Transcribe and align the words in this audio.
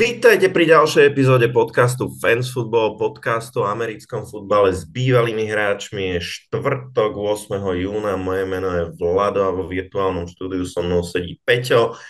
Vítajte 0.00 0.48
pri 0.48 0.64
ďalšej 0.64 1.12
epizóde 1.12 1.52
podcastu 1.52 2.08
Fans 2.24 2.48
Football, 2.48 2.96
podcastu 2.96 3.60
o 3.60 3.68
americkom 3.68 4.24
futbale 4.24 4.72
s 4.72 4.88
bývalými 4.88 5.44
hráčmi. 5.44 6.16
Je 6.16 6.24
štvrtok 6.24 7.12
8. 7.12 7.60
júna, 7.76 8.16
moje 8.16 8.48
meno 8.48 8.72
je 8.72 8.96
Vlado 8.96 9.44
a 9.44 9.52
vo 9.52 9.68
virtuálnom 9.68 10.24
štúdiu 10.24 10.64
so 10.64 10.80
mnou 10.80 11.04
sedí 11.04 11.36
Peťo. 11.44 12.00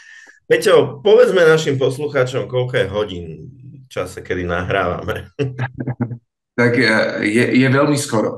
Peťo, 0.46 1.02
povedzme 1.02 1.42
našim 1.42 1.82
poslucháčom, 1.82 2.46
koľko 2.46 2.78
je 2.78 2.86
hodín 2.94 3.26
v 3.50 3.86
čase, 3.90 4.22
kedy 4.22 4.46
nahrávame. 4.46 5.26
Tak 6.50 6.76
je, 7.24 7.46
je 7.56 7.68
veľmi 7.72 7.96
skoro. 7.96 8.36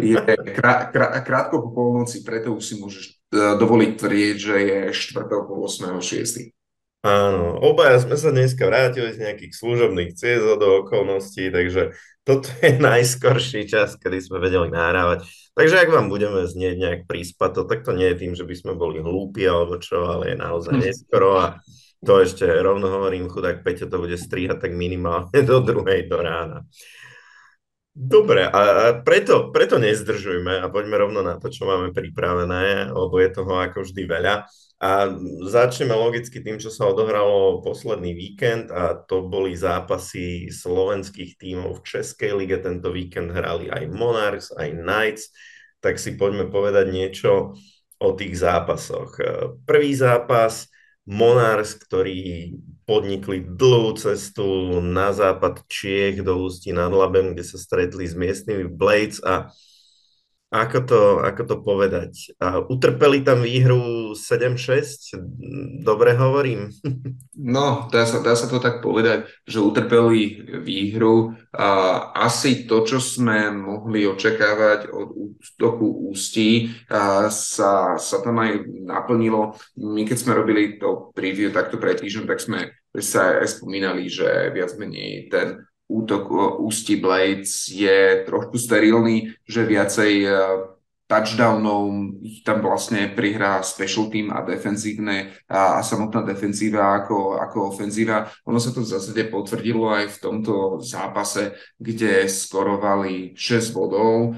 Je 0.00 0.16
krá, 0.56 0.88
krá, 0.88 1.20
krátko 1.20 1.68
po 1.68 1.68
polnoci, 1.68 2.24
preto 2.24 2.56
už 2.56 2.64
si 2.64 2.74
môžeš 2.80 3.04
e, 3.12 3.60
dovoliť 3.60 3.90
tvrdiť, 3.92 4.36
že 4.40 4.56
je 4.56 4.78
štvrtok 4.96 5.44
po 5.44 5.60
8.6. 5.68 6.55
Áno, 7.06 7.62
obaja 7.62 8.02
sme 8.02 8.18
sa 8.18 8.34
dneska 8.34 8.66
vrátili 8.66 9.14
z 9.14 9.22
nejakých 9.22 9.54
služobných 9.54 10.18
ciest 10.18 10.58
do 10.58 10.82
okolností, 10.82 11.54
takže 11.54 11.94
toto 12.26 12.50
je 12.58 12.74
najskorší 12.82 13.70
čas, 13.70 13.94
kedy 13.94 14.18
sme 14.18 14.42
vedeli 14.42 14.74
nahrávať. 14.74 15.22
Takže 15.54 15.86
ak 15.86 15.94
vám 15.94 16.10
budeme 16.10 16.42
znieť 16.42 16.74
nejak 16.74 17.00
príspato, 17.06 17.62
tak 17.62 17.86
to 17.86 17.94
nie 17.94 18.10
je 18.10 18.26
tým, 18.26 18.32
že 18.34 18.42
by 18.42 18.54
sme 18.58 18.72
boli 18.74 18.98
hlúpi 18.98 19.46
alebo 19.46 19.78
čo, 19.78 20.02
ale 20.02 20.34
je 20.34 20.36
naozaj 20.36 20.74
hm. 20.74 20.82
neskoro 20.82 21.30
a 21.38 21.46
to 22.02 22.18
ešte 22.18 22.42
rovno 22.42 22.90
hovorím, 22.90 23.30
chudák 23.30 23.62
Peťo 23.62 23.86
to 23.86 24.02
bude 24.02 24.18
strihať 24.18 24.66
tak 24.66 24.74
minimálne 24.74 25.38
do 25.46 25.62
druhej 25.62 26.10
do 26.10 26.18
rána. 26.18 26.66
Dobre, 27.96 28.44
a 28.44 28.92
preto, 29.00 29.48
preto 29.48 29.80
nezdržujme 29.80 30.60
a 30.60 30.68
poďme 30.68 31.00
rovno 31.00 31.24
na 31.24 31.40
to, 31.40 31.48
čo 31.48 31.64
máme 31.64 31.96
pripravené, 31.96 32.92
lebo 32.92 33.14
je 33.16 33.30
toho 33.32 33.56
ako 33.56 33.88
vždy 33.88 34.04
veľa. 34.04 34.44
A 34.76 35.08
začneme 35.48 35.96
logicky 35.96 36.44
tým, 36.44 36.60
čo 36.60 36.68
sa 36.68 36.84
odohralo 36.92 37.64
posledný 37.64 38.12
víkend 38.12 38.68
a 38.68 38.92
to 38.92 39.24
boli 39.24 39.56
zápasy 39.56 40.52
slovenských 40.52 41.40
tímov 41.40 41.80
v 41.80 41.84
Českej 41.96 42.36
lige. 42.36 42.60
Tento 42.60 42.92
víkend 42.92 43.32
hrali 43.32 43.72
aj 43.72 43.88
Monarchs, 43.88 44.52
aj 44.52 44.76
Knights. 44.76 45.32
Tak 45.80 45.96
si 45.96 46.20
poďme 46.20 46.52
povedať 46.52 46.92
niečo 46.92 47.56
o 47.96 48.10
tých 48.12 48.36
zápasoch. 48.36 49.16
Prvý 49.64 49.96
zápas 49.96 50.68
Monarchs, 51.08 51.80
ktorí 51.80 52.52
podnikli 52.84 53.48
dlhú 53.48 53.96
cestu 53.96 54.78
na 54.84 55.14
západ 55.16 55.64
Čiech 55.72 56.20
do 56.20 56.36
Ústí 56.44 56.76
nad 56.76 56.92
Labem, 56.92 57.32
kde 57.32 57.48
sa 57.48 57.56
stretli 57.56 58.04
s 58.04 58.12
miestnymi 58.12 58.68
Blades 58.68 59.24
a 59.24 59.48
ako 60.46 60.78
to, 60.86 61.00
ako 61.26 61.42
to 61.42 61.56
povedať? 61.58 62.12
A 62.38 62.62
utrpeli 62.62 63.26
tam 63.26 63.42
výhru 63.42 64.14
7-6? 64.14 65.18
Dobre 65.82 66.14
hovorím? 66.14 66.70
No, 67.36 67.84
dá 67.92 68.08
sa, 68.08 68.24
dá 68.24 68.32
sa 68.32 68.48
to 68.48 68.56
tak 68.56 68.80
povedať, 68.80 69.28
že 69.44 69.60
utrpeli 69.60 70.48
výhru. 70.64 71.36
A 71.52 71.68
asi 72.16 72.64
to, 72.64 72.80
čo 72.80 72.96
sme 72.96 73.52
mohli 73.52 74.08
očakávať 74.08 74.88
od 74.88 75.12
útoku 75.12 76.08
Ústí, 76.08 76.72
a 76.88 77.28
sa, 77.28 78.00
sa 78.00 78.16
tam 78.24 78.40
aj 78.40 78.64
naplnilo. 78.88 79.52
My 79.76 80.08
keď 80.08 80.16
sme 80.16 80.32
robili 80.32 80.80
to 80.80 81.12
preview 81.12 81.52
takto 81.52 81.76
pred 81.76 82.00
týždňom, 82.00 82.24
tak 82.24 82.40
sme 82.40 82.72
sa 82.96 83.36
aj 83.44 83.60
spomínali, 83.60 84.08
že 84.08 84.48
viac 84.56 84.72
menej 84.80 85.28
ten 85.28 85.60
útok 85.86 86.58
Ústi 86.62 86.98
Blades 86.98 87.70
je 87.70 88.26
trošku 88.26 88.58
sterilný, 88.58 89.34
že 89.46 89.62
viacej 89.62 90.12
e, 90.26 90.28
touchdownov 91.06 92.10
tam 92.42 92.58
vlastne 92.58 93.14
prihrá 93.14 93.62
special 93.62 94.10
team 94.10 94.34
a 94.34 94.42
defenzívne 94.42 95.30
a, 95.46 95.78
a 95.78 95.80
samotná 95.86 96.26
defenzíva 96.26 97.02
ako, 97.02 97.38
ako 97.38 97.70
ofenzíva. 97.70 98.26
Ono 98.50 98.58
sa 98.58 98.74
to 98.74 98.82
v 98.82 98.90
zásade 98.90 99.22
potvrdilo 99.30 99.86
aj 99.94 100.18
v 100.18 100.18
tomto 100.18 100.82
zápase, 100.82 101.54
kde 101.78 102.26
skorovali 102.26 103.38
6 103.38 103.70
bodov. 103.70 104.34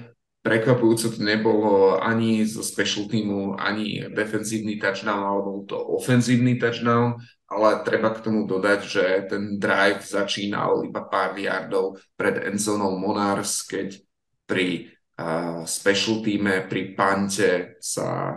Prekvapujúco 0.49 1.13
to 1.13 1.21
nebolo 1.21 2.01
ani 2.01 2.41
zo 2.49 2.65
special 2.65 3.05
teamu, 3.05 3.53
ani 3.61 4.09
defenzívny 4.09 4.81
touchdown, 4.81 5.21
alebo 5.21 5.69
to 5.69 5.77
ofenzívny 5.77 6.57
touchdown 6.57 7.21
ale 7.49 7.81
treba 7.81 8.13
k 8.13 8.21
tomu 8.21 8.45
dodať, 8.45 8.81
že 8.85 9.05
ten 9.33 9.57
drive 9.57 10.05
začínal 10.05 10.85
iba 10.85 11.09
pár 11.09 11.33
yardov 11.33 11.97
pred 12.13 12.45
endzónou 12.45 13.01
Monars, 13.01 13.65
keď 13.65 13.97
pri 14.45 14.93
uh, 15.17 15.65
special 15.65 16.21
týme, 16.21 16.69
pri 16.69 16.93
pante 16.93 17.81
sa, 17.81 18.37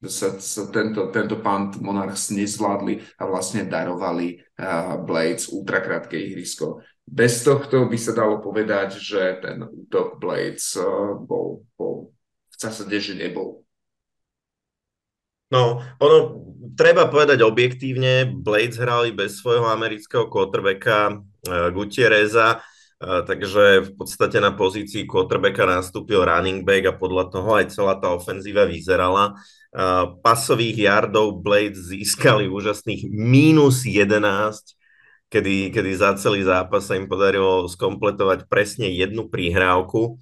sa, 0.00 0.28
sa 0.40 0.62
tento, 0.72 1.12
tento 1.12 1.44
pant 1.44 1.76
Monars 1.84 2.32
nezvládli 2.32 3.20
a 3.20 3.28
vlastne 3.28 3.68
darovali 3.68 4.40
uh, 4.40 4.96
Blades 5.04 5.52
ultrakrátke 5.52 6.16
ihrisko. 6.16 6.80
Bez 7.08 7.40
tohto 7.40 7.88
by 7.88 7.96
sa 7.96 8.12
dalo 8.12 8.44
povedať, 8.44 9.00
že 9.00 9.40
ten 9.40 9.64
útok 9.64 10.20
Blades 10.20 10.76
uh, 10.76 11.16
bol, 11.16 11.64
bol 11.80 12.12
v 12.52 12.56
zásade, 12.60 13.00
že 13.00 13.16
nebol 13.16 13.64
No, 15.48 15.80
ono, 15.96 16.44
treba 16.76 17.08
povedať 17.08 17.40
objektívne, 17.40 18.28
Blades 18.28 18.76
hrali 18.76 19.16
bez 19.16 19.40
svojho 19.40 19.64
amerického 19.64 20.28
quarterbacka 20.28 21.16
uh, 21.16 21.72
Gutierreza, 21.72 22.60
uh, 22.60 23.24
takže 23.24 23.88
v 23.88 23.90
podstate 23.96 24.44
na 24.44 24.52
pozícii 24.52 25.08
quarterbacka 25.08 25.64
nastúpil 25.64 26.20
running 26.20 26.68
back 26.68 26.92
a 26.92 26.98
podľa 27.00 27.32
toho 27.32 27.56
aj 27.56 27.72
celá 27.72 27.96
tá 27.96 28.12
ofenzíva 28.12 28.68
vyzerala. 28.68 29.40
Pasových 30.24 30.88
yardov 30.88 31.44
Blades 31.44 31.92
získali 31.92 32.48
úžasných 32.48 33.04
minus 33.12 33.84
11, 33.84 34.16
kedy, 35.28 35.72
kedy 35.72 35.90
za 35.96 36.16
celý 36.16 36.44
zápas 36.44 36.88
sa 36.88 36.96
im 36.96 37.08
podarilo 37.08 37.68
skompletovať 37.68 38.48
presne 38.48 38.88
jednu 38.92 39.28
prihrávku. 39.28 40.20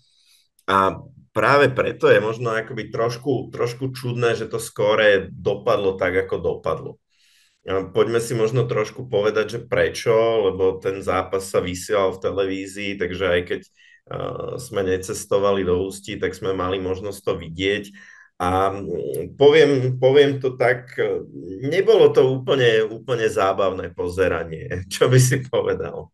A 0.66 0.98
práve 1.30 1.70
preto 1.70 2.10
je 2.10 2.18
možno 2.18 2.50
akoby 2.50 2.90
trošku, 2.90 3.54
trošku 3.54 3.94
čudné, 3.94 4.34
že 4.34 4.50
to 4.50 4.58
skóre 4.58 5.30
dopadlo 5.30 5.94
tak, 5.94 6.26
ako 6.26 6.36
dopadlo. 6.42 6.92
Poďme 7.66 8.22
si 8.22 8.30
možno 8.38 8.62
trošku 8.62 9.10
povedať, 9.10 9.58
že 9.58 9.60
prečo, 9.66 10.14
lebo 10.50 10.78
ten 10.78 11.02
zápas 11.02 11.50
sa 11.50 11.58
vysielal 11.58 12.14
v 12.14 12.22
televízii, 12.22 12.94
takže 12.94 13.24
aj 13.26 13.40
keď 13.42 13.60
sme 14.62 14.86
necestovali 14.86 15.66
do 15.66 15.82
Ústí, 15.82 16.14
tak 16.14 16.38
sme 16.38 16.54
mali 16.54 16.78
možnosť 16.78 17.20
to 17.26 17.32
vidieť. 17.42 17.90
A 18.36 18.68
poviem, 19.40 19.96
poviem 19.96 20.36
to 20.36 20.60
tak, 20.60 20.92
nebolo 21.64 22.12
to 22.12 22.36
úplne, 22.36 22.84
úplne 22.84 23.32
zábavné 23.32 23.96
pozeranie. 23.96 24.68
Čo 24.92 25.08
by 25.08 25.18
si 25.20 25.40
povedal? 25.40 26.12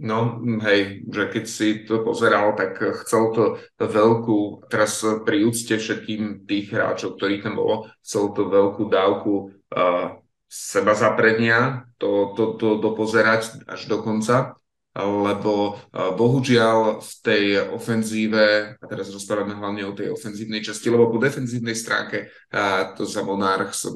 No, 0.00 0.40
hej, 0.64 1.04
že 1.12 1.28
keď 1.28 1.44
si 1.44 1.84
to 1.84 2.00
pozeral, 2.00 2.56
tak 2.56 2.80
chcel 3.04 3.36
to 3.36 3.44
veľkú, 3.76 4.64
teraz 4.72 5.04
pri 5.28 5.44
úcte 5.44 5.76
všetkým 5.76 6.48
tých 6.48 6.72
hráčov, 6.72 7.20
ktorých 7.20 7.44
tam 7.44 7.60
bolo, 7.60 7.92
chcel 8.00 8.32
to 8.32 8.48
veľkú 8.48 8.88
dávku 8.88 9.52
uh, 9.76 10.16
seba 10.48 10.96
zaprenia, 10.96 11.84
to, 12.00 12.32
to, 12.32 12.56
to 12.56 12.80
dopozerať 12.80 13.68
až 13.68 13.80
do 13.92 14.00
konca, 14.00 14.56
lebo 14.98 15.78
uh, 15.78 16.10
bohužiaľ 16.18 16.98
v 16.98 17.10
tej 17.22 17.44
ofenzíve, 17.70 18.74
a 18.74 18.84
teraz 18.90 19.06
rozprávame 19.14 19.54
hlavne 19.54 19.86
o 19.86 19.94
tej 19.94 20.10
ofenzívnej 20.10 20.66
časti, 20.66 20.90
lebo 20.90 21.14
po 21.14 21.22
defenzívnej 21.22 21.78
stránke 21.78 22.26
uh, 22.26 22.90
to 22.98 23.06
za 23.06 23.22
Monarchs 23.22 23.86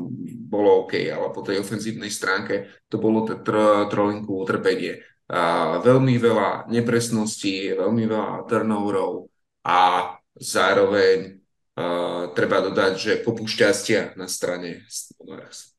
bolo 0.47 0.87
OK, 0.87 0.95
ale 1.11 1.35
po 1.35 1.43
tej 1.43 1.59
ofenzívnej 1.59 2.15
stránke 2.15 2.71
to 2.87 3.03
bolo 3.03 3.27
to 3.27 3.43
tr- 3.43 3.91
trolinku 3.91 4.47
utrpenie 4.47 5.03
a 5.27 5.77
veľmi 5.83 6.15
veľa 6.21 6.71
nepresností, 6.71 7.75
veľmi 7.75 8.05
veľa 8.07 8.45
turnoverov 8.47 9.27
a 9.67 10.15
zároveň 10.37 11.43
uh, 11.75 12.31
treba 12.39 12.63
dodať, 12.63 12.93
že 12.95 13.23
kopu 13.27 13.49
šťastia 13.51 14.15
na 14.15 14.31
strane 14.31 14.87
Monarchs. 15.19 15.74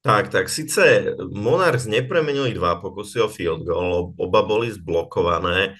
Tak, 0.00 0.32
tak, 0.32 0.48
síce 0.48 1.12
Monarchs 1.28 1.84
nepremenili 1.84 2.56
dva 2.56 2.80
pokusy 2.80 3.20
o 3.20 3.28
field 3.28 3.68
goal, 3.68 4.16
oba 4.16 4.40
boli 4.40 4.72
zblokované, 4.72 5.76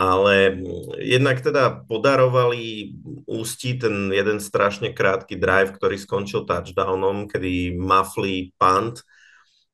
ale 0.00 0.64
jednak 0.96 1.44
teda 1.44 1.84
podarovali 1.84 2.96
ústi 3.28 3.76
ten 3.76 4.08
jeden 4.08 4.40
strašne 4.40 4.96
krátky 4.96 5.36
drive, 5.36 5.76
ktorý 5.76 6.00
skončil 6.00 6.48
touchdownom, 6.48 7.28
kedy 7.28 7.76
mafli 7.76 8.56
punt, 8.56 9.04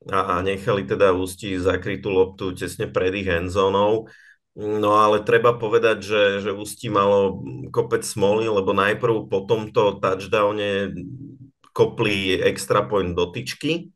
a 0.07 0.39
nechali 0.39 0.87
teda 0.87 1.11
Ústi 1.11 1.59
zakrytú 1.59 2.15
loptu 2.15 2.55
tesne 2.55 2.87
pred 2.87 3.11
ich 3.11 3.27
endzónou. 3.27 4.07
No 4.57 4.91
ale 4.97 5.27
treba 5.27 5.59
povedať, 5.59 5.99
že, 6.01 6.23
že 6.47 6.51
Ústi 6.55 6.89
malo 6.89 7.43
kopec 7.75 8.07
smoly, 8.07 8.47
lebo 8.47 8.71
najprv 8.71 9.27
po 9.27 9.45
tomto 9.45 9.99
touchdowne 9.99 10.95
kopli 11.77 12.41
extra 12.41 12.89
point 12.89 13.13
do 13.13 13.29
tyčky 13.29 13.93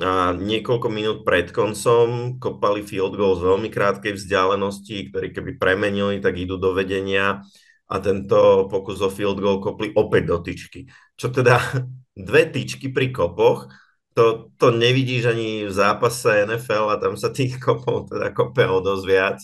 a 0.00 0.32
niekoľko 0.32 0.88
minút 0.88 1.18
pred 1.28 1.52
koncom 1.52 2.40
kopali 2.40 2.80
field 2.80 3.16
goal 3.16 3.36
z 3.36 3.44
veľmi 3.44 3.68
krátkej 3.68 4.16
vzdialenosti, 4.16 5.12
ktorí 5.12 5.36
keby 5.36 5.60
premenili, 5.60 6.24
tak 6.24 6.40
idú 6.40 6.56
do 6.56 6.72
vedenia 6.72 7.44
a 7.88 7.96
tento 8.00 8.64
pokus 8.72 9.04
o 9.04 9.12
field 9.12 9.40
goal 9.40 9.60
kopli 9.60 9.92
opäť 9.92 10.22
do 10.24 10.36
tyčky. 10.40 10.80
Čo 11.20 11.32
teda 11.32 11.60
dve 12.28 12.48
tyčky 12.48 12.88
pri 12.92 13.12
kopoch, 13.12 13.68
to, 14.16 14.48
to 14.56 14.72
nevidíš 14.72 15.28
ani 15.28 15.68
v 15.68 15.72
zápase 15.72 16.48
NFL 16.48 16.88
a 16.88 16.96
tam 16.96 17.20
sa 17.20 17.28
tých 17.28 17.60
kopov 17.60 18.08
teda 18.08 18.32
kope 18.32 18.64
o 18.64 18.80
dosť 18.80 19.04
viac. 19.04 19.38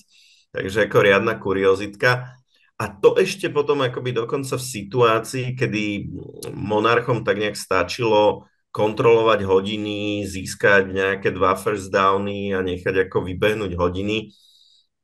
Takže 0.52 0.88
ako 0.88 0.98
riadna 1.00 1.36
kuriozitka. 1.36 2.40
A 2.82 2.90
to 2.90 3.14
ešte 3.14 3.46
potom 3.46 3.78
akoby 3.86 4.10
dokonca 4.10 4.58
v 4.58 4.64
situácii, 4.74 5.46
kedy 5.54 6.10
monarchom 6.50 7.22
tak 7.22 7.38
nejak 7.38 7.54
stačilo 7.54 8.50
kontrolovať 8.74 9.46
hodiny, 9.46 10.26
získať 10.26 10.90
nejaké 10.90 11.30
dva 11.30 11.54
first 11.54 11.94
downy 11.94 12.50
a 12.50 12.58
nechať 12.58 13.06
ako 13.06 13.22
vybehnúť 13.22 13.78
hodiny, 13.78 14.34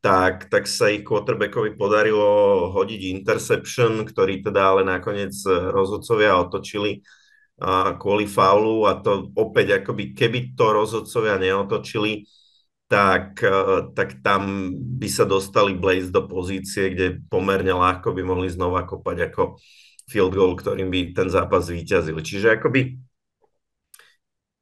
tak, 0.02 0.50
tak 0.50 0.66
sa 0.66 0.90
ich 0.90 1.06
quarterbackovi 1.06 1.78
podarilo 1.78 2.66
hodiť 2.74 3.14
interception, 3.14 4.02
ktorý 4.02 4.42
teda 4.42 4.74
ale 4.74 4.82
nakoniec 4.82 5.38
rozhodcovia 5.46 6.34
otočili 6.34 7.06
kvôli 7.98 8.26
faulu 8.26 8.86
a 8.86 8.98
to 9.02 9.34
opäť 9.34 9.82
akoby, 9.82 10.14
keby 10.14 10.54
to 10.54 10.66
rozhodcovia 10.70 11.38
neotočili, 11.42 12.26
tak, 12.88 13.44
e, 13.44 13.92
tak 13.92 14.24
tam 14.24 14.72
by 14.72 15.08
sa 15.12 15.28
dostali 15.28 15.76
Blaze 15.76 16.08
do 16.08 16.24
pozície, 16.24 16.90
kde 16.90 17.20
pomerne 17.28 17.76
ľahko 17.76 18.16
by 18.16 18.22
mohli 18.24 18.48
znova 18.48 18.88
kopať 18.88 19.28
ako 19.28 19.60
field 20.08 20.32
goal, 20.32 20.56
ktorým 20.56 20.88
by 20.88 21.12
ten 21.12 21.28
zápas 21.28 21.68
vyťazili. 21.68 22.24
Čiže 22.24 22.56
akoby 22.56 22.96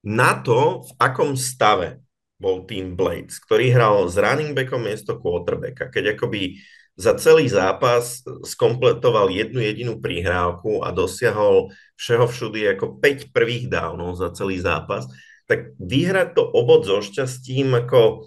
na 0.06 0.38
to, 0.42 0.86
v 0.86 0.90
akom 0.98 1.38
stave 1.38 2.02
bol 2.36 2.66
tým 2.66 2.98
Blades, 2.98 3.38
ktorý 3.40 3.72
hral 3.72 3.96
s 4.10 4.18
running 4.18 4.52
backom 4.52 4.82
miesto 4.82 5.16
quarterbacka, 5.16 5.88
keď 5.88 6.18
akoby 6.18 6.60
za 6.96 7.12
celý 7.20 7.46
zápas 7.46 8.24
skompletoval 8.42 9.28
jednu 9.28 9.60
jedinú 9.60 10.00
prihrávku 10.00 10.80
a 10.80 10.90
dosiahol 10.90 11.68
všeho 12.00 12.24
všudy 12.24 12.60
ako 12.76 12.98
5 12.98 13.36
prvých 13.36 13.68
downov 13.68 14.16
za 14.16 14.32
celý 14.32 14.56
zápas, 14.56 15.04
tak 15.46 15.78
vyhrať 15.78 16.34
to 16.34 16.42
obod 16.42 16.86
so 16.86 16.98
šťastím, 17.02 17.74
ako 17.74 18.26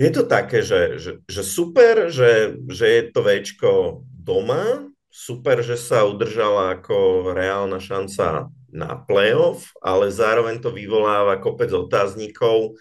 je 0.00 0.10
to 0.10 0.24
také, 0.24 0.64
že, 0.64 0.96
že, 0.96 1.12
že 1.28 1.42
super, 1.44 2.08
že, 2.08 2.56
že 2.72 2.86
je 2.88 3.02
to 3.12 3.20
Včko 3.20 3.72
doma, 4.08 4.88
super, 5.12 5.60
že 5.60 5.76
sa 5.76 6.08
udržala 6.08 6.80
ako 6.80 7.30
reálna 7.36 7.76
šanca 7.76 8.48
na 8.72 8.90
playoff, 9.04 9.76
ale 9.84 10.08
zároveň 10.08 10.62
to 10.62 10.72
vyvoláva 10.72 11.36
kopec 11.36 11.68
otáznikov, 11.74 12.80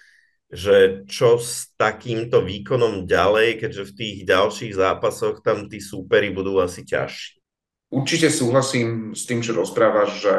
že 0.49 1.05
čo 1.11 1.37
s 1.37 1.75
takýmto 1.75 2.41
výkonom 2.41 3.05
ďalej, 3.05 3.67
keďže 3.67 3.83
v 3.91 3.95
tých 3.99 4.17
ďalších 4.23 4.73
zápasoch 4.79 5.43
tam 5.43 5.67
tí 5.67 5.83
súperi 5.83 6.31
budú 6.31 6.57
asi 6.61 6.87
ťažší. 6.87 7.38
Určite 7.89 8.29
súhlasím 8.29 9.17
s 9.17 9.25
tým, 9.25 9.41
čo 9.41 9.57
rozprávaš, 9.57 10.21
že 10.21 10.35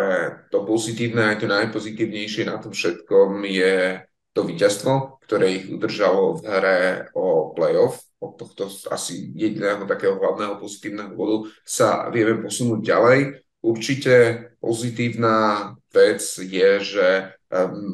to 0.54 0.62
pozitívne 0.62 1.34
aj 1.34 1.42
to 1.42 1.46
najpozitívnejšie 1.50 2.46
na 2.46 2.62
tom 2.62 2.70
všetkom 2.70 3.42
je 3.42 4.06
to 4.30 4.46
víťazstvo, 4.46 5.18
ktoré 5.26 5.58
ich 5.58 5.66
udržalo 5.66 6.38
v 6.38 6.46
hre 6.46 6.80
o 7.18 7.50
playoff. 7.50 7.98
Od 8.22 8.38
tohto 8.38 8.70
asi 8.94 9.34
jediného 9.34 9.82
takého 9.90 10.14
hlavného 10.14 10.62
pozitívneho 10.62 11.10
bodu 11.10 11.50
sa 11.66 12.06
vieme 12.14 12.38
posunúť 12.38 12.80
ďalej. 12.86 13.42
Určite 13.66 14.14
pozitívna 14.62 15.74
vec 15.90 16.22
je, 16.38 16.70
že 16.78 17.34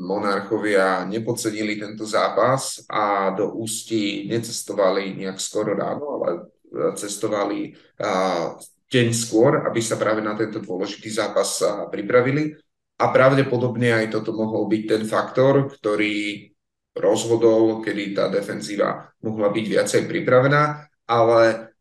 monarchovia 0.05 1.09
nepodcenili 1.09 1.81
tento 1.81 2.05
zápas 2.05 2.85
a 2.93 3.33
do 3.33 3.57
Ústí 3.57 4.29
necestovali 4.29 5.17
nejak 5.17 5.41
skoro 5.41 5.73
ráno, 5.73 6.21
ale 6.21 6.53
cestovali 7.01 7.73
deň 8.87 9.07
skôr, 9.13 9.67
aby 9.67 9.83
sa 9.83 9.99
práve 9.99 10.23
na 10.23 10.39
tento 10.39 10.63
dôležitý 10.63 11.11
zápas 11.11 11.63
pripravili. 11.91 12.55
A 12.97 13.13
pravdepodobne 13.13 13.93
aj 13.93 14.09
toto 14.09 14.33
mohol 14.33 14.73
byť 14.73 14.83
ten 14.89 15.03
faktor, 15.05 15.69
ktorý 15.69 16.49
rozhodol, 16.97 17.85
kedy 17.85 18.17
tá 18.17 18.33
defenzíva 18.33 19.13
mohla 19.21 19.53
byť 19.53 19.65
viacej 19.69 20.03
pripravená, 20.09 20.89
ale 21.05 21.77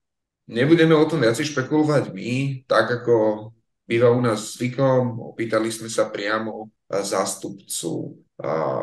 nebudeme 0.52 0.92
o 0.92 1.08
tom 1.08 1.24
viacej 1.24 1.56
špekulovať 1.56 2.12
my, 2.12 2.68
tak 2.68 3.00
ako 3.00 3.48
býva 3.88 4.12
u 4.12 4.20
nás 4.20 4.60
zvykom, 4.60 5.24
opýtali 5.24 5.72
sme 5.72 5.88
sa 5.88 6.12
priamo 6.12 6.68
zástupcu 6.92 8.20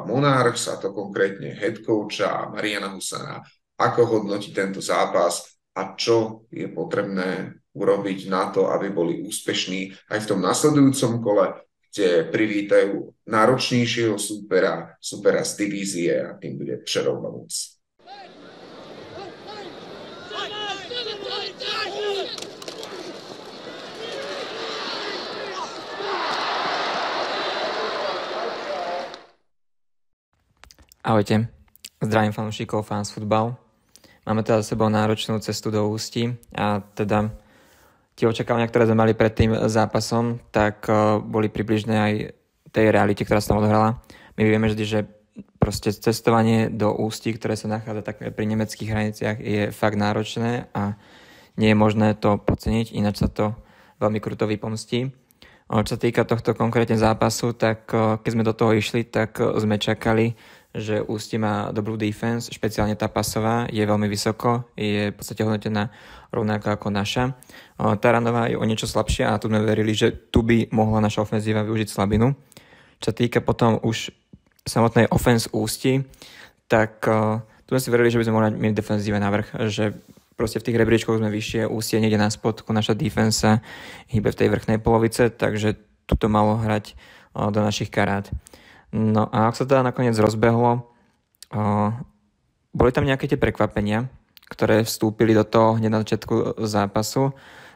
Monarchs, 0.08 0.72
a 0.72 0.80
to 0.80 0.96
konkrétne 0.96 1.52
head 1.52 1.84
coacha 1.84 2.48
Mariana 2.48 2.96
Husana, 2.96 3.44
ako 3.76 4.00
hodnotí 4.08 4.56
tento 4.56 4.80
zápas 4.80 5.52
a 5.76 5.92
čo 5.92 6.48
je 6.48 6.64
potrebné 6.72 7.60
urobiť 7.72 8.28
na 8.28 8.52
to, 8.52 8.68
aby 8.68 8.92
boli 8.92 9.24
úspešní 9.24 10.12
aj 10.12 10.18
v 10.24 10.28
tom 10.28 10.40
nasledujúcom 10.44 11.24
kole, 11.24 11.46
kde 11.92 12.28
privítajú 12.32 13.12
náročnejšieho 13.28 14.16
súpera, 14.16 14.96
súpera 14.96 15.44
z 15.44 15.68
divízie 15.68 16.12
a 16.24 16.36
tým 16.40 16.56
bude 16.56 16.80
Přerov 16.84 17.20
Ahojte, 31.02 31.50
zdravím 31.98 32.32
fanúšikov 32.32 32.86
Fans 32.86 33.10
Football. 33.10 33.58
Máme 34.22 34.46
teda 34.46 34.62
za 34.62 34.72
sebou 34.72 34.86
náročnú 34.86 35.42
cestu 35.42 35.74
do 35.74 35.90
Ústí 35.90 36.30
a 36.54 36.78
teda 36.94 37.34
tie 38.14 38.28
očakávania, 38.28 38.68
ktoré 38.68 38.88
sme 38.88 39.02
mali 39.02 39.12
pred 39.16 39.32
tým 39.32 39.56
zápasom, 39.68 40.38
tak 40.52 40.84
uh, 40.88 41.18
boli 41.18 41.48
približne 41.48 41.96
aj 41.96 42.12
tej 42.72 42.86
realite, 42.88 43.24
ktorá 43.24 43.40
sa 43.40 43.52
tam 43.52 43.60
odohrala. 43.60 44.00
My 44.36 44.42
vieme 44.48 44.68
vždy, 44.68 44.84
že 44.84 45.00
proste 45.60 45.92
cestovanie 45.92 46.72
do 46.72 46.92
Ústí, 46.92 47.32
ktoré 47.36 47.56
sa 47.56 47.68
nachádza 47.68 48.02
tak 48.02 48.16
pri 48.20 48.44
nemeckých 48.48 48.90
hraniciach, 48.90 49.36
je 49.40 49.62
fakt 49.70 50.00
náročné 50.00 50.72
a 50.72 50.96
nie 51.60 51.72
je 51.72 51.76
možné 51.76 52.16
to 52.16 52.40
podceniť, 52.40 52.96
ináč 52.96 53.20
sa 53.20 53.28
to 53.28 53.52
veľmi 54.00 54.18
kruto 54.24 54.48
vypomstí. 54.48 55.12
Čo 55.72 55.96
sa 55.96 56.00
týka 56.00 56.28
tohto 56.28 56.52
konkrétne 56.52 57.00
zápasu, 57.00 57.56
tak 57.56 57.88
keď 57.88 58.30
sme 58.32 58.44
do 58.44 58.52
toho 58.52 58.76
išli, 58.76 59.08
tak 59.08 59.40
sme 59.40 59.80
čakali, 59.80 60.36
že 60.72 61.04
Ústi 61.04 61.36
má 61.36 61.68
dobrú 61.68 62.00
defense, 62.00 62.48
špeciálne 62.48 62.96
tá 62.96 63.12
pasová, 63.12 63.68
je 63.68 63.84
veľmi 63.84 64.08
vysoko, 64.08 64.72
je 64.72 65.12
v 65.12 65.16
podstate 65.16 65.44
hodnotená 65.44 65.92
rovnako 66.32 66.72
ako 66.72 66.88
naša. 66.88 67.36
Taranová 67.76 68.48
je 68.48 68.56
o 68.56 68.64
niečo 68.64 68.88
slabšia 68.88 69.28
a 69.28 69.40
tu 69.40 69.52
sme 69.52 69.60
verili, 69.60 69.92
že 69.92 70.32
tu 70.32 70.40
by 70.40 70.72
mohla 70.72 71.04
naša 71.04 71.28
ofenzíva 71.28 71.60
využiť 71.60 71.88
slabinu. 71.92 72.32
Čo 73.04 73.12
týka 73.12 73.44
potom 73.44 73.76
už 73.84 74.16
samotnej 74.64 75.12
offense 75.12 75.52
Ústi, 75.52 76.00
tak 76.72 77.04
tu 77.04 77.68
sme 77.68 77.80
si 77.82 77.92
verili, 77.92 78.08
že 78.08 78.16
by 78.16 78.24
sme 78.24 78.36
mohli 78.40 78.48
mať 78.56 78.72
defenzíve 78.72 79.20
navrh, 79.20 79.68
že 79.68 79.92
proste 80.40 80.56
v 80.56 80.72
tých 80.72 80.80
rebríčkoch 80.80 81.20
sme 81.20 81.28
vyššie, 81.28 81.68
Ústie 81.68 82.00
niekde 82.00 82.16
na 82.16 82.32
spodku, 82.32 82.72
naša 82.72 82.96
defense 82.96 83.60
hýbe 84.08 84.32
v 84.32 84.38
tej 84.40 84.48
vrchnej 84.48 84.80
polovice, 84.80 85.28
takže 85.28 85.76
tu 86.08 86.16
to 86.16 86.32
malo 86.32 86.56
hrať 86.56 86.96
do 87.36 87.60
našich 87.60 87.92
karát. 87.92 88.32
No 88.92 89.24
a 89.32 89.48
ak 89.48 89.56
sa 89.56 89.64
teda 89.64 89.80
nakoniec 89.80 90.14
rozbehlo, 90.20 90.84
boli 92.72 92.90
tam 92.92 93.08
nejaké 93.08 93.28
tie 93.28 93.40
prekvapenia, 93.40 94.12
ktoré 94.52 94.84
vstúpili 94.84 95.32
do 95.32 95.48
toho 95.48 95.80
hneď 95.80 95.90
na 95.92 96.00
začiatku 96.04 96.60
zápasu, 96.60 97.32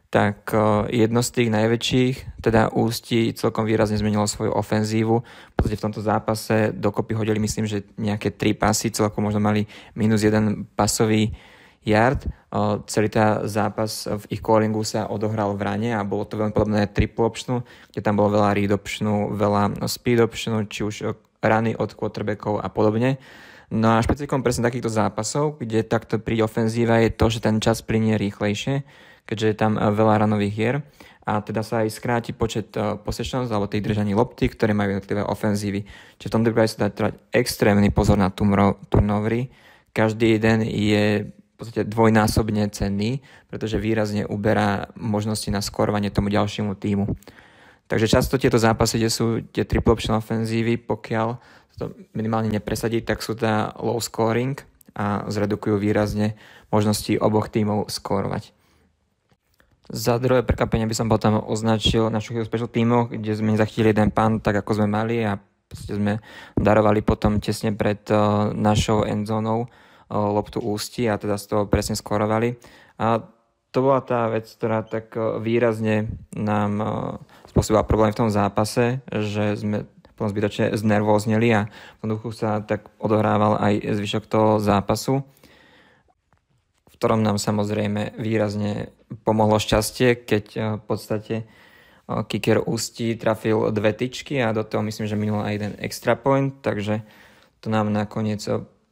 tak 0.06 0.54
jedno 0.92 1.18
z 1.24 1.30
tých 1.34 1.48
najväčších, 1.50 2.14
teda 2.38 2.70
Ústí 2.76 3.34
celkom 3.34 3.66
výrazne 3.66 3.98
zmenilo 3.98 4.28
svoju 4.28 4.54
ofenzívu. 4.54 5.16
V 5.18 5.54
podstate 5.56 5.76
v 5.76 5.84
tomto 5.88 6.00
zápase 6.04 6.70
dokopy 6.70 7.18
hodili 7.18 7.42
myslím, 7.42 7.66
že 7.66 7.82
nejaké 7.98 8.30
tri 8.30 8.54
pasy, 8.54 8.94
celkom 8.94 9.26
možno 9.26 9.42
mali 9.42 9.66
minus 9.98 10.22
jeden 10.22 10.68
pasový 10.78 11.34
yard. 11.86 12.26
Celý 12.90 13.08
tá 13.08 13.46
zápas 13.46 14.10
v 14.10 14.24
ich 14.34 14.42
callingu 14.42 14.82
sa 14.82 15.06
odohral 15.06 15.54
v 15.54 15.62
rane 15.62 15.90
a 15.94 16.02
bolo 16.02 16.26
to 16.26 16.34
veľmi 16.34 16.50
podobné 16.50 16.90
triple 16.90 17.24
optionu, 17.24 17.62
kde 17.94 18.00
tam 18.02 18.18
bolo 18.18 18.34
veľa 18.36 18.50
read 18.58 18.74
optionu, 18.74 19.30
veľa 19.32 19.86
speed 19.86 20.20
optionu, 20.20 20.66
či 20.66 20.82
už 20.82 20.96
rany 21.40 21.78
od 21.78 21.94
quarterbackov 21.94 22.58
a 22.58 22.68
podobne. 22.68 23.22
No 23.70 23.98
a 23.98 24.02
špecifikom 24.02 24.42
presne 24.42 24.66
takýchto 24.66 24.90
zápasov, 24.90 25.62
kde 25.62 25.86
takto 25.86 26.18
príde 26.18 26.42
ofenzíva 26.46 27.02
je 27.02 27.10
to, 27.14 27.26
že 27.30 27.42
ten 27.42 27.58
čas 27.58 27.82
plinie 27.82 28.18
rýchlejšie, 28.18 28.86
keďže 29.26 29.46
je 29.46 29.56
tam 29.58 29.74
veľa 29.78 30.26
ranových 30.26 30.54
hier 30.54 30.76
a 31.26 31.42
teda 31.42 31.66
sa 31.66 31.82
aj 31.82 31.90
skráti 31.90 32.30
počet 32.30 32.70
uh, 32.78 32.94
possessions 33.02 33.50
alebo 33.50 33.66
tých 33.66 33.82
držaní 33.82 34.14
lopty, 34.14 34.46
ktoré 34.46 34.70
majú 34.70 34.94
jednotlivé 34.94 35.26
ofenzívy. 35.26 35.82
Čiže 36.22 36.30
v 36.30 36.34
tomto 36.38 36.48
prípade 36.54 36.70
sa 36.70 36.86
dá 36.86 36.88
trvať 36.94 37.14
extrémny 37.34 37.90
pozor 37.90 38.14
na 38.14 38.30
turnovery. 38.30 39.50
Každý 39.90 40.38
jeden 40.38 40.62
je 40.62 41.26
podstate 41.56 41.88
dvojnásobne 41.88 42.68
cenný, 42.68 43.24
pretože 43.48 43.80
výrazne 43.80 44.28
uberá 44.28 44.92
možnosti 44.92 45.48
na 45.48 45.64
skorovanie 45.64 46.12
tomu 46.12 46.28
ďalšiemu 46.28 46.76
týmu. 46.76 47.16
Takže 47.86 48.10
často 48.10 48.36
tieto 48.36 48.58
zápasy, 48.58 48.98
kde 48.98 49.10
sú 49.10 49.26
tie 49.54 49.62
triple 49.62 49.94
option 49.94 50.18
ofenzívy, 50.18 50.76
pokiaľ 50.76 51.38
to 51.76 51.92
minimálne 52.16 52.48
nepresadí, 52.48 53.04
tak 53.04 53.20
sú 53.20 53.36
to 53.36 53.46
low 53.80 54.00
scoring 54.00 54.58
a 54.96 55.28
zredukujú 55.28 55.76
výrazne 55.76 56.34
možnosti 56.72 57.14
oboch 57.20 57.52
tímov 57.52 57.92
skorovať. 57.92 58.56
Za 59.86 60.18
druhé 60.18 60.42
prekvapenie 60.42 60.88
by 60.90 60.96
som 60.98 61.06
potom 61.06 61.38
označil 61.38 62.10
našich 62.10 62.42
special 62.42 62.66
tímoch, 62.66 63.14
kde 63.14 63.38
sme 63.38 63.54
nezachytili 63.54 63.94
jeden 63.94 64.10
pán 64.10 64.42
tak, 64.42 64.58
ako 64.64 64.82
sme 64.82 64.88
mali 64.90 65.22
a 65.22 65.38
sme 65.70 66.18
darovali 66.58 67.06
potom 67.06 67.38
tesne 67.38 67.70
pred 67.70 68.02
našou 68.56 69.06
endzónou 69.06 69.70
loptu 70.10 70.62
ústi 70.62 71.10
a 71.10 71.18
teda 71.18 71.38
z 71.38 71.44
toho 71.50 71.62
presne 71.66 71.98
skorovali. 71.98 72.58
A 73.02 73.22
to 73.74 73.78
bola 73.84 74.00
tá 74.00 74.30
vec, 74.32 74.48
ktorá 74.48 74.80
tak 74.86 75.12
výrazne 75.42 76.08
nám 76.32 76.72
spôsobila 77.50 77.84
problém 77.84 78.14
v 78.14 78.20
tom 78.24 78.30
zápase, 78.32 79.04
že 79.12 79.58
sme 79.58 79.84
potom 80.16 80.32
zbytočne 80.32 80.72
znervózneli 80.72 81.48
a 81.52 81.68
v 82.00 82.16
duchu 82.16 82.32
sa 82.32 82.64
tak 82.64 82.88
odohrával 82.96 83.60
aj 83.60 83.84
zvyšok 84.00 84.24
toho 84.24 84.50
zápasu, 84.64 85.20
v 86.88 86.94
ktorom 86.96 87.20
nám 87.20 87.36
samozrejme 87.36 88.16
výrazne 88.16 88.96
pomohlo 89.28 89.60
šťastie, 89.60 90.24
keď 90.24 90.44
v 90.80 90.82
podstate 90.88 91.34
kicker 92.32 92.64
Ústí 92.64 93.12
trafil 93.20 93.68
dve 93.76 93.92
tyčky 93.92 94.40
a 94.40 94.56
do 94.56 94.64
toho 94.64 94.80
myslím, 94.88 95.04
že 95.04 95.20
minul 95.20 95.44
aj 95.44 95.52
jeden 95.52 95.72
extra 95.84 96.16
point, 96.16 96.64
takže 96.64 97.04
to 97.60 97.68
nám 97.68 97.92
nakoniec 97.92 98.40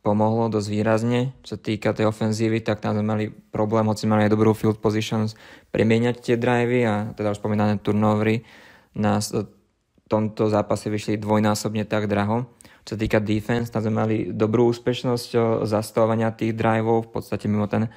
pomohlo 0.04 0.52
dosť 0.52 0.68
výrazne. 0.68 1.32
Čo 1.40 1.56
sa 1.56 1.58
týka 1.58 1.96
tej 1.96 2.12
ofenzívy, 2.12 2.60
tak 2.60 2.84
tam 2.84 2.92
sme 2.92 3.04
mali 3.04 3.24
problém, 3.32 3.88
hoci 3.88 4.04
mali 4.04 4.28
aj 4.28 4.36
dobrú 4.36 4.52
field 4.52 4.84
positions, 4.84 5.32
premieňať 5.72 6.20
tie 6.20 6.36
drivey 6.36 6.84
a 6.84 6.94
teda 7.16 7.32
už 7.32 7.40
spomínané 7.40 7.80
turnovery 7.80 8.44
v 8.94 10.06
tomto 10.06 10.52
zápase 10.52 10.92
vyšli 10.92 11.16
dvojnásobne 11.16 11.88
tak 11.88 12.06
draho. 12.06 12.44
Čo 12.84 12.94
sa 12.94 13.00
týka 13.00 13.18
defense, 13.24 13.72
tam 13.72 13.80
sme 13.80 13.94
mali 13.96 14.16
dobrú 14.28 14.68
úspešnosť 14.68 15.64
zastavovania 15.64 16.28
tých 16.36 16.52
drivov, 16.52 17.08
v 17.08 17.10
podstate 17.16 17.48
mimo 17.48 17.64
ten 17.64 17.88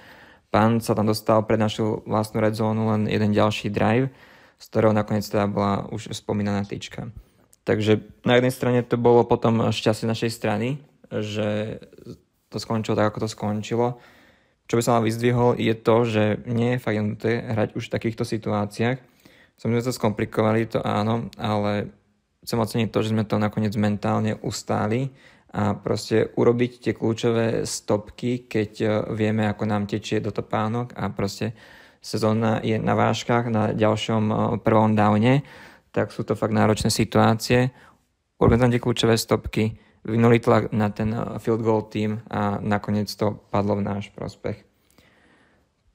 pán 0.47 0.79
sa 0.79 0.95
tam 0.95 1.11
dostal 1.11 1.43
pred 1.43 1.59
našu 1.59 2.07
vlastnú 2.07 2.39
red 2.39 2.55
zónu 2.55 2.87
len 2.95 3.11
jeden 3.11 3.35
ďalší 3.35 3.67
drive, 3.67 4.07
z 4.55 4.65
ktorého 4.71 4.95
nakoniec 4.95 5.27
teda 5.27 5.51
bola 5.51 5.91
už 5.91 6.15
spomínaná 6.15 6.63
tyčka. 6.63 7.11
Takže 7.67 7.99
na 8.23 8.39
jednej 8.39 8.55
strane 8.55 8.79
to 8.79 8.95
bolo 8.95 9.27
potom 9.27 9.75
šťastie 9.75 10.07
našej 10.07 10.31
strany, 10.31 10.79
že 11.11 11.79
to 12.49 12.57
skončilo 12.57 12.95
tak, 12.95 13.11
ako 13.11 13.27
to 13.27 13.29
skončilo. 13.29 13.87
Čo 14.67 14.75
by 14.75 14.81
som 14.83 14.93
vám 14.99 15.07
vyzdvihol, 15.07 15.49
je 15.55 15.73
to, 15.79 15.95
že 16.03 16.23
nie 16.43 16.75
je 16.75 16.83
fakt 16.83 16.99
jednoduché 16.99 17.33
hrať 17.39 17.69
už 17.79 17.83
v 17.87 17.93
takýchto 17.95 18.23
situáciách. 18.27 18.97
Som 19.55 19.71
sme 19.71 19.79
to 19.79 19.95
skomplikovali, 19.95 20.67
to 20.67 20.83
áno, 20.83 21.31
ale 21.39 21.89
chcem 22.43 22.59
oceniť 22.59 22.89
to, 22.91 22.99
že 22.99 23.11
sme 23.15 23.23
to 23.23 23.39
nakoniec 23.39 23.73
mentálne 23.79 24.35
ustáli 24.43 25.09
a 25.55 25.73
proste 25.73 26.35
urobiť 26.35 26.71
tie 26.83 26.93
kľúčové 26.93 27.63
stopky, 27.63 28.45
keď 28.51 28.71
e, 28.83 28.87
vieme, 29.15 29.47
ako 29.47 29.63
nám 29.63 29.87
tečie 29.87 30.19
do 30.19 30.35
topánok 30.35 30.91
a 30.99 31.07
proste 31.09 31.55
sezóna 32.03 32.59
je 32.59 32.75
na 32.75 32.93
váškach 32.93 33.47
na 33.47 33.71
ďalšom 33.71 34.23
e, 34.27 34.35
prvom 34.61 34.93
downe, 34.93 35.47
tak 35.95 36.11
sú 36.11 36.27
to 36.27 36.35
fakt 36.35 36.51
náročné 36.51 36.91
situácie. 36.91 37.71
Urobím 38.37 38.59
tam 38.59 38.71
tie 38.75 38.83
kľúčové 38.83 39.15
stopky, 39.15 39.79
vynuli 40.07 40.39
tlak 40.39 40.71
na 40.71 40.87
ten 40.89 41.11
eh, 41.11 41.37
field 41.43 41.61
goal 41.61 41.83
team 41.83 42.23
a 42.31 42.57
nakoniec 42.63 43.11
to 43.11 43.35
padlo 43.51 43.75
v 43.77 43.85
náš 43.85 44.09
prospech. 44.15 44.63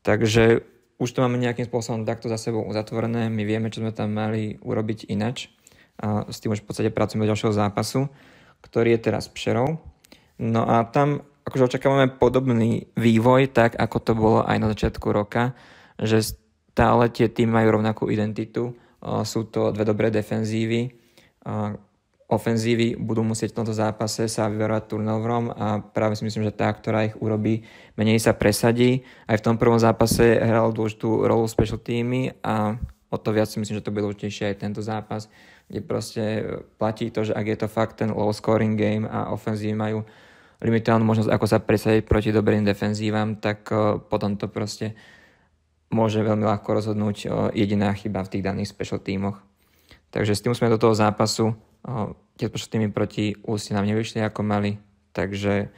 Takže 0.05 0.69
už 1.01 1.09
to 1.11 1.23
máme 1.25 1.41
nejakým 1.41 1.67
spôsobom 1.67 2.07
takto 2.07 2.31
za 2.31 2.39
sebou 2.39 2.63
uzatvorené, 2.63 3.27
my 3.33 3.43
vieme, 3.43 3.73
čo 3.73 3.83
sme 3.83 3.91
tam 3.91 4.15
mali 4.15 4.61
urobiť 4.61 5.11
inač 5.11 5.51
a 5.99 6.27
s 6.27 6.39
tým 6.43 6.55
už 6.55 6.63
v 6.63 6.67
podstate 6.69 6.91
pracujeme 6.95 7.27
do 7.27 7.31
ďalšieho 7.35 7.55
zápasu, 7.55 8.11
ktorý 8.63 8.95
je 8.99 9.01
teraz 9.11 9.31
Pšerov. 9.31 9.79
No 10.43 10.63
a 10.67 10.83
tam 10.87 11.23
akože 11.47 11.75
očakávame 11.75 12.07
podobný 12.19 12.91
vývoj, 12.95 13.51
tak 13.51 13.75
ako 13.79 13.97
to 13.99 14.13
bolo 14.15 14.41
aj 14.47 14.57
na 14.59 14.71
začiatku 14.71 15.07
roka, 15.11 15.55
že 15.99 16.23
stále 16.23 17.11
tie 17.11 17.27
tým 17.31 17.51
majú 17.51 17.79
rovnakú 17.79 18.11
identitu, 18.11 18.75
sú 19.03 19.51
to 19.51 19.75
dve 19.75 19.83
dobré 19.83 20.15
defenzívy, 20.15 20.95
ofenzívy 22.33 22.97
budú 22.97 23.21
musieť 23.21 23.53
v 23.53 23.59
tomto 23.61 23.77
zápase 23.77 24.25
sa 24.25 24.49
vyverovať 24.49 24.89
turnoverom 24.89 25.53
a 25.53 25.85
práve 25.85 26.17
si 26.17 26.25
myslím, 26.25 26.49
že 26.49 26.57
tá, 26.57 26.73
ktorá 26.73 27.13
ich 27.13 27.17
urobí, 27.21 27.69
menej 28.01 28.17
sa 28.25 28.33
presadí. 28.33 29.05
Aj 29.29 29.37
v 29.37 29.45
tom 29.45 29.61
prvom 29.61 29.77
zápase 29.77 30.41
hral 30.41 30.73
dôležitú 30.73 31.29
rolu 31.29 31.45
special 31.45 31.77
týmy 31.77 32.33
a 32.41 32.81
o 33.13 33.17
to 33.21 33.37
viac 33.37 33.53
si 33.53 33.61
myslím, 33.61 33.77
že 33.77 33.85
to 33.85 33.93
bude 33.93 34.09
dôležitejšie 34.09 34.49
aj 34.49 34.57
tento 34.57 34.81
zápas, 34.81 35.29
kde 35.69 35.85
proste 35.85 36.25
platí 36.81 37.13
to, 37.13 37.29
že 37.29 37.37
ak 37.37 37.45
je 37.45 37.59
to 37.61 37.69
fakt 37.69 38.01
ten 38.01 38.09
low 38.09 38.33
scoring 38.33 38.81
game 38.81 39.05
a 39.05 39.29
ofenzívy 39.29 39.77
majú 39.77 40.01
limitovanú 40.65 41.05
možnosť, 41.05 41.29
ako 41.29 41.47
sa 41.47 41.59
presadiť 41.61 42.09
proti 42.09 42.31
dobrým 42.33 42.65
defenzívam, 42.65 43.37
tak 43.37 43.69
eh, 43.69 44.01
potom 44.01 44.41
to 44.41 44.49
proste 44.49 44.97
môže 45.93 46.25
veľmi 46.25 46.49
ľahko 46.49 46.69
rozhodnúť 46.73 47.17
eh, 47.25 47.31
jediná 47.67 47.93
chyba 47.93 48.25
v 48.25 48.33
tých 48.33 48.47
daných 48.47 48.73
special 48.73 49.03
tímoch. 49.05 49.43
Takže 50.15 50.33
s 50.33 50.45
tým 50.45 50.57
sme 50.57 50.73
do 50.73 50.81
toho 50.81 50.97
zápasu 50.97 51.53
tie 52.39 52.49
tými 52.71 52.89
proti 52.91 53.35
Ústi 53.43 53.75
nám 53.75 53.87
nevyšli 53.87 54.23
ako 54.25 54.41
mali, 54.43 54.79
takže 55.13 55.69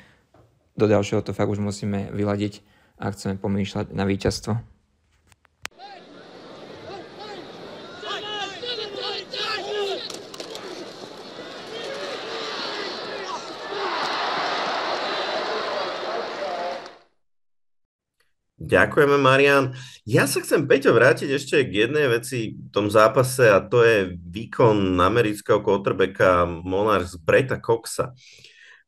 do 0.75 0.87
ďalšieho 0.87 1.23
to 1.23 1.37
fakt 1.37 1.50
už 1.50 1.62
musíme 1.62 2.11
vyladiť 2.12 2.62
a 2.99 3.11
chceme 3.11 3.38
pomýšľať 3.38 3.90
na 3.94 4.04
víťazstvo. 4.06 4.75
Ďakujeme, 18.64 19.20
Marian. 19.20 19.76
Ja 20.04 20.28
sa 20.28 20.44
chcem, 20.44 20.68
Peťo, 20.68 20.92
vrátiť 20.92 21.32
ešte 21.32 21.64
k 21.64 21.88
jednej 21.88 22.12
veci 22.12 22.52
v 22.52 22.68
tom 22.68 22.92
zápase 22.92 23.49
a 23.49 23.64
to 23.64 23.80
je 23.80 24.12
výkon 24.20 25.00
amerického 25.00 25.64
quarterbacka 25.64 26.44
Monarchs 26.44 27.16
Breta 27.16 27.56
Coxa. 27.56 28.12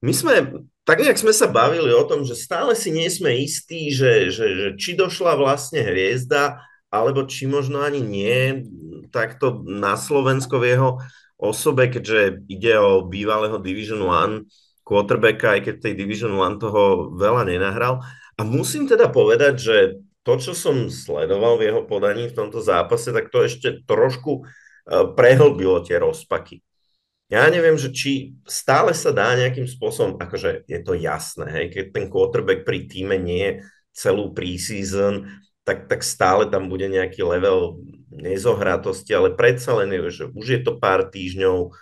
My 0.05 0.13
sme, 0.13 0.61
tak 0.85 1.01
nejak 1.01 1.17
sme 1.17 1.33
sa 1.33 1.49
bavili 1.49 1.89
o 1.89 2.05
tom, 2.05 2.21
že 2.29 2.37
stále 2.37 2.77
si 2.77 2.93
nie 2.93 3.09
sme 3.09 3.33
istí, 3.33 3.89
že, 3.89 4.29
že, 4.29 4.47
že 4.53 4.69
či 4.77 4.93
došla 4.93 5.41
vlastne 5.41 5.81
hviezda, 5.81 6.61
alebo 6.93 7.25
či 7.25 7.49
možno 7.49 7.81
ani 7.81 8.05
nie, 8.05 8.69
takto 9.09 9.65
na 9.65 9.97
Slovensko 9.97 10.61
v 10.61 10.69
jeho 10.77 10.91
osobe, 11.41 11.89
keďže 11.89 12.45
ide 12.45 12.77
o 12.77 13.09
bývalého 13.09 13.57
Division 13.57 14.05
1 14.05 14.45
quarterbacka, 14.85 15.57
aj 15.57 15.61
keď 15.65 15.75
tej 15.81 15.95
Division 15.97 16.37
1 16.37 16.61
toho 16.61 17.09
veľa 17.17 17.49
nenahral. 17.49 18.05
A 18.37 18.45
musím 18.45 18.85
teda 18.85 19.09
povedať, 19.09 19.55
že 19.57 19.77
to, 20.27 20.43
čo 20.43 20.53
som 20.59 20.91
sledoval 20.91 21.55
v 21.55 21.71
jeho 21.71 21.87
podaní 21.87 22.27
v 22.27 22.35
tomto 22.35 22.59
zápase, 22.59 23.15
tak 23.15 23.31
to 23.31 23.47
ešte 23.47 23.87
trošku 23.87 24.43
e, 24.43 25.15
prehlbilo 25.15 25.87
tie 25.87 26.03
rozpaky. 26.03 26.67
Ja 27.31 27.47
neviem, 27.47 27.79
že 27.79 27.95
či 27.95 28.35
stále 28.43 28.91
sa 28.91 29.15
dá 29.15 29.39
nejakým 29.39 29.71
spôsobom, 29.71 30.19
akože 30.19 30.67
je 30.67 30.79
to 30.83 30.99
jasné, 30.99 31.47
hej, 31.51 31.67
keď 31.71 31.85
ten 31.95 32.07
quarterback 32.11 32.67
pri 32.67 32.91
týme 32.91 33.15
nie 33.19 33.43
je 33.43 33.53
celú 33.95 34.35
preseason, 34.35 35.31
tak, 35.67 35.91
tak 35.91 36.07
stále 36.07 36.47
tam 36.47 36.71
bude 36.71 36.87
nejaký 36.87 37.27
level 37.27 37.83
nezohratosti, 38.11 39.11
ale 39.15 39.35
predsa 39.35 39.75
len 39.79 39.91
je, 39.91 40.23
že 40.23 40.25
už 40.31 40.47
je 40.47 40.61
to 40.63 40.79
pár 40.79 41.11
týždňov, 41.11 41.75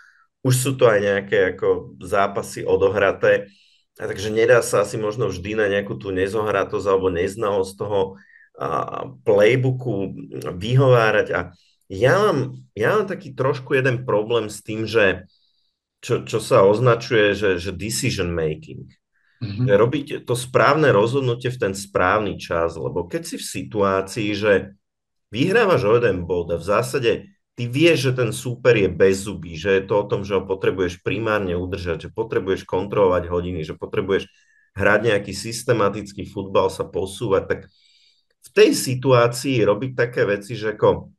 už 0.44 0.54
sú 0.56 0.72
to 0.76 0.88
aj 0.88 1.00
nejaké 1.00 1.56
ako 1.56 1.96
zápasy 2.00 2.64
odohraté 2.64 3.48
a 4.00 4.08
takže 4.08 4.32
nedá 4.32 4.64
sa 4.64 4.84
asi 4.84 4.96
možno 4.96 5.28
vždy 5.28 5.60
na 5.60 5.68
nejakú 5.68 6.00
tú 6.00 6.08
nezohratosť 6.12 6.86
alebo 6.88 7.12
neznalosť 7.12 7.72
toho 7.76 8.16
playbooku 9.26 10.14
vyhovárať. 10.54 11.28
A 11.34 11.40
ja 11.90 12.14
mám, 12.16 12.38
ja 12.72 12.96
mám 12.96 13.06
taký 13.10 13.34
trošku 13.34 13.74
jeden 13.74 14.06
problém 14.06 14.48
s 14.48 14.62
tým, 14.62 14.86
že 14.86 15.26
čo, 16.04 16.22
čo 16.22 16.38
sa 16.38 16.62
označuje, 16.64 17.32
že, 17.32 17.50
že 17.56 17.72
decision 17.72 18.30
making. 18.30 18.88
Mm-hmm. 19.42 19.66
Že 19.68 19.74
robiť 19.74 20.06
to 20.24 20.34
správne 20.38 20.88
rozhodnutie 20.94 21.50
v 21.52 21.60
ten 21.60 21.74
správny 21.74 22.38
čas, 22.40 22.78
lebo 22.78 23.04
keď 23.04 23.22
si 23.24 23.36
v 23.36 23.44
situácii, 23.44 24.30
že 24.32 24.52
vyhrávaš 25.34 25.82
o 25.84 25.92
jeden 25.98 26.24
bod 26.24 26.54
a 26.54 26.56
v 26.56 26.64
zásade 26.64 27.12
ty 27.58 27.64
vieš, 27.66 28.10
že 28.10 28.12
ten 28.14 28.30
súper 28.30 28.78
je 28.78 28.90
bez 28.90 29.26
zuby, 29.26 29.58
že 29.58 29.80
je 29.80 29.82
to 29.84 29.94
o 30.00 30.08
tom, 30.08 30.22
že 30.22 30.38
ho 30.38 30.42
potrebuješ 30.46 31.02
primárne 31.02 31.58
udržať, 31.58 32.08
že 32.08 32.10
potrebuješ 32.14 32.66
kontrolovať 32.66 33.30
hodiny, 33.30 33.66
že 33.66 33.74
potrebuješ 33.74 34.30
hrať 34.74 35.00
nejaký 35.06 35.32
systematický 35.34 36.26
futbal, 36.30 36.66
sa 36.70 36.82
posúvať, 36.82 37.42
tak 37.46 37.60
tej 38.54 38.70
situácii 38.72 39.66
robiť 39.66 39.92
také 39.98 40.22
veci, 40.24 40.54
že 40.54 40.78
ako 40.78 41.10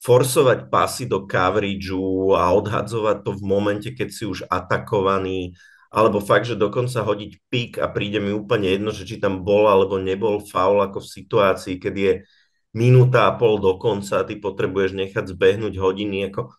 forsovať 0.00 0.72
pasy 0.72 1.04
do 1.06 1.28
coverageu 1.28 2.34
a 2.34 2.50
odhadzovať 2.56 3.16
to 3.20 3.30
v 3.36 3.42
momente, 3.44 3.88
keď 3.92 4.08
si 4.08 4.24
už 4.24 4.48
atakovaný, 4.48 5.54
alebo 5.92 6.22
fakt, 6.22 6.48
že 6.48 6.56
dokonca 6.56 7.04
hodiť 7.04 7.32
pik 7.52 7.72
a 7.82 7.86
príde 7.90 8.18
mi 8.22 8.32
úplne 8.32 8.70
jedno, 8.72 8.90
že 8.94 9.04
či 9.04 9.20
tam 9.20 9.44
bol 9.44 9.68
alebo 9.68 10.00
nebol 10.00 10.40
faul 10.40 10.80
ako 10.80 11.04
v 11.04 11.12
situácii, 11.20 11.74
keď 11.76 11.94
je 11.94 12.12
minúta 12.72 13.26
a 13.26 13.34
pol 13.34 13.58
do 13.58 13.76
konca, 13.76 14.22
ty 14.22 14.38
potrebuješ 14.38 14.94
nechať 14.94 15.24
zbehnúť 15.34 15.74
hodiny. 15.76 16.30
Ako... 16.30 16.54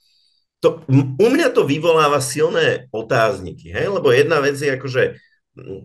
To, 0.62 0.84
u 1.17 1.27
mňa 1.31 1.50
to 1.55 1.65
vyvoláva 1.65 2.22
silné 2.22 2.91
otázniky, 2.93 3.74
hej? 3.74 3.89
lebo 3.89 4.13
jedna 4.13 4.43
vec 4.43 4.60
je 4.60 4.70
akože 4.70 5.03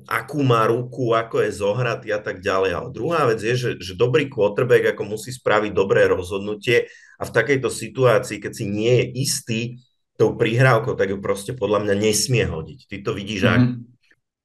akú 0.06 0.46
má 0.46 0.62
ruku, 0.70 1.10
ako 1.10 1.42
je 1.42 1.50
zohratý 1.58 2.14
a 2.14 2.22
tak 2.22 2.38
ďalej. 2.38 2.70
Ale 2.70 2.88
druhá 2.94 3.26
vec 3.26 3.42
je, 3.42 3.54
že, 3.58 3.70
že 3.82 3.98
dobrý 3.98 4.30
quarterback 4.30 4.94
ako 4.94 5.18
musí 5.18 5.34
spraviť 5.34 5.72
dobré 5.74 6.06
rozhodnutie 6.06 6.86
a 7.18 7.24
v 7.26 7.34
takejto 7.34 7.66
situácii, 7.66 8.38
keď 8.38 8.52
si 8.54 8.64
nie 8.70 8.94
je 9.02 9.06
istý, 9.18 9.60
tou 10.16 10.32
prihrávkou, 10.32 10.96
tak 10.96 11.12
ju 11.12 11.20
proste 11.20 11.52
podľa 11.52 11.84
mňa 11.84 11.94
nesmie 12.08 12.48
hodiť. 12.48 12.88
Ty 12.88 12.96
to 13.04 13.12
vidíš 13.12 13.42
mm-hmm. 13.44 13.56
ak? 13.60 13.95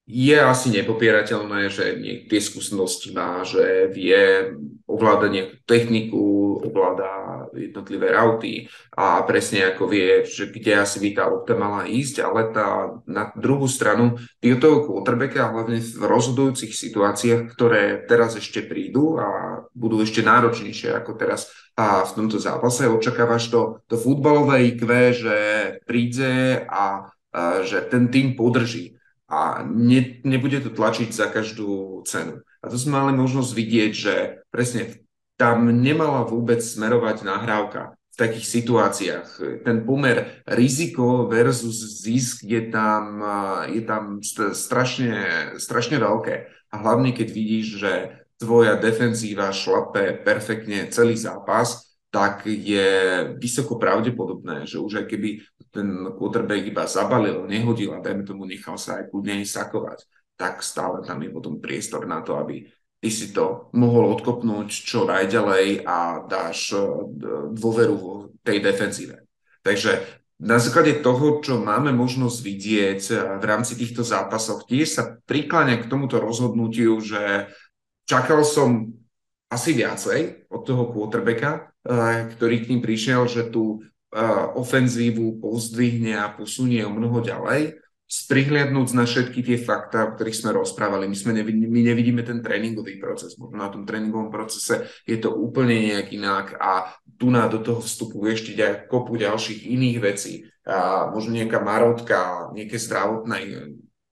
Je 0.02 0.34
asi 0.34 0.74
nepopierateľné, 0.74 1.70
že 1.70 1.94
tie 2.26 2.40
skúsenosti 2.42 3.14
má, 3.14 3.46
že 3.46 3.86
vie 3.94 4.50
ovláda 4.90 5.30
nejakú 5.30 5.62
techniku, 5.62 6.22
ovláda 6.58 7.46
jednotlivé 7.54 8.10
rauty 8.10 8.66
a 8.98 9.22
presne 9.22 9.70
ako 9.70 9.86
vie, 9.86 10.26
že 10.26 10.50
kde 10.50 10.82
asi 10.82 10.98
by 10.98 11.08
tá 11.14 11.24
lopta 11.30 11.54
mala 11.54 11.86
ísť, 11.86 12.18
ale 12.18 12.50
tá, 12.50 12.98
na 13.06 13.30
druhú 13.38 13.70
stranu 13.70 14.18
toho 14.42 14.84
quarterbacka, 14.90 15.54
hlavne 15.54 15.78
v 15.78 16.04
rozhodujúcich 16.04 16.74
situáciách, 16.74 17.54
ktoré 17.54 18.02
teraz 18.04 18.34
ešte 18.34 18.66
prídu 18.66 19.22
a 19.22 19.62
budú 19.70 20.02
ešte 20.02 20.26
náročnejšie 20.26 20.98
ako 20.98 21.14
teraz 21.14 21.46
a 21.72 22.04
v 22.04 22.12
tomto 22.12 22.36
zápase, 22.36 22.84
očakávaš 22.84 23.48
to, 23.48 23.80
to 23.88 23.96
futbalové 23.96 24.76
IQ, 24.76 24.84
že 25.14 25.36
príde 25.88 26.60
a, 26.68 27.08
a 27.32 27.64
že 27.64 27.80
ten 27.88 28.12
tým 28.12 28.36
podrží 28.36 29.00
a 29.32 29.64
ne, 29.64 30.20
nebude 30.28 30.60
to 30.60 30.68
tlačiť 30.68 31.08
za 31.08 31.32
každú 31.32 32.04
cenu. 32.04 32.44
A 32.60 32.68
to 32.68 32.76
sme 32.76 33.00
mali 33.00 33.16
možnosť 33.16 33.50
vidieť, 33.56 33.92
že 33.96 34.14
presne 34.52 35.00
tam 35.40 35.72
nemala 35.72 36.28
vôbec 36.28 36.60
smerovať 36.60 37.24
nahrávka 37.24 37.96
v 38.12 38.16
takých 38.20 38.46
situáciách. 38.60 39.28
Ten 39.64 39.88
pomer 39.88 40.44
riziko 40.44 41.24
versus 41.32 42.04
zisk 42.04 42.44
je 42.44 42.68
tam, 42.68 43.24
je 43.72 43.82
tam 43.88 44.20
strašne, 44.52 45.56
strašne 45.56 45.96
veľké. 45.96 46.34
A 46.68 46.74
hlavne, 46.84 47.16
keď 47.16 47.28
vidíš, 47.32 47.66
že 47.80 47.92
tvoja 48.36 48.76
defenzíva 48.76 49.48
šlape 49.48 50.20
perfektne 50.20 50.92
celý 50.92 51.16
zápas, 51.16 51.91
tak 52.12 52.44
je 52.44 52.88
vysoko 53.40 53.80
pravdepodobné, 53.80 54.68
že 54.68 54.76
už 54.76 55.00
aj 55.00 55.06
keby 55.08 55.40
ten 55.72 56.12
quarterback 56.12 56.60
iba 56.60 56.84
zabalil, 56.84 57.48
nehodil 57.48 57.96
a 57.96 58.04
dajme 58.04 58.28
tomu 58.28 58.44
nechal 58.44 58.76
sa 58.76 59.00
aj 59.00 59.08
kľudne 59.08 59.40
sakovať, 59.48 60.04
tak 60.36 60.60
stále 60.60 61.00
tam 61.00 61.24
je 61.24 61.32
potom 61.32 61.56
priestor 61.56 62.04
na 62.04 62.20
to, 62.20 62.36
aby 62.36 62.68
ty 63.00 63.08
si 63.08 63.32
to 63.32 63.72
mohol 63.72 64.12
odkopnúť 64.12 64.68
čo 64.68 65.08
najďalej 65.08 65.88
a 65.88 66.28
dáš 66.28 66.76
e, 66.76 66.84
dôveru 67.56 67.96
v 67.96 68.08
tej 68.44 68.60
defenzíve. 68.60 69.24
Takže 69.64 70.04
na 70.36 70.60
základe 70.60 71.00
toho, 71.00 71.40
čo 71.40 71.58
máme 71.58 71.96
možnosť 71.96 72.38
vidieť 72.44 73.02
e, 73.08 73.14
v 73.40 73.44
rámci 73.48 73.74
týchto 73.74 74.04
zápasov, 74.04 74.68
tiež 74.68 74.86
sa 74.86 75.16
prikláňa 75.24 75.80
k 75.80 75.88
tomuto 75.88 76.20
rozhodnutiu, 76.20 77.00
že 77.00 77.48
čakal 78.04 78.44
som 78.44 78.92
asi 79.52 79.76
viacej 79.76 80.48
od 80.48 80.64
toho 80.64 80.88
quarterbacka, 80.88 81.76
eh, 81.84 82.32
ktorý 82.32 82.64
k 82.64 82.68
ním 82.72 82.80
prišiel, 82.80 83.28
že 83.28 83.52
tú 83.52 83.84
eh, 83.84 84.18
ofenzívu 84.56 85.44
pozdvihne 85.44 86.16
a 86.16 86.32
posunie 86.32 86.80
o 86.88 86.92
mnoho 86.92 87.20
ďalej, 87.20 87.76
sprihliadnúť 88.12 88.92
na 88.92 89.08
všetky 89.08 89.40
tie 89.40 89.56
fakta, 89.56 90.04
o 90.04 90.12
ktorých 90.12 90.36
sme 90.36 90.50
rozprávali. 90.52 91.08
My, 91.08 91.16
sme 91.16 91.32
nevidíme, 91.32 91.64
my 91.64 91.80
nevidíme 91.80 92.20
ten 92.20 92.44
tréningový 92.44 93.00
proces. 93.00 93.40
Možno 93.40 93.56
na 93.56 93.72
tom 93.72 93.88
tréningovom 93.88 94.28
procese 94.28 94.84
je 95.08 95.16
to 95.16 95.32
úplne 95.32 95.72
nejak 95.80 96.12
inak 96.12 96.52
a 96.60 96.92
tu 97.16 97.32
na 97.32 97.48
do 97.48 97.64
toho 97.64 97.80
vstupuje 97.80 98.36
ešte 98.36 98.52
aj 98.60 98.92
kopu 98.92 99.16
ďalších 99.16 99.64
iných 99.64 99.98
vecí. 100.04 100.44
A 100.68 101.08
možno 101.08 101.40
nejaká 101.40 101.64
marotka, 101.64 102.52
nejaké 102.52 102.76
zdravotné, 102.76 103.38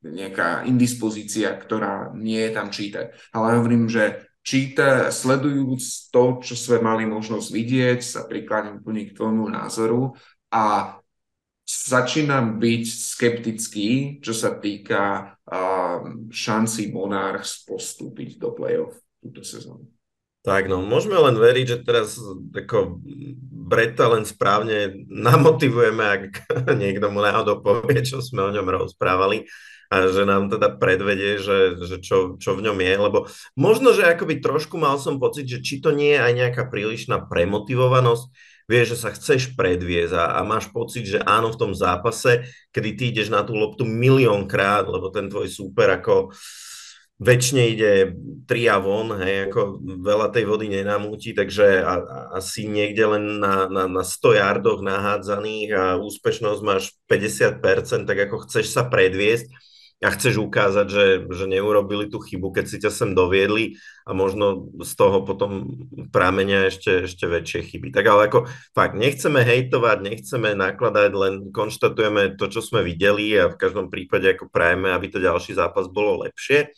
nejaká 0.00 0.64
indispozícia, 0.64 1.52
ktorá 1.52 2.16
nie 2.16 2.40
je 2.40 2.50
tam 2.56 2.72
čítať. 2.72 3.12
Ale 3.36 3.60
hovorím, 3.60 3.84
že 3.92 4.29
číta, 4.40 5.12
sledujúc 5.12 6.12
to, 6.12 6.40
čo 6.40 6.54
sme 6.56 6.80
mali 6.80 7.04
možnosť 7.04 7.48
vidieť, 7.52 8.00
sa 8.00 8.20
prikláňam 8.24 8.80
úplne 8.80 9.08
k 9.08 9.16
tvojmu 9.16 9.52
názoru 9.52 10.16
a 10.50 10.96
začínam 11.70 12.58
byť 12.58 12.84
skeptický, 12.88 14.18
čo 14.18 14.34
sa 14.34 14.58
týka 14.58 15.36
šanci 16.30 16.90
Monarchs 16.90 17.62
postúpiť 17.62 18.42
do 18.42 18.50
play-off 18.50 18.98
túto 19.22 19.46
sezónu. 19.46 19.86
Tak 20.40 20.72
no, 20.72 20.80
môžeme 20.80 21.20
len 21.20 21.36
veriť, 21.36 21.66
že 21.68 21.78
teraz 21.84 22.16
ako 22.56 23.04
Breta 23.70 24.08
len 24.08 24.24
správne 24.24 25.04
namotivujeme, 25.06 26.00
ak 26.00 26.22
niekto 26.80 27.12
mu 27.12 27.20
náhodou 27.20 27.60
povie, 27.60 28.00
čo 28.02 28.24
sme 28.24 28.48
o 28.48 28.50
ňom 28.50 28.66
rozprávali 28.66 29.46
a 29.90 30.06
že 30.06 30.22
nám 30.22 30.46
teda 30.46 30.70
predvedie, 30.78 31.42
že, 31.42 31.74
že 31.82 31.98
čo, 31.98 32.38
čo 32.38 32.54
v 32.54 32.62
ňom 32.62 32.78
je, 32.78 32.94
lebo 32.94 33.18
možno, 33.58 33.90
že 33.90 34.06
akoby 34.06 34.38
trošku 34.38 34.78
mal 34.78 35.02
som 35.02 35.18
pocit, 35.18 35.50
že 35.50 35.58
či 35.58 35.82
to 35.82 35.90
nie 35.90 36.14
je 36.14 36.22
aj 36.22 36.32
nejaká 36.38 36.62
prílišná 36.70 37.26
premotivovanosť, 37.26 38.30
vieš, 38.70 38.94
že 38.94 38.98
sa 39.02 39.10
chceš 39.10 39.58
predviesť 39.58 40.14
a, 40.14 40.38
a 40.38 40.40
máš 40.46 40.70
pocit, 40.70 41.10
že 41.10 41.18
áno 41.26 41.50
v 41.50 41.58
tom 41.58 41.72
zápase, 41.74 42.46
kedy 42.70 42.90
ty 42.94 43.02
ideš 43.10 43.34
na 43.34 43.42
tú 43.42 43.58
loptu 43.58 43.82
miliónkrát, 43.82 44.86
lebo 44.86 45.10
ten 45.10 45.26
tvoj 45.26 45.50
súper 45.50 45.90
ako 45.98 46.30
väčšine 47.20 47.62
ide 47.68 47.92
tri 48.46 48.70
a 48.70 48.78
von, 48.78 49.12
hej, 49.18 49.50
ako 49.50 49.82
veľa 50.06 50.30
tej 50.30 50.46
vody 50.46 50.70
nenamúti, 50.70 51.34
takže 51.34 51.82
a, 51.82 51.94
a, 51.98 52.18
asi 52.38 52.70
niekde 52.70 53.04
len 53.10 53.42
na, 53.42 53.66
na, 53.66 53.84
na 53.90 54.06
100 54.06 54.38
yardoch 54.38 54.80
nahádzaných 54.86 55.70
a 55.74 55.84
úspešnosť 55.98 56.60
máš 56.62 56.94
50%, 57.10 58.06
tak 58.06 58.18
ako 58.30 58.46
chceš 58.46 58.70
sa 58.70 58.86
predviesť, 58.86 59.50
a 60.00 60.08
chceš 60.16 60.40
ukázať, 60.40 60.86
že, 60.88 61.06
že 61.28 61.44
neurobili 61.44 62.08
tú 62.08 62.24
chybu, 62.24 62.56
keď 62.56 62.64
si 62.64 62.80
ťa 62.80 62.88
sem 62.88 63.10
doviedli 63.12 63.76
a 64.08 64.16
možno 64.16 64.72
z 64.80 64.92
toho 64.96 65.20
potom 65.28 65.68
prámenia 66.08 66.72
ešte, 66.72 67.04
ešte 67.04 67.28
väčšie 67.28 67.60
chyby. 67.68 67.92
Tak 67.92 68.04
ale 68.08 68.32
ako 68.32 68.48
fakt, 68.72 68.96
nechceme 68.96 69.44
hejtovať, 69.44 69.98
nechceme 70.00 70.56
nakladať, 70.56 71.10
len 71.12 71.34
konštatujeme 71.52 72.40
to, 72.40 72.48
čo 72.48 72.64
sme 72.64 72.80
videli 72.80 73.36
a 73.36 73.52
v 73.52 73.60
každom 73.60 73.92
prípade 73.92 74.32
ako 74.32 74.48
prajeme, 74.48 74.88
aby 74.88 75.12
to 75.12 75.20
ďalší 75.20 75.52
zápas 75.52 75.84
bolo 75.92 76.24
lepšie. 76.24 76.72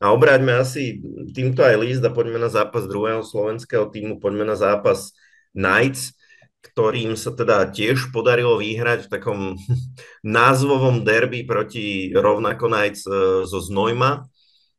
A 0.00 0.10
obráťme 0.16 0.56
asi 0.56 1.04
týmto 1.36 1.60
aj 1.60 1.76
list 1.76 2.02
a 2.02 2.10
poďme 2.10 2.40
na 2.40 2.48
zápas 2.48 2.88
druhého 2.88 3.20
slovenského 3.20 3.92
týmu, 3.92 4.24
poďme 4.24 4.48
na 4.48 4.56
zápas 4.56 5.12
Knights 5.52 6.16
ktorým 6.74 7.14
sa 7.14 7.30
teda 7.30 7.70
tiež 7.70 8.10
podarilo 8.10 8.58
vyhrať 8.58 9.06
v 9.06 9.12
takom 9.14 9.40
názvovom 10.26 11.06
derby 11.06 11.46
proti 11.46 12.10
rovnako 12.10 12.66
Knights 12.66 13.06
e, 13.06 13.46
zo 13.46 13.58
Znojma 13.62 14.26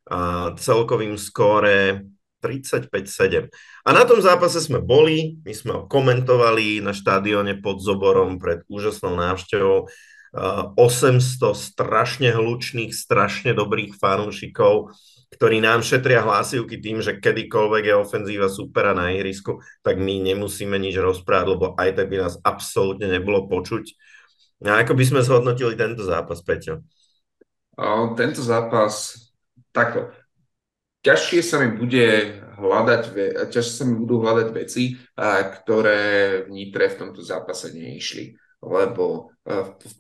a 0.06 0.54
celkovým 0.60 1.16
skóre 1.18 2.06
35-7. 2.44 3.50
A 3.88 3.90
na 3.90 4.06
tom 4.06 4.22
zápase 4.22 4.62
sme 4.62 4.78
boli, 4.78 5.42
my 5.42 5.54
sme 5.56 5.72
ho 5.74 5.82
komentovali 5.90 6.84
na 6.84 6.94
štádione 6.94 7.58
pod 7.58 7.82
Zoborom 7.82 8.38
pred 8.38 8.62
úžasnou 8.70 9.18
návštevou. 9.18 9.90
800 10.36 11.56
strašne 11.56 12.30
hlučných, 12.36 12.92
strašne 12.92 13.56
dobrých 13.56 13.96
fanúšikov 13.96 14.92
ktorí 15.36 15.60
nám 15.60 15.84
šetria 15.84 16.24
hlasivky 16.24 16.80
tým, 16.80 17.04
že 17.04 17.20
kedykoľvek 17.20 17.84
je 17.92 17.96
ofenzíva 17.96 18.48
supera 18.48 18.96
na 18.96 19.12
ihrisku, 19.12 19.60
tak 19.84 20.00
my 20.00 20.24
nemusíme 20.24 20.80
nič 20.80 20.96
rozprávať, 20.96 21.48
lebo 21.52 21.66
aj 21.76 21.90
tak 22.00 22.08
by 22.08 22.18
nás 22.24 22.36
absolútne 22.42 23.12
nebolo 23.12 23.46
počuť. 23.52 23.92
A 24.64 24.82
ako 24.82 24.96
by 24.96 25.04
sme 25.04 25.22
zhodnotili 25.22 25.76
tento 25.76 26.02
zápas, 26.08 26.40
Peťo? 26.40 26.82
O, 27.76 28.16
tento 28.16 28.40
zápas, 28.40 29.28
takto. 29.76 30.10
Ťažšie 31.04 31.40
sa 31.44 31.62
mi 31.62 31.76
bude 31.76 32.40
hľadať, 32.56 33.02
ťažšie 33.52 33.74
sa 33.78 33.86
mi 33.86 34.00
budú 34.00 34.26
hľadať 34.26 34.48
veci, 34.56 34.96
ktoré 35.62 36.00
v 36.48 36.50
Nitre 36.50 36.90
v 36.90 36.98
tomto 36.98 37.22
zápase 37.22 37.76
neišli 37.76 38.40
lebo 38.66 39.30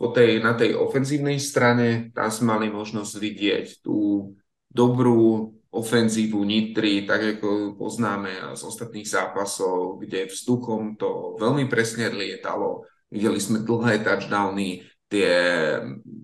po 0.01 0.07
tej, 0.09 0.41
na 0.41 0.57
tej 0.57 0.73
ofenzívnej 0.73 1.37
strane 1.37 2.09
tam 2.17 2.33
sme 2.33 2.57
mali 2.57 2.67
možnosť 2.73 3.13
vidieť 3.13 3.65
tú 3.85 4.31
dobrú 4.75 5.55
ofenzívu 5.71 6.43
Nitry, 6.43 7.03
tak 7.03 7.39
ako 7.39 7.75
poznáme 7.75 8.55
z 8.55 8.61
ostatných 8.63 9.07
zápasov, 9.07 9.99
kde 9.99 10.31
vzduchom 10.31 10.95
to 10.95 11.35
veľmi 11.39 11.67
presne 11.67 12.11
lietalo. 12.11 12.87
Videli 13.11 13.39
sme 13.39 13.63
dlhé 13.63 14.03
touchdowny, 14.03 14.87
tie, 15.11 15.35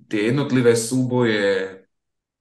tie 0.08 0.22
jednotlivé 0.32 0.76
súboje 0.76 1.78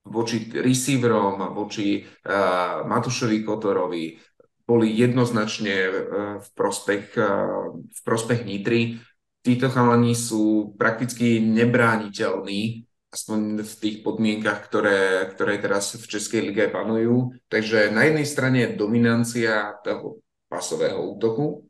voči 0.06 0.50
receiverom 0.50 1.54
voči 1.54 2.02
uh, 2.02 2.82
Matušovi 2.88 3.44
Kotorovi 3.44 4.16
boli 4.64 4.94
jednoznačne 4.96 5.74
uh, 5.86 5.92
v, 6.40 6.48
prospech, 6.56 7.04
uh, 7.20 7.74
v 7.74 8.00
prospech 8.02 8.42
Nitry. 8.46 8.98
Títo 9.40 9.68
chalani 9.68 10.16
sú 10.16 10.74
prakticky 10.74 11.40
nebrániteľní 11.40 12.89
aspoň 13.10 13.66
v 13.66 13.74
tých 13.82 13.96
podmienkach, 14.06 14.70
ktoré, 14.70 15.26
ktoré 15.34 15.58
teraz 15.58 15.98
v 15.98 16.06
Českej 16.06 16.50
lige 16.50 16.70
panujú. 16.70 17.34
Takže 17.50 17.90
na 17.90 18.06
jednej 18.06 18.26
strane 18.26 18.60
dominancia 18.78 19.74
toho 19.82 20.22
pasového 20.46 21.02
útoku. 21.14 21.66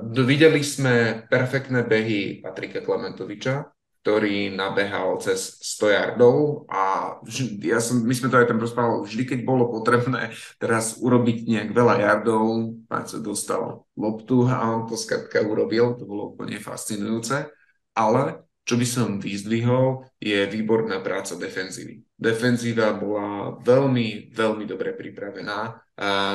Videli 0.00 0.64
sme 0.64 1.24
perfektné 1.28 1.84
behy 1.84 2.40
Patrika 2.40 2.80
Klementoviča, 2.80 3.68
ktorý 4.02 4.50
nabehal 4.50 5.20
cez 5.20 5.60
100 5.78 5.94
yardov 5.94 6.66
a 6.66 7.14
vždy, 7.22 7.70
ja 7.70 7.78
som, 7.78 8.02
my 8.02 8.10
sme 8.16 8.32
to 8.32 8.40
aj 8.40 8.50
tam 8.50 8.58
rozprávali, 8.58 9.06
vždy 9.06 9.22
keď 9.28 9.40
bolo 9.46 9.70
potrebné 9.70 10.34
teraz 10.58 10.98
urobiť 10.98 11.46
nejak 11.46 11.70
veľa 11.70 12.02
yardov, 12.02 12.74
sa 12.88 13.18
dostal 13.22 13.86
loptu 13.94 14.48
a 14.50 14.74
on 14.74 14.90
to 14.90 14.96
skratka 14.98 15.44
urobil, 15.44 15.94
to 15.94 16.08
bolo 16.08 16.34
úplne 16.34 16.58
fascinujúce. 16.58 17.52
ale 17.92 18.42
čo 18.62 18.78
by 18.78 18.86
som 18.86 19.18
vyzdvihol, 19.18 20.06
je 20.22 20.46
výborná 20.46 21.02
práca 21.02 21.34
defenzívy. 21.34 22.02
Defenzíva 22.14 22.94
bola 22.94 23.58
veľmi, 23.58 24.30
veľmi 24.30 24.64
dobre 24.70 24.94
pripravená 24.94 25.82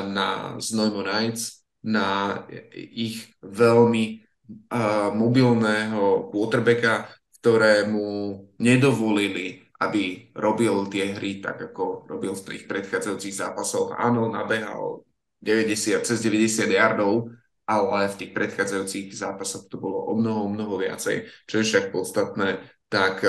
na 0.08 0.28
Znojmo 0.60 1.00
Knights, 1.00 1.64
na 1.84 2.36
ich 2.72 3.32
veľmi 3.40 4.20
mobilného 5.16 6.28
quarterbacka, 6.28 7.08
ktorému 7.40 8.06
nedovolili, 8.60 9.64
aby 9.78 10.34
robil 10.34 10.90
tie 10.90 11.14
hry 11.14 11.38
tak, 11.38 11.70
ako 11.72 12.10
robil 12.10 12.34
v 12.34 12.44
tých 12.44 12.64
predchádzajúcich 12.66 13.34
zápasoch. 13.40 13.94
Áno, 13.94 14.26
nabehal 14.28 15.06
90, 15.38 16.02
cez 16.02 16.18
90 16.20 16.66
yardov, 16.66 17.30
ale 17.68 18.08
v 18.08 18.18
tých 18.24 18.32
predchádzajúcich 18.32 19.12
zápasoch 19.12 19.68
to 19.68 19.76
bolo 19.76 20.08
o 20.08 20.16
mnoho, 20.16 20.48
mnoho 20.48 20.80
viacej. 20.80 21.28
Čo 21.44 21.54
je 21.60 21.68
však 21.68 21.92
podstatné, 21.92 22.64
tak 22.88 23.20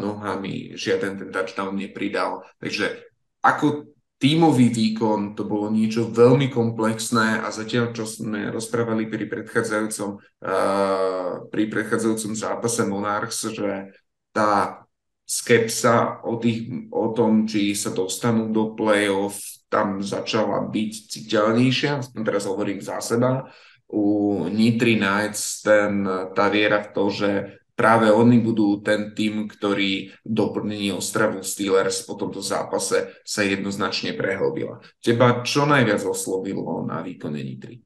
nohami 0.00 0.72
žiaden 0.72 1.20
ten 1.20 1.28
touchdown 1.28 1.76
nepridal. 1.76 2.48
Takže 2.56 3.04
ako 3.44 3.92
tímový 4.16 4.72
výkon 4.72 5.36
to 5.36 5.44
bolo 5.44 5.68
niečo 5.68 6.08
veľmi 6.08 6.48
komplexné 6.48 7.44
a 7.44 7.52
zatiaľ, 7.52 7.92
čo 7.92 8.08
sme 8.08 8.54
rozprávali 8.54 9.10
pri 9.10 9.26
predchádzajúcom, 9.28 10.10
uh, 10.16 11.44
pri 11.50 11.62
predchádzajúcom 11.66 12.32
zápase 12.38 12.86
Monarchs, 12.86 13.50
že 13.50 13.92
tá 14.32 14.86
skepsa 15.26 16.22
o, 16.22 16.38
tých, 16.38 16.88
o 16.94 17.10
tom, 17.12 17.50
či 17.50 17.74
sa 17.74 17.90
dostanú 17.90 18.54
do 18.54 18.78
play-off, 18.78 19.42
tam 19.66 20.04
začala 20.04 20.68
byť 20.68 20.92
citeľnejšia, 21.08 22.14
teraz 22.22 22.44
hovorím 22.44 22.78
za 22.84 23.00
seba, 23.00 23.48
u 23.92 24.04
Nitry 24.48 24.96
Knights 24.96 25.60
ten, 25.60 26.02
tá 26.32 26.48
viera 26.48 26.80
v 26.80 26.88
to, 26.96 27.04
že 27.12 27.30
práve 27.76 28.08
oni 28.08 28.40
budú 28.40 28.80
ten 28.80 29.12
tým, 29.12 29.44
ktorý 29.48 30.12
doplnení 30.24 30.96
Ostravu 30.96 31.44
Steelers 31.44 32.04
po 32.08 32.16
tomto 32.16 32.40
zápase 32.40 33.12
sa 33.20 33.40
jednoznačne 33.44 34.16
prehlbila. 34.16 34.80
Teba 35.04 35.44
čo 35.44 35.68
najviac 35.68 36.00
oslovilo 36.08 36.84
na 36.88 37.04
výkone 37.04 37.44
Nitry? 37.44 37.84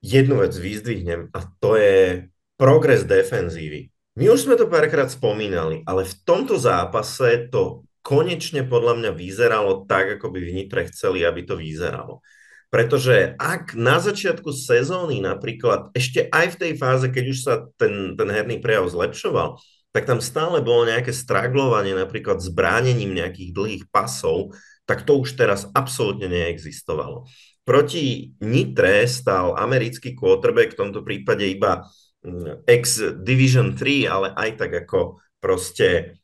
Jednu 0.00 0.40
vec 0.40 0.54
vyzdvihnem 0.54 1.34
a 1.34 1.40
to 1.58 1.74
je 1.74 2.30
progres 2.54 3.04
defenzívy. 3.04 3.90
My 4.18 4.34
už 4.34 4.50
sme 4.50 4.58
to 4.58 4.66
párkrát 4.66 5.06
spomínali, 5.10 5.86
ale 5.86 6.02
v 6.02 6.14
tomto 6.26 6.58
zápase 6.58 7.50
to 7.54 7.86
konečne 8.02 8.64
podľa 8.66 8.94
mňa 8.98 9.10
vyzeralo 9.14 9.84
tak, 9.84 10.18
ako 10.18 10.32
by 10.32 10.40
v 10.42 10.54
Nitre 10.54 10.88
chceli, 10.90 11.22
aby 11.22 11.44
to 11.44 11.54
vyzeralo. 11.54 12.24
Pretože 12.68 13.32
ak 13.40 13.72
na 13.72 13.96
začiatku 13.96 14.52
sezóny 14.52 15.24
napríklad, 15.24 15.88
ešte 15.96 16.28
aj 16.28 16.52
v 16.52 16.58
tej 16.60 16.72
fáze, 16.76 17.06
keď 17.08 17.24
už 17.32 17.38
sa 17.40 17.54
ten, 17.80 18.12
ten 18.12 18.28
herný 18.28 18.60
prejav 18.60 18.92
zlepšoval, 18.92 19.56
tak 19.88 20.04
tam 20.04 20.20
stále 20.20 20.60
bolo 20.60 20.84
nejaké 20.84 21.16
straglovanie 21.16 21.96
napríklad 21.96 22.44
s 22.44 22.52
bránením 22.52 23.16
nejakých 23.16 23.50
dlhých 23.56 23.84
pasov, 23.88 24.52
tak 24.84 25.08
to 25.08 25.16
už 25.16 25.32
teraz 25.36 25.64
absolútne 25.72 26.28
neexistovalo. 26.28 27.24
Proti 27.64 28.36
Nitre 28.44 29.04
stal 29.08 29.56
americký 29.56 30.12
quarterback, 30.12 30.76
v 30.76 30.80
tomto 30.80 31.00
prípade 31.04 31.48
iba 31.48 31.88
mm, 32.24 32.68
ex 32.68 33.00
Division 33.20 33.76
3, 33.76 34.08
ale 34.08 34.28
aj 34.36 34.50
tak 34.60 34.72
ako 34.88 35.20
proste 35.40 36.20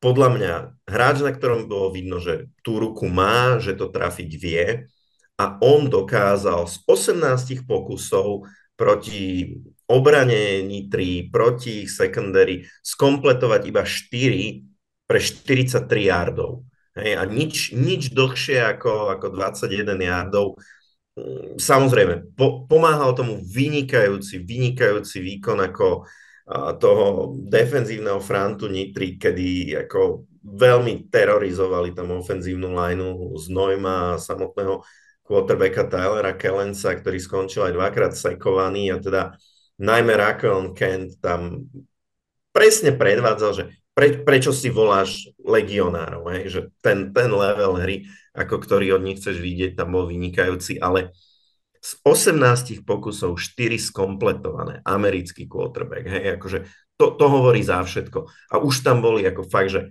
podľa 0.00 0.28
mňa 0.32 0.52
hráč, 0.88 1.20
na 1.20 1.32
ktorom 1.32 1.68
bolo 1.68 1.92
vidno, 1.92 2.20
že 2.20 2.48
tú 2.64 2.80
ruku 2.80 3.04
má, 3.08 3.60
že 3.60 3.76
to 3.76 3.92
trafiť 3.92 4.30
vie, 4.40 4.88
a 5.40 5.56
on 5.64 5.88
dokázal 5.88 6.68
z 6.68 6.84
18 6.84 7.64
pokusov 7.64 8.44
proti 8.76 9.56
obrane 9.88 10.60
Nitry, 10.60 11.32
proti 11.32 11.88
ich 11.88 11.90
secondary, 11.92 12.68
skompletovať 12.84 13.62
iba 13.64 13.82
4 13.88 15.08
pre 15.08 15.18
43 15.18 16.12
yardov. 16.12 16.68
Hej, 16.92 17.16
a 17.16 17.24
nič, 17.24 17.72
nič 17.72 18.12
dlhšie 18.12 18.60
ako, 18.76 19.16
ako 19.16 19.26
21 19.32 19.96
yardov. 19.96 20.60
Mm, 21.16 21.56
samozrejme, 21.56 22.36
po, 22.36 22.68
pomáhal 22.68 23.16
tomu 23.16 23.40
vynikajúci, 23.40 24.44
vynikajúci 24.44 25.24
výkon 25.24 25.58
ako 25.64 26.04
a, 26.50 26.76
toho 26.76 27.32
defenzívneho 27.48 28.20
frontu 28.20 28.68
Nitry, 28.68 29.16
kedy 29.16 29.72
ako 29.88 30.28
veľmi 30.44 31.08
terorizovali 31.08 31.96
tam 31.96 32.16
ofenzívnu 32.16 32.72
lineu 32.72 33.36
z 33.36 33.52
Nojma 33.52 34.16
samotného 34.16 34.84
quarterbacka 35.30 35.86
Tylera 35.86 36.34
Kellensa, 36.34 36.98
ktorý 36.98 37.22
skončil 37.22 37.70
aj 37.70 37.78
dvakrát 37.78 38.12
sekovaný 38.18 38.90
a 38.90 38.98
teda 38.98 39.38
najmä 39.78 40.18
Raquel 40.18 40.74
Kent 40.74 41.22
tam 41.22 41.70
presne 42.50 42.90
predvádzal, 42.90 43.52
že 43.54 43.64
pre, 43.94 44.26
prečo 44.26 44.50
si 44.50 44.74
voláš 44.74 45.30
legionárov, 45.38 46.26
hej? 46.34 46.42
že 46.50 46.60
ten, 46.82 47.14
ten 47.14 47.30
level 47.30 47.78
hry, 47.78 48.10
ako 48.34 48.58
ktorý 48.58 48.98
od 48.98 49.06
nich 49.06 49.22
chceš 49.22 49.38
vidieť, 49.38 49.78
tam 49.78 49.94
bol 49.94 50.10
vynikajúci, 50.10 50.82
ale 50.82 51.14
z 51.78 51.96
18 52.02 52.82
pokusov 52.82 53.38
4 53.38 53.78
skompletované, 53.78 54.82
americký 54.82 55.46
quarterback, 55.46 56.10
hej, 56.10 56.36
akože 56.36 56.58
to, 57.00 57.16
to 57.16 57.26
hovorí 57.32 57.64
za 57.64 57.80
všetko. 57.80 58.28
A 58.52 58.60
už 58.60 58.84
tam 58.84 59.00
boli 59.00 59.24
ako 59.24 59.48
fakt, 59.48 59.72
že 59.72 59.88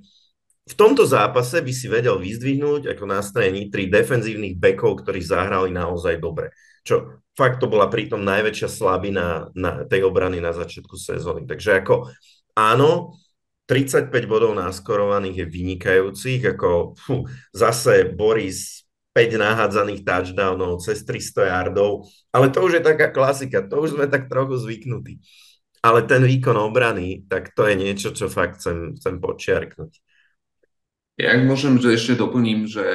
v 0.70 0.74
tomto 0.78 1.02
zápase 1.02 1.66
by 1.66 1.74
si 1.74 1.90
vedel 1.90 2.22
vyzdvihnúť 2.22 2.94
ako 2.94 3.04
na 3.10 3.26
strane 3.26 3.74
tri 3.74 3.90
defenzívnych 3.90 4.54
bekov, 4.54 5.02
ktorí 5.02 5.18
zahrali 5.18 5.74
naozaj 5.74 6.22
dobre. 6.22 6.54
Čo 6.86 7.26
fakt 7.34 7.58
to 7.58 7.66
bola 7.66 7.90
pritom 7.90 8.22
najväčšia 8.22 8.70
slabina 8.70 9.50
na 9.58 9.84
tej 9.90 10.06
obrany 10.06 10.38
na 10.38 10.54
začiatku 10.54 10.94
sezóny. 10.94 11.50
Takže 11.50 11.82
ako 11.82 12.14
áno, 12.54 13.18
35 13.66 14.14
bodov 14.30 14.54
naskorovaných 14.54 15.46
je 15.46 15.48
vynikajúcich, 15.50 16.42
ako 16.58 16.98
fú, 16.98 17.26
zase 17.54 18.06
Boris 18.14 18.86
5 19.14 19.42
nahádzaných 19.42 20.06
touchdownov, 20.06 20.82
cez 20.86 21.02
300 21.06 21.50
yardov, 21.50 22.06
ale 22.30 22.54
to 22.54 22.62
už 22.62 22.78
je 22.78 22.84
taká 22.86 23.10
klasika, 23.10 23.66
to 23.66 23.82
už 23.82 23.98
sme 23.98 24.06
tak 24.06 24.30
trochu 24.30 24.58
zvyknutí. 24.58 25.22
Ale 25.80 26.04
ten 26.04 26.26
výkon 26.26 26.60
obrany, 26.60 27.24
tak 27.26 27.56
to 27.56 27.64
je 27.64 27.76
niečo, 27.78 28.12
čo 28.12 28.28
fakt 28.28 28.60
chcem, 28.60 29.00
chcem 29.00 29.16
počiarknúť. 29.22 30.09
Ja 31.20 31.36
môžem, 31.44 31.76
že 31.84 32.00
ešte 32.00 32.16
doplním, 32.16 32.64
že 32.64 32.86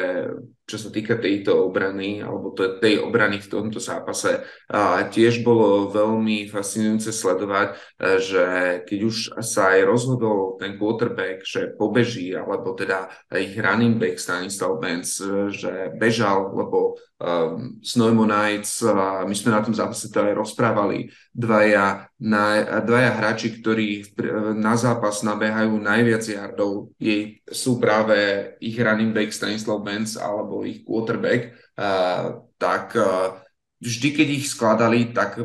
čo 0.64 0.80
sa 0.80 0.88
týka 0.88 1.20
tejto 1.20 1.68
obrany, 1.68 2.24
alebo 2.24 2.56
tej 2.56 3.04
obrany 3.04 3.36
v 3.36 3.50
tomto 3.52 3.76
zápase, 3.76 4.40
a 4.72 5.04
tiež 5.04 5.44
bolo 5.44 5.92
veľmi 5.92 6.48
fascinujúce 6.48 7.12
sledovať, 7.12 7.76
že 8.20 8.44
keď 8.88 8.98
už 9.04 9.16
sa 9.44 9.76
aj 9.76 9.80
rozhodol 9.84 10.56
ten 10.56 10.80
quarterback, 10.80 11.44
že 11.44 11.76
pobeží, 11.76 12.32
alebo 12.32 12.72
teda 12.72 13.12
ich 13.36 13.52
running 13.60 14.00
back 14.00 14.16
Stanislav 14.16 14.80
Benz, 14.80 15.20
že 15.52 15.92
bežal, 16.00 16.56
lebo 16.56 16.96
um, 17.20 17.76
Snowmo 17.84 18.24
Knights, 18.24 18.80
uh, 18.84 19.24
my 19.28 19.34
sme 19.36 19.52
na 19.52 19.60
tom 19.60 19.74
zápase 19.76 20.08
to 20.08 20.22
aj 20.24 20.32
rozprávali, 20.32 21.12
dvaja, 21.34 22.08
na, 22.22 22.80
dvaja 22.80 23.10
hráči, 23.18 23.58
ktorí 23.58 24.16
na 24.54 24.78
zápas 24.78 25.20
nabehajú 25.26 25.76
najviac 25.76 26.24
yardov, 26.24 26.94
je, 26.96 27.42
sú 27.50 27.82
práve 27.82 28.16
ich 28.62 28.78
running 28.78 29.10
back 29.10 29.34
Stanislav 29.34 29.82
Benz 29.82 30.14
alebo 30.14 30.53
alebo 30.54 30.70
ich 30.70 30.86
quarterback, 30.86 31.58
uh, 31.74 32.46
tak 32.54 32.94
uh, 32.94 33.42
vždy, 33.82 34.08
keď 34.14 34.28
ich 34.30 34.46
skladali, 34.46 35.10
tak 35.10 35.42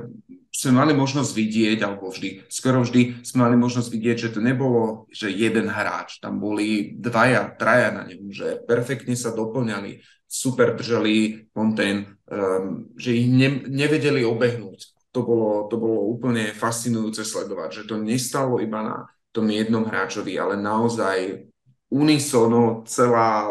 sme 0.54 0.86
mali 0.86 0.93
možnosť 0.93 1.32
vidieť, 1.34 1.80
alebo 1.82 2.13
vždy, 2.13 2.45
skoro 2.52 2.86
vždy 2.86 3.26
sme 3.26 3.50
mali 3.50 3.56
možnosť 3.58 3.89
vidieť, 3.89 4.17
že 4.30 4.34
to 4.38 4.41
nebolo, 4.43 5.10
že 5.10 5.34
jeden 5.34 5.72
hráč, 5.72 6.22
tam 6.22 6.38
boli 6.38 6.93
dvaja, 6.93 7.58
traja 7.58 7.89
na 7.95 8.04
ňom, 8.06 8.30
že 8.30 8.62
perfektne 8.69 9.17
sa 9.17 9.34
doplňali, 9.34 10.04
super 10.30 10.78
držali 10.78 11.50
kontent, 11.50 12.06
um, 12.30 12.86
že 12.93 13.17
ich 13.17 13.26
ne, 13.26 13.65
nevedeli 13.65 14.22
obehnúť. 14.22 15.10
To 15.10 15.26
bolo, 15.26 15.65
to 15.65 15.82
bolo 15.82 16.06
úplne 16.06 16.54
fascinujúce 16.54 17.26
sledovať, 17.26 17.82
že 17.82 17.84
to 17.89 17.98
nestalo 17.98 18.62
iba 18.62 18.86
na 18.86 18.98
tom 19.34 19.50
jednom 19.50 19.82
hráčovi, 19.82 20.38
ale 20.38 20.54
naozaj 20.54 21.50
unisono 21.89 22.86
celá 22.86 23.49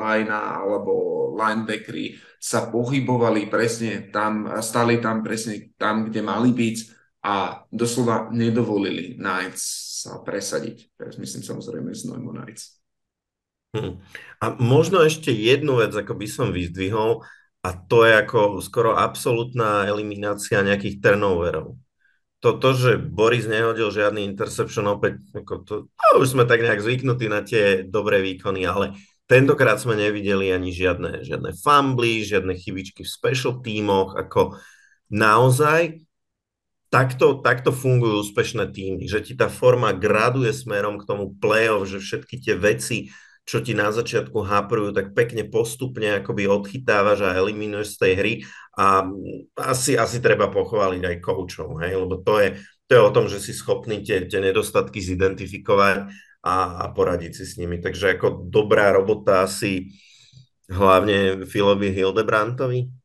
linea 0.00 0.64
alebo 0.64 0.92
linebackery 1.36 2.16
sa 2.40 2.68
pohybovali 2.68 3.48
presne 3.48 4.08
tam, 4.08 4.48
stali 4.60 5.00
tam 5.00 5.20
presne 5.20 5.72
tam, 5.76 6.08
kde 6.08 6.20
mali 6.24 6.52
byť 6.52 6.76
a 7.24 7.64
doslova 7.72 8.28
nedovolili 8.32 9.16
Knights 9.16 9.64
sa 10.04 10.20
presadiť. 10.20 10.96
Teraz 10.96 11.16
myslím 11.16 11.44
samozrejme 11.44 11.92
z 11.96 12.12
Neumo 12.12 12.32
Knights. 12.36 12.80
Hm. 13.74 14.00
A 14.38 14.44
možno 14.60 15.00
ešte 15.02 15.32
jednu 15.32 15.80
vec, 15.80 15.96
ako 15.96 16.14
by 16.14 16.26
som 16.28 16.52
vyzdvihol, 16.52 17.24
a 17.64 17.68
to 17.72 18.04
je 18.04 18.12
ako 18.12 18.60
skoro 18.60 18.92
absolútna 18.92 19.88
eliminácia 19.88 20.60
nejakých 20.60 21.00
turnoverov 21.00 21.80
to, 22.44 22.60
to, 22.60 22.70
že 22.76 22.90
Boris 23.00 23.48
nehodil 23.48 23.88
žiadny 23.88 24.28
interception, 24.28 24.84
opäť 24.92 25.16
ako 25.32 25.54
to, 25.64 25.74
no, 25.88 26.08
už 26.20 26.36
sme 26.36 26.44
tak 26.44 26.60
nejak 26.60 26.84
zvyknutí 26.84 27.32
na 27.32 27.40
tie 27.40 27.80
dobré 27.88 28.20
výkony, 28.20 28.68
ale 28.68 28.92
tentokrát 29.24 29.80
sme 29.80 29.96
nevideli 29.96 30.52
ani 30.52 30.68
žiadne, 30.68 31.24
žiadne 31.24 31.56
fumbly, 31.56 32.20
žiadne 32.20 32.52
chybičky 32.52 33.00
v 33.00 33.08
special 33.08 33.64
tímoch, 33.64 34.12
ako 34.12 34.60
naozaj 35.08 36.04
takto, 36.92 37.40
takto 37.40 37.72
fungujú 37.72 38.28
úspešné 38.28 38.68
týmy, 38.68 39.08
že 39.08 39.24
ti 39.24 39.32
tá 39.32 39.48
forma 39.48 39.96
graduje 39.96 40.52
smerom 40.52 41.00
k 41.00 41.08
tomu 41.08 41.32
play-off, 41.40 41.88
že 41.88 42.04
všetky 42.04 42.44
tie 42.44 42.60
veci, 42.60 43.08
čo 43.44 43.60
ti 43.60 43.76
na 43.76 43.92
začiatku 43.92 44.40
haprujú, 44.40 44.96
tak 44.96 45.12
pekne 45.12 45.44
postupne 45.44 46.24
akoby 46.24 46.48
odchytávaš 46.48 47.28
a 47.28 47.36
eliminuješ 47.36 47.96
z 47.96 47.98
tej 48.00 48.12
hry 48.16 48.32
a 48.80 49.04
asi, 49.60 50.00
asi 50.00 50.18
treba 50.24 50.48
pochváliť 50.48 51.02
aj 51.04 51.16
koučov, 51.20 51.78
hej, 51.84 51.92
lebo 52.00 52.24
to 52.24 52.40
je, 52.40 52.48
to 52.88 52.90
je 52.96 53.02
o 53.04 53.14
tom, 53.14 53.28
že 53.28 53.38
si 53.44 53.52
schopný 53.52 54.00
tie, 54.00 54.24
tie 54.24 54.40
nedostatky 54.40 54.96
zidentifikovať 54.98 56.08
a, 56.44 56.56
a 56.82 56.84
poradiť 56.92 57.32
si 57.36 57.44
s 57.44 57.56
nimi. 57.60 57.80
Takže 57.80 58.16
ako 58.16 58.48
dobrá 58.48 58.92
robota 58.92 59.44
asi 59.44 59.92
hlavne 60.68 61.44
Filovi 61.44 61.92
Hildebrantovi. 61.92 63.03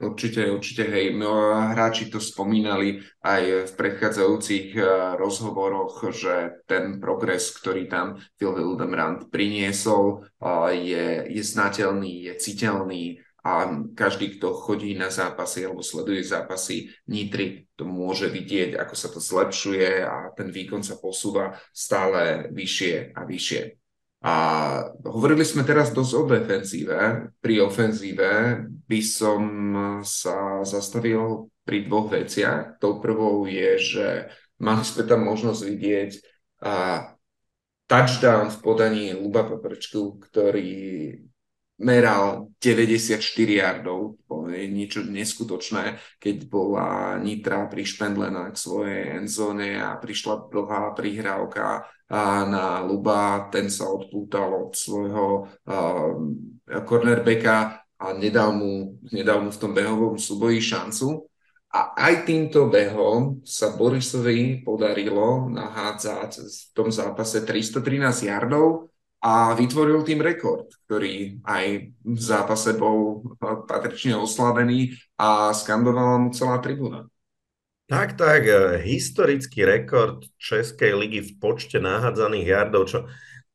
Určite, 0.00 0.48
určite, 0.48 0.88
hej. 0.88 1.12
No, 1.12 1.52
hráči 1.52 2.08
to 2.08 2.24
spomínali 2.24 3.04
aj 3.20 3.68
v 3.68 3.72
predchádzajúcich 3.76 4.72
eh, 4.72 4.84
rozhovoroch, 5.20 6.08
že 6.08 6.64
ten 6.64 6.96
progres, 6.96 7.52
ktorý 7.52 7.84
tam 7.84 8.16
Phil 8.40 8.56
Hildebrand 8.56 9.28
priniesol, 9.28 10.24
eh, 10.24 10.72
je, 10.80 11.06
je 11.36 11.42
znateľný, 11.44 12.32
je 12.32 12.34
citeľný 12.40 13.20
a 13.44 13.68
každý, 13.92 14.36
kto 14.36 14.56
chodí 14.56 14.96
na 14.96 15.12
zápasy 15.12 15.68
alebo 15.68 15.84
sleduje 15.84 16.24
zápasy 16.24 16.92
Nitry, 17.08 17.68
to 17.76 17.84
môže 17.88 18.28
vidieť, 18.28 18.76
ako 18.76 18.94
sa 18.96 19.08
to 19.08 19.20
zlepšuje 19.20 20.04
a 20.04 20.32
ten 20.36 20.52
výkon 20.52 20.84
sa 20.84 21.00
posúva 21.00 21.56
stále 21.72 22.52
vyššie 22.52 23.16
a 23.16 23.20
vyššie. 23.24 23.62
A 24.20 24.34
hovorili 25.08 25.48
sme 25.48 25.64
teraz 25.64 25.96
dosť 25.96 26.12
o 26.12 26.22
defenzíve. 26.28 27.32
Pri 27.40 27.64
ofenzíve 27.64 28.60
by 28.90 29.00
som 29.06 29.42
sa 30.02 30.66
zastavil 30.66 31.46
pri 31.62 31.86
dvoch 31.86 32.10
veciach. 32.10 32.82
Tou 32.82 32.98
prvou 32.98 33.46
je, 33.46 33.78
že 33.78 34.06
mali 34.58 34.82
sme 34.82 35.06
tam 35.06 35.22
možnosť 35.30 35.62
vidieť 35.62 36.10
a 36.66 36.74
touchdown 37.86 38.50
v 38.50 38.58
podaní 38.58 39.04
Luba 39.14 39.46
Peprčku, 39.46 40.18
ktorý 40.18 41.14
meral 41.80 42.52
94 42.60 43.16
yardov, 43.48 44.20
to 44.28 44.52
je 44.52 44.68
niečo 44.68 45.00
neskutočné, 45.00 45.96
keď 46.20 46.36
bola 46.52 47.16
Nitra 47.16 47.64
prišpendlená 47.72 48.52
k 48.52 48.60
svojej 48.60 49.16
endzone 49.16 49.80
a 49.80 49.96
prišla 49.96 50.52
dlhá 50.52 50.92
prihrávka 50.92 51.88
na 52.44 52.84
Luba, 52.84 53.48
ten 53.48 53.72
sa 53.72 53.88
odpútal 53.88 54.68
od 54.68 54.76
svojho 54.76 55.46
uh, 55.46 56.18
cornerbacka 56.84 57.79
a 58.00 58.16
nedal 58.16 58.56
mu, 58.56 58.96
nedal 59.12 59.44
mu 59.44 59.52
v 59.52 59.60
tom 59.60 59.76
behovom 59.76 60.16
súboji 60.16 60.64
šancu. 60.64 61.28
A 61.70 61.94
aj 61.94 62.26
týmto 62.26 62.66
behom 62.66 63.46
sa 63.46 63.70
Borisovi 63.76 64.58
podarilo 64.66 65.46
nahádzať 65.52 66.30
v 66.42 66.62
tom 66.74 66.90
zápase 66.90 67.46
313 67.46 68.26
yardov 68.26 68.90
a 69.22 69.54
vytvoril 69.54 70.02
tým 70.02 70.18
rekord, 70.18 70.66
ktorý 70.88 71.38
aj 71.46 71.94
v 72.02 72.18
zápase 72.18 72.74
bol 72.74 73.22
patrične 73.70 74.18
oslavený 74.18 74.98
a 75.14 75.54
skandovala 75.54 76.16
mu 76.18 76.28
celá 76.34 76.58
tribúna. 76.58 77.06
Tak, 77.90 78.18
tak, 78.18 78.46
e, 78.46 78.82
historický 78.86 79.66
rekord 79.66 80.22
Českej 80.38 80.94
ligy 80.94 81.20
v 81.26 81.30
počte 81.42 81.82
nahádzaných 81.82 82.46
jardov, 82.46 82.82
čo 82.86 82.98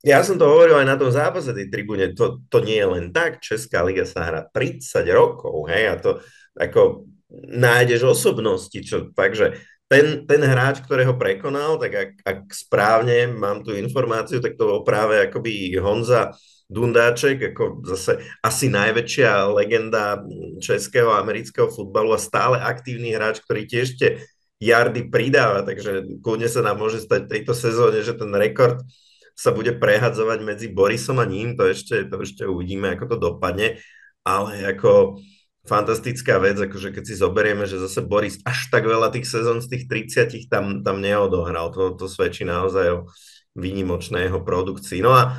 ja 0.06 0.22
som 0.22 0.38
to 0.38 0.46
hovoril 0.46 0.78
aj 0.78 0.86
na 0.86 0.94
tom 0.94 1.10
zápase 1.10 1.50
tej 1.50 1.66
tribúne, 1.66 2.14
to, 2.14 2.38
to 2.46 2.62
nie 2.62 2.78
je 2.78 2.86
len 2.86 3.10
tak, 3.10 3.42
Česká 3.42 3.82
liga 3.82 4.06
sa 4.06 4.22
hrá 4.22 4.46
30 4.54 5.02
rokov, 5.10 5.66
hej, 5.66 5.90
a 5.90 5.94
to 5.98 6.22
ako 6.54 7.10
nájdeš 7.34 8.06
osobnosti, 8.06 8.78
čo 8.86 9.10
takže 9.10 9.58
ten, 9.90 10.26
ten 10.26 10.42
hráč, 10.42 10.82
ktorého 10.82 11.18
prekonal, 11.18 11.78
tak 11.82 11.92
ak, 11.94 12.10
ak 12.22 12.38
správne 12.54 13.30
mám 13.30 13.66
tú 13.66 13.74
informáciu, 13.74 14.38
tak 14.38 14.54
to 14.54 14.66
bol 14.66 14.80
práve 14.86 15.26
akoby 15.26 15.74
Honza 15.78 16.34
Dundáček, 16.66 17.54
ako 17.54 17.86
zase 17.86 18.18
asi 18.42 18.66
najväčšia 18.66 19.46
legenda 19.54 20.22
českého 20.58 21.14
a 21.14 21.22
amerického 21.22 21.70
futbalu 21.70 22.14
a 22.14 22.18
stále 22.18 22.58
aktívny 22.58 23.14
hráč, 23.14 23.38
ktorý 23.46 23.70
tiež 23.70 23.94
tie 23.94 24.10
jardy 24.58 25.06
pridáva, 25.06 25.62
takže 25.62 26.18
kľudne 26.18 26.50
sa 26.50 26.66
nám 26.66 26.82
môže 26.82 26.98
stať 27.02 27.30
v 27.30 27.32
tejto 27.38 27.54
sezóne, 27.54 28.02
že 28.02 28.18
ten 28.18 28.32
rekord 28.34 28.82
sa 29.36 29.52
bude 29.52 29.76
prehadzovať 29.76 30.38
medzi 30.40 30.66
Borisom 30.72 31.20
a 31.20 31.28
ním, 31.28 31.60
to 31.60 31.68
ešte, 31.68 32.08
to 32.08 32.24
ešte 32.24 32.48
uvidíme, 32.48 32.88
ako 32.96 33.04
to 33.12 33.16
dopadne, 33.20 33.76
ale 34.24 34.64
ako 34.64 35.20
fantastická 35.68 36.40
vec, 36.40 36.56
akože 36.56 36.94
keď 36.94 37.04
si 37.04 37.14
zoberieme, 37.18 37.68
že 37.68 37.76
zase 37.76 38.00
Boris 38.00 38.40
až 38.46 38.70
tak 38.72 38.86
veľa 38.86 39.12
tých 39.12 39.28
sezón 39.28 39.60
z 39.60 39.76
tých 39.76 39.84
30 40.08 40.48
tam, 40.48 40.80
tam 40.80 41.02
neodohral, 41.02 41.74
to, 41.74 41.92
to 41.98 42.06
svedčí 42.08 42.46
naozaj 42.46 42.86
o 42.96 42.98
výnimočnej 43.58 44.30
jeho 44.30 44.40
produkcii. 44.40 45.02
No 45.02 45.12
a 45.12 45.36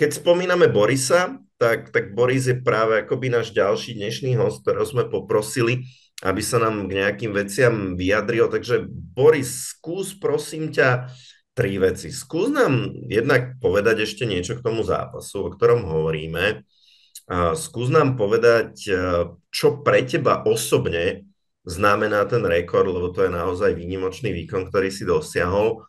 keď 0.00 0.16
spomíname 0.16 0.72
Borisa, 0.72 1.38
tak, 1.60 1.92
tak 1.92 2.16
Boris 2.16 2.48
je 2.48 2.56
práve 2.56 3.04
akoby 3.04 3.28
náš 3.28 3.52
ďalší 3.52 4.00
dnešný 4.00 4.40
host, 4.40 4.64
ktorého 4.64 4.88
sme 4.88 5.04
poprosili, 5.12 5.84
aby 6.24 6.40
sa 6.40 6.56
nám 6.56 6.88
k 6.88 7.04
nejakým 7.04 7.36
veciam 7.36 8.00
vyjadril. 8.00 8.48
Takže 8.48 8.88
Boris, 8.88 9.76
skús 9.76 10.16
prosím 10.16 10.72
ťa 10.72 11.12
tri 11.60 11.76
veci. 11.76 12.08
Skús 12.08 12.48
nám 12.48 12.88
jednak 13.04 13.60
povedať 13.60 14.08
ešte 14.08 14.24
niečo 14.24 14.56
k 14.56 14.64
tomu 14.64 14.80
zápasu, 14.80 15.44
o 15.44 15.52
ktorom 15.52 15.84
hovoríme. 15.84 16.64
Skús 17.52 17.92
nám 17.92 18.16
povedať, 18.16 18.72
e, 18.88 18.92
čo 19.54 19.84
pre 19.86 20.02
teba 20.02 20.42
osobne 20.42 21.30
znamená 21.68 22.24
ten 22.24 22.42
rekord, 22.42 22.88
lebo 22.88 23.12
to 23.12 23.28
je 23.28 23.30
naozaj 23.30 23.76
výnimočný 23.76 24.32
výkon, 24.32 24.72
ktorý 24.72 24.88
si 24.88 25.04
dosiahol. 25.04 25.84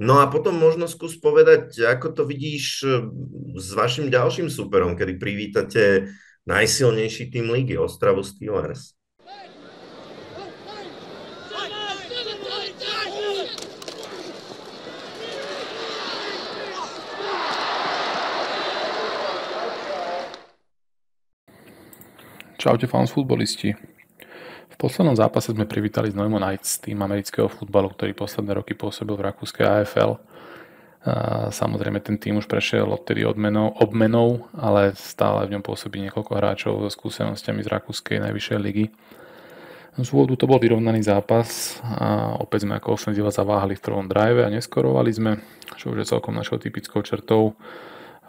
No 0.00 0.18
a 0.18 0.26
potom 0.26 0.56
možno 0.56 0.90
skús 0.90 1.20
povedať, 1.20 1.78
ako 1.78 2.06
to 2.16 2.22
vidíš 2.26 2.82
eh, 2.82 3.06
s 3.60 3.68
vašim 3.76 4.10
ďalším 4.10 4.50
superom, 4.50 4.98
kedy 4.98 5.20
privítate 5.20 6.12
najsilnejší 6.48 7.30
tým 7.30 7.54
ligy, 7.54 7.78
Ostravu 7.78 8.26
Steelers. 8.26 8.98
Čaute 22.62 22.86
fans 22.86 23.10
futbolisti. 23.10 23.74
V 24.70 24.76
poslednom 24.78 25.18
zápase 25.18 25.50
sme 25.50 25.66
privítali 25.66 26.06
z 26.06 26.14
Neumann 26.14 26.46
Knights, 26.46 26.78
tým 26.78 27.02
amerického 27.02 27.50
futbalu, 27.50 27.90
ktorý 27.90 28.14
posledné 28.14 28.54
roky 28.54 28.78
pôsobil 28.78 29.18
v 29.18 29.26
rakúskej 29.34 29.66
AFL. 29.66 30.14
A 31.02 31.50
samozrejme 31.50 31.98
ten 31.98 32.22
tým 32.22 32.38
už 32.38 32.46
prešiel 32.46 32.86
odtedy 32.86 33.26
odmenou, 33.26 33.74
obmenou, 33.82 34.46
ale 34.54 34.94
stále 34.94 35.50
v 35.50 35.58
ňom 35.58 35.62
pôsobí 35.66 36.06
niekoľko 36.06 36.32
hráčov 36.38 36.74
so 36.86 36.90
skúsenostiami 36.94 37.66
z 37.66 37.72
rakúskej 37.82 38.22
najvyššej 38.30 38.58
ligy. 38.62 38.94
Z 39.98 40.08
úvodu 40.14 40.38
to 40.38 40.46
bol 40.46 40.62
vyrovnaný 40.62 41.02
zápas 41.02 41.82
a 41.82 42.38
opäť 42.38 42.62
sme 42.62 42.78
ako 42.78 42.94
ofenzíva 42.94 43.34
zaváhali 43.34 43.74
v 43.74 43.82
prvom 43.90 44.06
drive 44.06 44.38
a 44.38 44.54
neskorovali 44.54 45.10
sme, 45.10 45.42
čo 45.74 45.90
už 45.90 46.06
je 46.06 46.10
celkom 46.14 46.38
našou 46.38 46.62
typickou 46.62 47.02
črtou. 47.02 47.58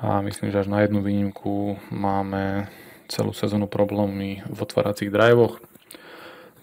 A 0.02 0.26
myslím, 0.26 0.50
že 0.50 0.66
až 0.66 0.74
na 0.74 0.82
jednu 0.82 1.06
výnimku 1.06 1.78
máme 1.94 2.66
celú 3.12 3.36
sezónu 3.36 3.68
problémy 3.68 4.44
v 4.48 4.60
otváracích 4.62 5.12
drivoch, 5.12 5.60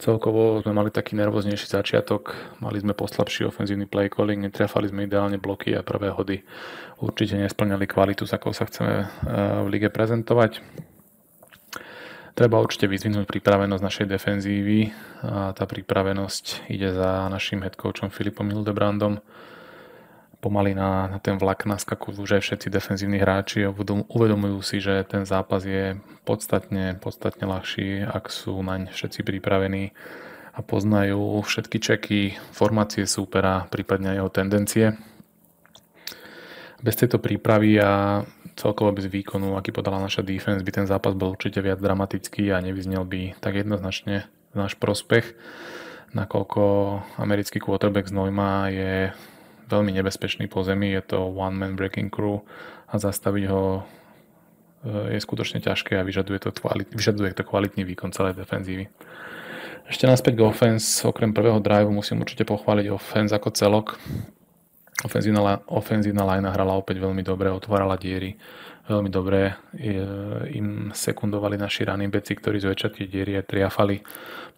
Celkovo 0.00 0.64
sme 0.64 0.72
mali 0.72 0.88
taký 0.88 1.12
nervóznejší 1.12 1.68
začiatok, 1.68 2.33
mali 2.64 2.81
sme 2.81 2.96
poslabší 2.96 3.53
ofenzívny 3.53 3.85
play 3.85 4.09
calling, 4.09 4.40
netrafali 4.40 4.88
sme 4.88 5.05
ideálne 5.05 5.37
bloky 5.37 5.76
a 5.76 5.85
prvé 5.85 6.09
hody 6.09 6.40
určite 7.05 7.37
nesplňali 7.37 7.85
kvalitu, 7.85 8.24
s 8.24 8.33
akou 8.33 8.57
sa 8.57 8.64
chceme 8.64 8.94
eh, 8.96 9.07
v 9.61 9.68
lige 9.68 9.92
prezentovať. 9.92 10.64
Treba 12.33 12.64
určite 12.64 12.88
vyzvinúť 12.88 13.29
pripravenosť 13.29 13.83
našej 13.85 14.07
defenzívy 14.09 14.88
a 15.20 15.53
tá 15.53 15.68
pripravenosť 15.68 16.72
ide 16.72 16.96
za 16.96 17.29
našim 17.29 17.61
headcoachom 17.61 18.09
Filipom 18.09 18.48
Hildebrandom, 18.48 19.20
pomaly 20.40 20.72
na, 20.72 21.07
na 21.07 21.18
ten 21.20 21.37
vlak 21.37 21.68
naskakujú 21.68 22.24
už 22.24 22.40
aj 22.40 22.42
všetci 22.42 22.68
defenzívni 22.72 23.20
hráči 23.20 23.68
uvedomujú 24.09 24.59
si, 24.64 24.81
že 24.81 25.05
ten 25.05 25.29
zápas 25.29 25.62
je 25.62 26.00
podstatne, 26.24 26.96
podstatne 26.96 27.44
ľahší, 27.44 28.09
ak 28.09 28.33
sú 28.33 28.57
naň 28.64 28.88
všetci 28.90 29.20
pripravení 29.20 29.92
a 30.57 30.61
poznajú 30.64 31.44
všetky 31.44 31.79
čeky, 31.79 32.20
formácie 32.50 33.05
súpera, 33.07 33.68
prípadne 33.70 34.18
jeho 34.18 34.33
tendencie. 34.33 34.96
Bez 36.81 36.96
tejto 36.96 37.20
prípravy 37.20 37.76
a 37.76 38.24
celkovo 38.57 38.96
bez 38.96 39.07
výkonu, 39.07 39.55
aký 39.55 39.70
podala 39.70 40.00
naša 40.00 40.24
defense, 40.24 40.64
by 40.64 40.72
ten 40.72 40.87
zápas 40.88 41.12
bol 41.12 41.37
určite 41.37 41.61
viac 41.61 41.79
dramatický 41.79 42.50
a 42.50 42.64
nevyznel 42.64 43.05
by 43.05 43.37
tak 43.38 43.61
jednoznačne 43.61 44.26
náš 44.57 44.74
prospech, 44.81 45.37
nakoľko 46.16 46.62
americký 47.22 47.62
quarterback 47.62 48.11
z 48.11 48.16
Neuma 48.16 48.66
je 48.72 49.14
veľmi 49.70 49.94
nebezpečný 49.94 50.50
po 50.50 50.66
zemi, 50.66 50.90
je 50.92 51.14
to 51.14 51.30
one-man 51.30 51.78
breaking 51.78 52.11
crew 52.11 52.42
a 52.90 52.98
zastaviť 52.98 53.44
ho 53.46 53.62
e, 53.78 55.14
je 55.14 55.20
skutočne 55.22 55.62
ťažké 55.62 55.94
a 55.96 56.06
vyžaduje 56.06 56.42
to, 56.42 56.50
kvalit, 56.50 56.90
vyžaduje 56.90 57.30
to 57.33 57.46
kvalitný 57.46 57.87
výkon 57.87 58.11
celej 58.11 58.35
defenzívy. 58.37 58.90
Ešte 59.87 60.06
naspäť 60.06 60.38
k 60.38 60.46
offense, 60.46 61.02
okrem 61.02 61.35
prvého 61.35 61.59
drive 61.59 61.90
musím 61.90 62.22
určite 62.22 62.46
pochváliť 62.46 62.87
offense 62.94 63.35
ako 63.35 63.48
celok. 63.50 63.98
Ofenzívna, 65.02 65.64
ofenzívna 65.66 66.22
linea 66.26 66.52
hrala 66.52 66.76
opäť 66.76 67.02
veľmi 67.02 67.24
dobre, 67.24 67.50
otvárala 67.50 67.96
diery 67.98 68.37
veľmi 68.90 69.11
dobre. 69.11 69.54
Im 70.50 70.90
sekundovali 70.90 71.54
naši 71.54 71.87
running 71.87 72.11
beci, 72.11 72.35
ktorí 72.35 72.59
zväčša 72.59 72.88
tie 72.90 73.06
diery 73.06 73.38
aj 73.38 73.46
triafali, 73.46 74.02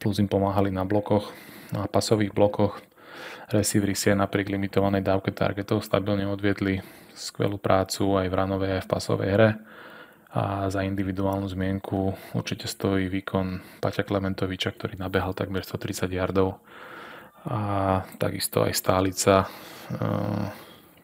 plus 0.01 0.16
im 0.18 0.29
pomáhali 0.29 0.72
na 0.72 0.88
blokoch, 0.88 1.29
na 1.77 1.85
pasových 1.85 2.33
blokoch. 2.33 2.81
Receivery 3.53 3.93
si 3.93 4.09
aj 4.09 4.25
napriek 4.25 4.49
limitovanej 4.49 5.05
dávke 5.05 5.29
targetov 5.29 5.85
stabilne 5.85 6.25
odviedli 6.25 6.81
skvelú 7.12 7.61
prácu 7.61 8.17
aj 8.17 8.27
v 8.33 8.35
ranovej, 8.35 8.81
aj 8.81 8.83
v 8.88 8.91
pasovej 8.91 9.31
hre 9.37 9.51
a 10.33 10.73
za 10.73 10.81
individuálnu 10.81 11.45
zmienku 11.45 12.33
určite 12.33 12.65
stojí 12.65 13.12
výkon 13.12 13.61
Paťa 13.85 14.09
Klementoviča, 14.09 14.73
ktorý 14.73 14.97
nabehal 14.97 15.37
takmer 15.37 15.61
130 15.61 16.09
yardov 16.09 16.65
a 17.45 18.01
takisto 18.17 18.65
aj 18.65 18.73
stálica, 18.73 19.45
eh, 19.93 20.45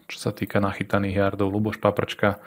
čo 0.08 0.16
sa 0.16 0.32
týka 0.32 0.56
nachytaných 0.64 1.20
yardov, 1.20 1.52
Luboš 1.52 1.76
Paprčka, 1.76 2.40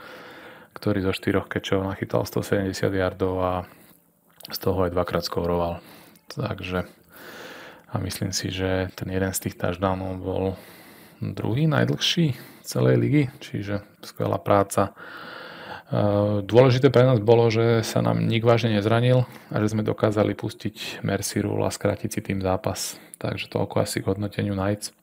ktorý 0.74 1.06
zo 1.06 1.14
4 1.14 1.46
kečov 1.46 1.86
nachytal 1.86 2.26
170 2.26 2.90
yardov 2.98 3.34
a 3.38 3.54
z 4.50 4.58
toho 4.58 4.90
aj 4.90 4.98
dvakrát 4.98 5.22
skóroval. 5.22 5.78
Takže 6.34 6.90
a 7.92 8.00
myslím 8.00 8.32
si, 8.32 8.50
že 8.50 8.88
ten 8.96 9.12
jeden 9.12 9.36
z 9.36 9.40
tých 9.48 9.60
touchdownov 9.60 10.24
bol 10.24 10.44
druhý 11.20 11.68
najdlhší 11.68 12.40
celej 12.64 12.96
ligy, 12.98 13.24
čiže 13.44 13.84
skvelá 14.02 14.40
práca 14.40 14.96
Eh, 15.92 16.40
dôležité 16.48 16.88
pre 16.88 17.04
nás 17.04 17.20
bolo, 17.20 17.52
že 17.52 17.84
sa 17.84 18.00
nám 18.00 18.24
nik 18.24 18.48
vážne 18.48 18.80
nezranil 18.80 19.28
a 19.52 19.60
že 19.60 19.76
sme 19.76 19.84
dokázali 19.84 20.32
pustiť 20.40 21.04
Mercy 21.04 21.44
Rule 21.44 21.68
a 21.68 21.72
skrátiť 21.72 22.10
si 22.16 22.20
tým 22.24 22.40
zápas. 22.40 22.96
Takže 23.20 23.52
toľko 23.52 23.84
asi 23.84 24.00
k 24.00 24.08
hodnoteniu 24.08 24.56
Knights. 24.56 24.96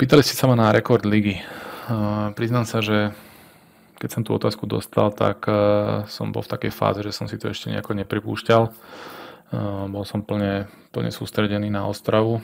Pýtali 0.00 0.24
ste 0.24 0.32
sa 0.32 0.48
ma 0.48 0.56
na 0.56 0.72
rekord 0.72 1.04
ligy. 1.04 1.36
Eh, 1.36 2.28
priznám 2.32 2.64
sa, 2.64 2.80
že 2.80 3.12
keď 4.00 4.08
som 4.08 4.22
tú 4.24 4.32
otázku 4.32 4.64
dostal, 4.64 5.12
tak 5.12 5.44
eh, 5.44 6.08
som 6.08 6.32
bol 6.32 6.40
v 6.40 6.56
takej 6.56 6.72
fáze, 6.72 7.04
že 7.04 7.12
som 7.12 7.28
si 7.28 7.36
to 7.36 7.52
ešte 7.52 7.68
nejako 7.68 7.92
nepripúšťal. 8.00 8.72
Bol 9.90 10.04
som 10.06 10.22
plne, 10.22 10.70
plne 10.94 11.10
sústredený 11.10 11.70
na 11.70 11.90
Ostravu 11.90 12.38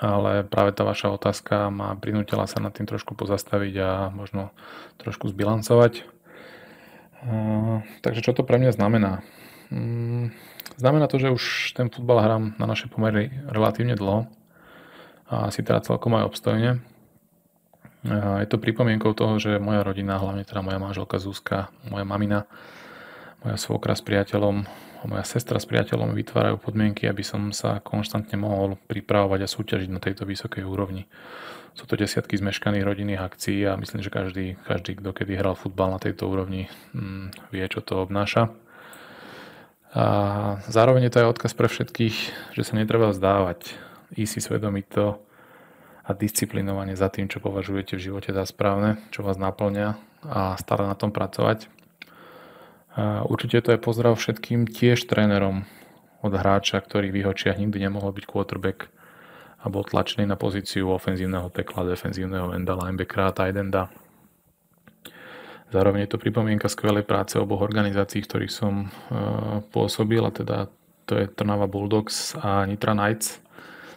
ale 0.00 0.44
práve 0.44 0.72
tá 0.72 0.82
vaša 0.82 1.12
otázka 1.12 1.68
ma 1.68 1.94
prinútila 1.94 2.48
sa 2.48 2.58
nad 2.58 2.72
tým 2.72 2.88
trošku 2.88 3.14
pozastaviť 3.14 3.74
a 3.78 3.90
možno 4.10 4.50
trošku 4.98 5.28
zbilancovať. 5.28 6.04
Takže 8.04 8.20
čo 8.20 8.32
to 8.36 8.44
pre 8.44 8.60
mňa 8.60 8.76
znamená? 8.76 9.24
Mm, 9.72 10.34
znamená 10.76 11.08
to, 11.08 11.16
že 11.16 11.32
už 11.32 11.72
ten 11.72 11.88
futbal 11.88 12.20
hrám 12.20 12.44
na 12.60 12.66
naše 12.68 12.88
pomery 12.92 13.32
relatívne 13.48 13.96
dlho 13.96 14.28
a 15.32 15.48
asi 15.48 15.64
teda 15.64 15.80
celkom 15.80 16.12
aj 16.20 16.28
obstojne. 16.28 16.70
Je 18.04 18.46
to 18.52 18.60
pripomienkou 18.60 19.16
toho, 19.16 19.40
že 19.40 19.56
moja 19.56 19.80
rodina, 19.80 20.20
hlavne 20.20 20.44
teda 20.44 20.60
moja 20.60 20.76
manželka 20.76 21.16
Zuzka, 21.16 21.72
moja 21.88 22.04
mamina, 22.04 22.44
moja 23.40 23.56
svokra 23.56 23.96
s 23.96 24.04
priateľom 24.04 24.68
moja 25.08 25.24
sestra 25.24 25.60
s 25.60 25.68
priateľom 25.68 26.16
vytvárajú 26.16 26.56
podmienky, 26.60 27.08
aby 27.08 27.22
som 27.24 27.52
sa 27.52 27.80
konštantne 27.80 28.36
mohol 28.36 28.80
pripravovať 28.88 29.40
a 29.44 29.48
súťažiť 29.48 29.90
na 29.92 30.00
tejto 30.00 30.24
vysokej 30.24 30.64
úrovni. 30.64 31.08
Sú 31.74 31.90
to 31.90 31.98
desiatky 31.98 32.38
zmeškaných 32.38 32.86
rodinných 32.86 33.22
akcií 33.22 33.66
a 33.66 33.74
myslím, 33.74 34.00
že 34.00 34.14
každý, 34.14 34.46
každý 34.62 35.02
kto 35.02 35.10
kedy 35.10 35.34
hral 35.34 35.58
futbal 35.58 35.90
na 35.90 35.98
tejto 35.98 36.30
úrovni, 36.30 36.70
hm, 36.94 37.34
vie, 37.50 37.66
čo 37.66 37.82
to 37.82 37.98
obnáša. 37.98 38.54
A 39.94 40.04
zároveň 40.66 41.06
je 41.06 41.12
to 41.14 41.20
aj 41.22 41.30
odkaz 41.38 41.52
pre 41.54 41.70
všetkých, 41.70 42.16
že 42.54 42.62
sa 42.62 42.74
netreba 42.74 43.10
vzdávať, 43.10 43.74
ísť 44.14 44.32
si 44.38 44.50
to 44.90 45.22
a 46.04 46.10
disciplinovanie 46.12 46.94
za 46.94 47.08
tým, 47.08 47.32
čo 47.32 47.40
považujete 47.40 47.96
v 47.96 48.04
živote 48.12 48.30
za 48.34 48.44
správne, 48.44 49.00
čo 49.08 49.24
vás 49.24 49.40
naplňa 49.40 49.96
a 50.28 50.54
stále 50.60 50.84
na 50.84 50.92
tom 50.92 51.08
pracovať. 51.08 51.72
Určite 53.00 53.58
to 53.58 53.74
je 53.74 53.80
pozdrav 53.82 54.14
všetkým 54.14 54.70
tiež 54.70 55.10
trénerom 55.10 55.66
od 56.22 56.32
hráča, 56.32 56.78
ktorý 56.78 57.10
v 57.10 57.26
jeho 57.26 57.34
nikdy 57.34 57.90
nemohol 57.90 58.14
byť 58.14 58.24
quarterback 58.24 58.88
a 59.64 59.72
bol 59.72 59.82
tlačený 59.82 60.28
na 60.28 60.36
pozíciu 60.36 60.92
ofenzívneho 60.92 61.48
tekla, 61.48 61.88
defenzívneho 61.88 62.52
enda, 62.52 62.76
linebackera 62.76 63.32
a 63.32 63.34
tight 63.34 63.56
enda. 63.56 63.88
Zároveň 65.72 66.06
je 66.06 66.10
to 66.14 66.22
pripomienka 66.22 66.70
skvelej 66.70 67.02
práce 67.02 67.34
oboch 67.34 67.64
organizácií, 67.64 68.22
v 68.22 68.28
ktorých 68.30 68.52
som 68.52 68.86
e, 68.86 68.88
pôsobil, 69.74 70.22
a 70.22 70.30
teda 70.30 70.70
to 71.08 71.18
je 71.18 71.26
Trnava 71.26 71.66
Bulldogs 71.66 72.38
a 72.38 72.62
Nitra 72.62 72.94
Knights. 72.94 73.42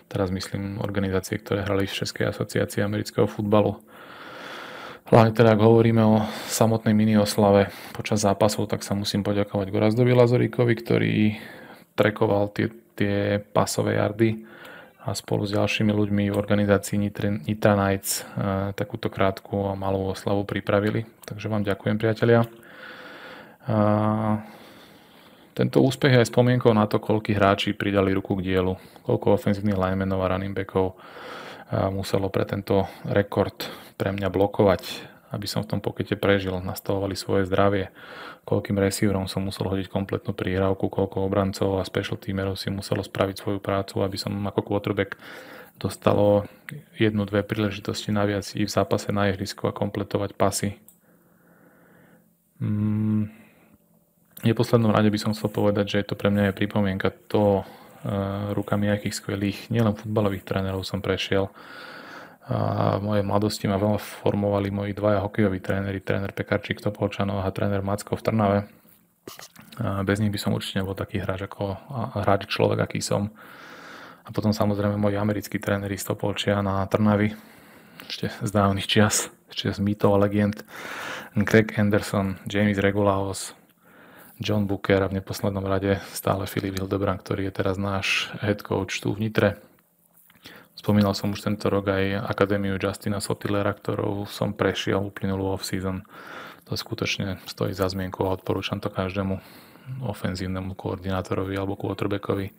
Teraz 0.07 0.31
myslím 0.31 0.79
organizácie, 0.81 1.37
ktoré 1.37 1.67
hrali 1.67 1.85
v 1.85 1.99
Českej 2.01 2.31
asociácii 2.31 2.81
amerického 2.81 3.27
futbalu. 3.27 3.77
Hlavne 5.07 5.31
teda, 5.31 5.55
ak 5.55 5.63
hovoríme 5.63 6.03
o 6.03 6.19
samotnej 6.51 6.91
mini 6.91 7.15
oslave 7.15 7.71
počas 7.95 8.27
zápasov, 8.27 8.67
tak 8.67 8.83
sa 8.83 8.91
musím 8.91 9.23
poďakovať 9.23 9.71
Gorazdovi 9.71 10.11
Lazoríkovi, 10.11 10.73
ktorý 10.83 11.15
trekoval 11.95 12.51
tie, 12.51 12.67
tie 12.91 13.39
pasové 13.39 13.95
jardy 14.03 14.43
a 15.07 15.15
spolu 15.15 15.47
s 15.47 15.55
ďalšími 15.55 15.95
ľuďmi 15.95 16.27
v 16.27 16.35
organizácii 16.35 16.99
Nitra 17.47 17.73
Nights 17.79 18.19
e, 18.19 18.75
takúto 18.75 19.07
krátku 19.07 19.71
a 19.71 19.79
malú 19.79 20.11
oslavu 20.11 20.43
pripravili. 20.43 21.07
Takže 21.23 21.47
vám 21.47 21.63
ďakujem, 21.63 21.95
priatelia. 21.95 22.43
A 23.63 24.43
tento 25.55 25.87
úspech 25.87 26.19
je 26.19 26.21
aj 26.27 26.35
spomienkou 26.35 26.75
na 26.75 26.83
to, 26.83 26.99
koľkí 26.99 27.31
hráči 27.31 27.71
pridali 27.79 28.11
ruku 28.11 28.35
k 28.43 28.43
dielu, 28.43 28.75
koľko 29.07 29.39
ofenzívnych 29.39 29.79
linemenov 29.79 30.19
a 30.19 30.35
running 30.35 30.51
backov 30.51 30.99
muselo 31.95 32.27
pre 32.27 32.43
tento 32.43 32.91
rekord 33.07 33.86
pre 33.97 34.13
mňa 34.13 34.29
blokovať, 34.29 34.83
aby 35.33 35.47
som 35.49 35.65
v 35.65 35.75
tom 35.75 35.79
pokete 35.83 36.15
prežil, 36.15 36.55
nastavovali 36.63 37.17
svoje 37.17 37.49
zdravie, 37.49 37.91
koľkým 38.47 38.79
receiverom 38.79 39.27
som 39.27 39.43
musel 39.43 39.67
hodiť 39.67 39.91
kompletnú 39.91 40.31
príhrávku, 40.31 40.87
koľko 40.87 41.27
obrancov 41.27 41.81
a 41.81 41.87
special 41.89 42.15
teamerov 42.15 42.55
si 42.55 42.71
muselo 42.71 43.03
spraviť 43.03 43.35
svoju 43.43 43.59
prácu, 43.59 44.05
aby 44.05 44.15
som 44.15 44.31
ako 44.47 44.63
quarterback 44.63 45.19
dostalo 45.75 46.47
jednu, 46.95 47.27
dve 47.27 47.43
príležitosti 47.43 48.09
naviac 48.09 48.47
i 48.55 48.63
v 48.63 48.71
zápase 48.71 49.11
na 49.11 49.29
ihrisku 49.29 49.67
a 49.67 49.75
kompletovať 49.75 50.31
pasy. 50.33 50.79
Mm, 52.57 53.29
neposlednom 54.47 54.89
rade 54.89 55.11
by 55.11 55.19
som 55.21 55.35
chcel 55.35 55.51
povedať, 55.51 55.85
že 55.91 55.97
je 56.01 56.07
to 56.07 56.15
pre 56.17 56.33
mňa 56.33 56.49
je 56.49 56.57
pripomienka 56.57 57.13
toho, 57.29 57.67
rukami 58.53 58.93
akých 58.93 59.15
skvelých, 59.17 59.59
nielen 59.73 59.97
futbalových 59.97 60.45
trénerov 60.45 60.85
som 60.85 61.01
prešiel. 61.01 61.49
A 62.47 62.95
v 62.95 63.27
mladosti 63.27 63.67
ma 63.67 63.75
veľmi 63.75 63.99
formovali 63.99 64.71
moji 64.71 64.91
dvaja 64.95 65.19
hokejoví 65.19 65.59
tréneri, 65.59 65.99
tréner 65.99 66.31
Pekarčík 66.31 66.79
Topolčanov 66.79 67.43
a 67.43 67.51
tréner 67.51 67.83
Macko 67.83 68.15
v 68.15 68.23
Trnave. 68.23 68.59
A 69.83 70.07
bez 70.07 70.23
nich 70.23 70.31
by 70.31 70.39
som 70.39 70.55
určite 70.55 70.79
nebol 70.79 70.95
taký 70.95 71.19
hráč 71.19 71.43
ako 71.43 71.75
hráč 72.23 72.47
človek, 72.47 72.87
aký 72.87 73.03
som. 73.03 73.35
A 74.23 74.31
potom 74.31 74.55
samozrejme 74.55 74.95
moji 74.95 75.19
americkí 75.19 75.59
tréneri 75.59 75.99
z 75.99 76.07
Topolčia 76.07 76.63
na 76.63 76.87
Trnavy, 76.87 77.35
ešte 78.07 78.31
z 78.31 78.49
dávnych 78.55 78.87
čias, 78.87 79.27
ešte 79.51 79.75
z 79.75 79.79
mýtov 79.83 80.15
a 80.15 80.23
legend. 80.23 80.63
Greg 81.35 81.75
Anderson, 81.75 82.39
James 82.47 82.79
Regulaos, 82.79 83.51
John 84.39 84.65
Booker 84.65 85.03
a 85.03 85.11
v 85.11 85.19
neposlednom 85.19 85.67
rade 85.67 85.99
stále 86.15 86.47
Filip 86.47 86.79
Hildebrand, 86.79 87.19
ktorý 87.19 87.51
je 87.51 87.53
teraz 87.59 87.75
náš 87.75 88.31
head 88.39 88.63
coach 88.63 89.03
tu 89.03 89.11
v 89.11 89.27
Nitre. 89.27 89.59
Spomínal 90.77 91.17
som 91.17 91.33
už 91.33 91.41
tento 91.41 91.73
rok 91.73 91.89
aj 91.89 92.29
Akadémiu 92.29 92.77
Justina 92.77 93.17
Sotilera, 93.17 93.73
ktorou 93.73 94.29
som 94.29 94.53
prešiel 94.53 95.01
uplynulú 95.01 95.57
off-season. 95.57 96.05
To 96.69 96.77
skutočne 96.77 97.41
stojí 97.49 97.73
za 97.73 97.89
zmienku 97.89 98.21
a 98.23 98.37
odporúčam 98.37 98.77
to 98.77 98.93
každému 98.93 99.41
ofenzívnemu 100.05 100.77
koordinátorovi 100.77 101.57
alebo 101.57 101.73
quarterbackovi. 101.73 102.53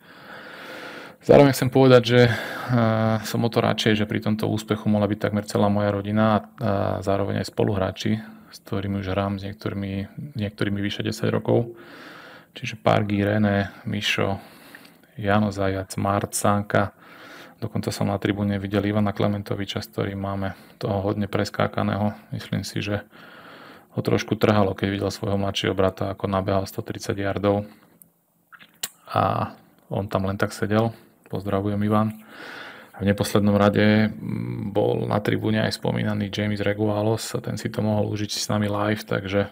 Zároveň 1.23 1.55
chcem 1.55 1.71
povedať, 1.71 2.03
že 2.03 2.21
som 3.23 3.39
o 3.41 3.49
to 3.49 3.63
radšej, 3.63 4.03
že 4.03 4.09
pri 4.09 4.19
tomto 4.19 4.51
úspechu 4.51 4.91
mohla 4.91 5.07
byť 5.07 5.19
takmer 5.23 5.47
celá 5.47 5.71
moja 5.71 5.95
rodina 5.95 6.51
a 6.59 6.99
zároveň 6.99 7.39
aj 7.39 7.51
spoluhráči 7.55 8.19
s 8.49 8.57
ktorými 8.65 9.01
už 9.01 9.13
hrám 9.13 9.37
s 9.37 9.45
niektorými, 9.45 9.93
niektorými 10.33 10.79
vyše 10.81 11.05
10 11.05 11.29
rokov. 11.29 11.77
Čiže 12.57 12.81
Pargy, 12.81 13.21
René, 13.21 13.69
Mišo, 13.85 14.41
Jano 15.15 15.53
Zajac, 15.53 15.93
Mart, 16.01 16.33
Sanka. 16.33 16.97
Dokonca 17.59 17.91
som 17.91 18.07
na 18.07 18.15
tribúne 18.15 18.55
videl 18.55 18.87
Ivana 18.87 19.11
Klementoviča, 19.11 19.83
s 19.83 19.91
ktorým 19.91 20.19
máme 20.19 20.55
toho 20.79 21.03
hodne 21.03 21.27
preskákaného. 21.27 22.15
Myslím 22.31 22.63
si, 22.63 22.79
že 22.79 23.03
ho 23.95 23.99
trošku 23.99 24.39
trhalo, 24.39 24.71
keď 24.71 24.87
videl 24.87 25.11
svojho 25.11 25.35
mladšieho 25.35 25.75
brata, 25.75 26.15
ako 26.15 26.31
nabehal 26.31 26.63
130 26.63 27.19
yardov. 27.19 27.67
A 29.11 29.53
on 29.91 30.07
tam 30.07 30.23
len 30.29 30.39
tak 30.39 30.55
sedel. 30.55 30.95
Pozdravujem 31.27 31.83
Ivan. 31.83 32.15
V 32.99 33.03
neposlednom 33.03 33.55
rade 33.59 34.11
mm, 34.11 34.71
bol 34.71 35.07
na 35.07 35.19
tribúne 35.19 35.63
aj 35.63 35.79
spomínaný 35.79 36.31
James 36.31 36.63
Regualos 36.63 37.35
a 37.35 37.43
ten 37.43 37.59
si 37.59 37.67
to 37.67 37.83
mohol 37.83 38.11
užiť 38.11 38.31
s 38.39 38.47
nami 38.47 38.71
live, 38.71 39.03
takže 39.03 39.51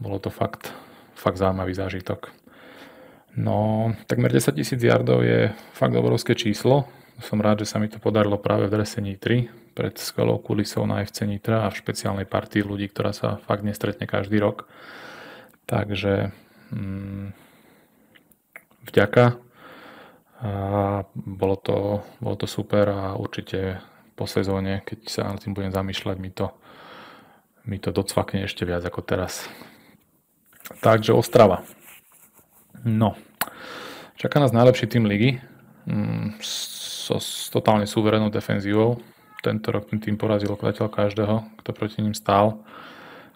bolo 0.00 0.16
to 0.16 0.32
fakt, 0.32 0.72
fakt 1.12 1.36
zaujímavý 1.36 1.76
zážitok. 1.76 2.32
No, 3.38 3.90
takmer 4.10 4.32
10 4.32 4.58
tisíc 4.58 4.82
yardov 4.82 5.22
je 5.22 5.54
fakt 5.74 5.94
obrovské 5.94 6.34
číslo. 6.34 6.90
Som 7.22 7.38
rád, 7.38 7.62
že 7.62 7.70
sa 7.70 7.78
mi 7.78 7.86
to 7.86 8.02
podarilo 8.02 8.40
práve 8.40 8.66
v 8.66 8.74
drese 8.74 8.98
Nitry 8.98 9.46
pred 9.76 9.94
skvelou 9.94 10.42
kulisou 10.42 10.82
na 10.88 11.04
FC 11.04 11.28
Nitra 11.28 11.64
a 11.64 11.70
v 11.70 11.78
špeciálnej 11.78 12.26
partii 12.26 12.66
ľudí, 12.66 12.90
ktorá 12.90 13.14
sa 13.14 13.38
fakt 13.46 13.62
nestretne 13.62 14.08
každý 14.08 14.42
rok. 14.42 14.66
Takže 15.70 16.34
mm, 16.74 17.30
vďaka. 18.90 19.38
A 20.40 20.52
bolo 21.14 21.56
to, 21.60 22.00
bolo 22.18 22.36
to 22.40 22.48
super 22.48 22.88
a 22.88 23.14
určite 23.14 23.78
po 24.16 24.24
sezóne, 24.24 24.82
keď 24.84 24.98
sa 25.06 25.22
nad 25.28 25.38
tým 25.40 25.52
budem 25.52 25.72
zamýšľať, 25.72 26.16
mi 26.16 26.32
to, 26.32 26.52
mi 27.68 27.76
to 27.76 27.92
docvakne 27.92 28.44
ešte 28.48 28.64
viac 28.64 28.82
ako 28.84 29.00
teraz. 29.04 29.46
Takže 30.80 31.12
Ostrava. 31.12 31.64
No, 32.80 33.12
čaká 34.16 34.40
nás 34.40 34.56
najlepší 34.56 34.88
tým 34.88 35.04
ligy 35.04 35.36
mm, 35.84 36.40
so, 36.40 37.20
s 37.20 37.52
totálne 37.52 37.84
suverénnou 37.84 38.32
defenzívou. 38.32 38.96
Tento 39.44 39.72
rok 39.72 39.88
tým 39.88 40.16
porazil 40.16 40.52
okladateľ 40.52 40.88
každého, 40.88 41.34
kto 41.60 41.70
proti 41.76 42.00
ním 42.00 42.16
stál. 42.16 42.60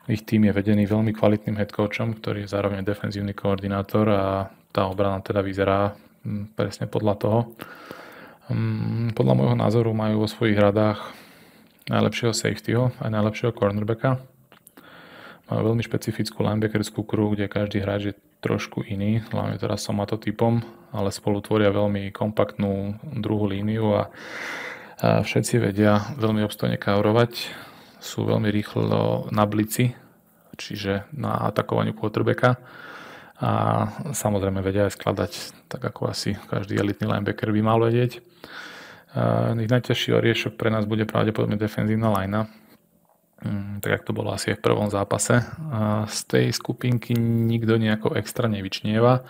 Ich 0.04 0.24
tým 0.24 0.48
je 0.48 0.52
vedený 0.52 0.84
veľmi 0.84 1.16
kvalitným 1.16 1.56
headcoachom, 1.56 2.20
ktorý 2.20 2.44
je 2.44 2.52
zároveň 2.52 2.84
defenzívny 2.84 3.32
koordinátor 3.32 4.04
a 4.12 4.52
tá 4.68 4.84
obrana 4.84 5.20
teda 5.24 5.40
vyzerá 5.40 5.96
mm, 6.24 6.56
presne 6.56 6.88
podľa 6.88 7.14
toho. 7.20 7.40
Mm, 8.48 9.16
podľa 9.16 9.34
môjho 9.36 9.56
názoru 9.56 9.92
majú 9.96 10.24
vo 10.24 10.28
svojich 10.28 10.60
radách 10.60 11.00
najlepšieho 11.88 12.32
safetyho 12.32 12.96
aj 13.00 13.12
najlepšieho 13.12 13.52
cornerbacka. 13.52 14.20
Majú 15.52 15.60
veľmi 15.72 15.84
špecifickú 15.84 16.40
linebackerskú 16.40 17.04
kruh, 17.04 17.36
kde 17.36 17.52
každý 17.52 17.84
hráč 17.84 18.12
je 18.12 18.14
trošku 18.44 18.84
iný, 18.84 19.24
hlavne 19.32 19.56
teraz 19.56 19.88
som 19.88 19.96
typom, 20.04 20.60
ale 20.92 21.08
spolu 21.08 21.40
tvoria 21.40 21.72
veľmi 21.72 22.12
kompaktnú 22.12 23.00
druhú 23.16 23.48
líniu 23.48 23.96
a, 23.96 24.12
a 25.00 25.24
všetci 25.24 25.64
vedia 25.64 26.12
veľmi 26.20 26.44
obstojne 26.44 26.76
kaurovať. 26.76 27.48
Sú 28.04 28.28
veľmi 28.28 28.52
rýchlo 28.52 29.32
na 29.32 29.48
blici, 29.48 29.96
čiže 30.60 31.08
na 31.16 31.48
atakovaní 31.48 31.96
quarterbacka 31.96 32.60
a 33.40 33.50
samozrejme 34.12 34.60
vedia 34.60 34.86
aj 34.86 34.94
skladať, 35.00 35.32
tak 35.72 35.82
ako 35.82 36.12
asi 36.12 36.36
každý 36.52 36.78
elitný 36.78 37.08
linebacker 37.08 37.48
by 37.50 37.60
mal 37.64 37.80
vedieť. 37.80 38.20
Ich 39.56 39.70
najťažší 39.70 40.14
oriešok 40.14 40.60
pre 40.60 40.68
nás 40.70 40.86
bude 40.86 41.08
pravdepodobne 41.08 41.58
defenzívna 41.58 42.12
linea, 42.12 42.46
tak 43.84 44.00
ako 44.00 44.04
to 44.08 44.12
bolo 44.16 44.30
asi 44.32 44.56
v 44.56 44.64
prvom 44.64 44.88
zápase. 44.88 45.44
Z 46.08 46.18
tej 46.26 46.46
skupinky 46.50 47.12
nikto 47.18 47.76
nejako 47.76 48.16
extra 48.16 48.48
nevyčnieva. 48.48 49.24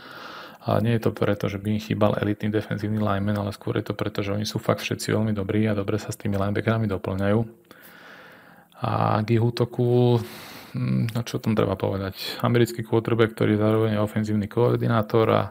A 0.65 0.81
nie 0.81 0.97
je 0.97 1.05
to 1.05 1.13
preto, 1.13 1.53
že 1.53 1.61
by 1.61 1.77
im 1.77 1.81
chýbal 1.83 2.17
elitný 2.17 2.49
defenzívny 2.49 2.97
lineman, 2.97 3.37
ale 3.37 3.53
skôr 3.53 3.77
je 3.77 3.85
to 3.85 3.93
preto, 3.93 4.25
že 4.25 4.33
oni 4.33 4.49
sú 4.49 4.57
fakt 4.57 4.81
všetci 4.81 5.13
veľmi 5.13 5.37
dobrí 5.37 5.69
a 5.69 5.77
dobre 5.77 6.01
sa 6.01 6.09
s 6.09 6.17
tými 6.17 6.41
linebackerami 6.41 6.89
doplňajú. 6.89 7.41
A 8.81 9.21
k 9.21 9.29
ich 9.37 9.45
útoku 9.45 10.17
Hm, 10.75 11.15
no 11.15 11.23
čo 11.23 11.39
tam 11.39 11.55
treba 11.55 11.79
povedať, 11.79 12.43
americký 12.43 12.83
quarterback, 12.83 13.39
ktorý 13.39 13.55
zároveň 13.55 13.95
je 13.95 14.03
ofenzívny 14.03 14.51
koordinátor 14.51 15.27
a 15.31 15.43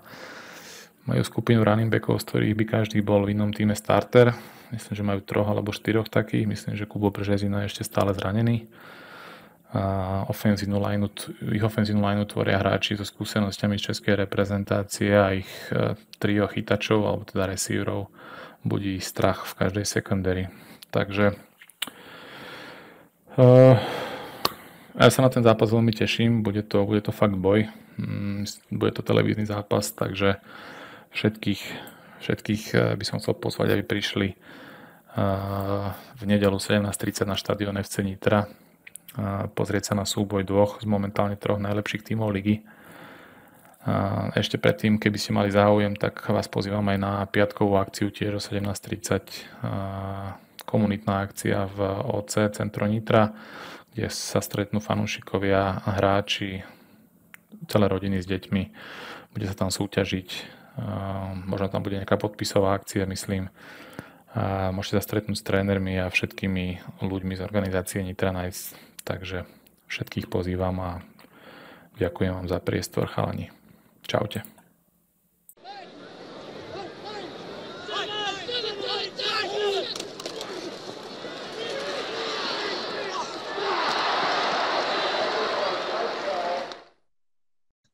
majú 1.03 1.21
skupinu 1.23 1.63
running 1.63 1.91
backov, 1.91 2.23
z 2.23 2.27
ktorých 2.27 2.55
by 2.55 2.65
každý 2.65 2.99
bol 3.03 3.27
v 3.27 3.35
inom 3.35 3.51
týme 3.51 3.75
starter. 3.75 4.31
Myslím, 4.71 4.93
že 4.95 5.03
majú 5.03 5.19
troch 5.21 5.47
alebo 5.47 5.75
štyroch 5.75 6.07
takých. 6.07 6.47
Myslím, 6.47 6.73
že 6.79 6.87
Kubo 6.87 7.11
Bržezina 7.11 7.63
je 7.63 7.69
ešte 7.69 7.83
stále 7.85 8.15
zranený. 8.15 8.65
A 9.73 10.25
ofenzívnu 10.29 10.77
lineu, 10.77 11.09
ich 11.49 11.65
ofenzívnu 11.65 12.01
lineu 12.01 12.29
tvoria 12.29 12.61
hráči 12.61 12.93
so 12.93 13.01
skúsenosťami 13.01 13.81
z 13.81 13.89
českej 13.89 14.21
reprezentácie 14.21 15.17
a 15.17 15.33
ich 15.33 15.49
e, 15.73 15.97
trio 16.21 16.45
chytačov, 16.45 17.01
alebo 17.01 17.25
teda 17.25 17.49
receiverov, 17.49 18.13
budí 18.61 19.01
strach 19.01 19.49
v 19.49 19.53
každej 19.65 19.85
secondary. 19.89 20.45
Takže 20.93 21.33
uh, 23.33 23.75
ja 24.93 25.09
sa 25.09 25.25
na 25.25 25.29
ten 25.33 25.41
zápas 25.41 25.73
veľmi 25.73 25.89
teším, 25.89 26.45
bude 26.45 26.61
to, 26.61 26.85
bude 26.85 27.01
to 27.01 27.09
fakt 27.09 27.33
boj, 27.33 27.65
mm, 27.97 28.45
bude 28.71 28.93
to 28.93 29.01
televízny 29.01 29.49
zápas, 29.49 29.89
takže 29.89 30.37
všetkých, 31.13 31.61
všetkých 32.21 32.63
eh, 32.73 32.97
by 32.97 33.05
som 33.05 33.21
chcel 33.21 33.37
pozvať, 33.37 33.77
aby 33.77 33.85
prišli 33.85 34.33
eh, 34.33 34.37
v 35.93 36.23
nedelu 36.25 36.57
17.30 36.57 37.29
na 37.29 37.37
štadión 37.39 37.77
FC 37.79 38.03
Nitra 38.03 38.49
pozrieť 39.53 39.83
sa 39.85 39.93
na 39.93 40.09
súboj 40.09 40.41
dvoch 40.41 40.81
z 40.81 40.89
momentálne 40.89 41.37
troch 41.37 41.61
najlepších 41.61 42.01
tímov 42.01 42.33
ligy. 42.33 42.65
Ešte 44.33 44.57
predtým, 44.57 44.97
keby 44.97 45.17
ste 45.21 45.37
mali 45.37 45.53
záujem, 45.53 45.93
tak 45.93 46.17
vás 46.33 46.49
pozývam 46.49 46.81
aj 46.89 46.97
na 46.97 47.21
piatkovú 47.29 47.77
akciu 47.77 48.09
tiež 48.09 48.33
o 48.33 48.41
17.30 48.41 50.65
komunitná 50.65 51.29
akcia 51.29 51.69
v 51.69 51.77
OC 52.09 52.57
Centro 52.57 52.89
Nitra 52.89 53.37
kde 53.93 54.09
sa 54.09 54.41
stretnú 54.41 54.81
fanúšikovia 54.81 55.85
hráči, 55.85 56.65
celé 57.69 57.85
rodiny 57.85 58.19
s 58.19 58.25
deťmi. 58.25 58.63
Bude 59.37 59.45
sa 59.45 59.53
tam 59.53 59.69
súťažiť, 59.69 60.29
možno 61.45 61.69
tam 61.69 61.85
bude 61.85 62.01
nejaká 62.01 62.17
podpisová 62.17 62.73
akcia, 62.73 63.05
myslím. 63.05 63.49
A 64.33 64.73
môžete 64.73 64.97
sa 64.97 65.05
stretnúť 65.05 65.37
s 65.37 65.45
trénermi 65.45 65.93
a 66.01 66.09
všetkými 66.09 66.81
ľuďmi 67.05 67.37
z 67.37 67.45
organizácie 67.45 68.01
Nitra 68.01 68.33
Nice. 68.33 68.73
Takže 69.05 69.45
všetkých 69.85 70.25
pozývam 70.25 70.79
a 70.81 70.91
ďakujem 72.01 72.33
vám 72.33 72.47
za 72.49 72.57
priestor, 72.57 73.05
chalani. 73.05 73.53
Čaute. 74.01 74.41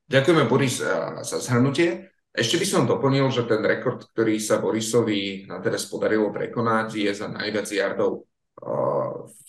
Ďakujeme 0.09 0.49
Boris 0.49 0.81
za 1.21 1.37
zhrnutie. 1.37 2.09
Ešte 2.29 2.61
by 2.61 2.67
som 2.69 2.83
doplnil, 2.85 3.25
že 3.33 3.49
ten 3.49 3.65
rekord, 3.65 4.05
ktorý 4.13 4.37
sa 4.37 4.61
Borisovi 4.61 5.49
na 5.49 5.57
teraz 5.59 5.89
podarilo 5.89 6.29
prekonať, 6.29 6.87
je 6.93 7.11
za 7.11 7.27
najviac 7.27 7.65
jardov 7.65 8.29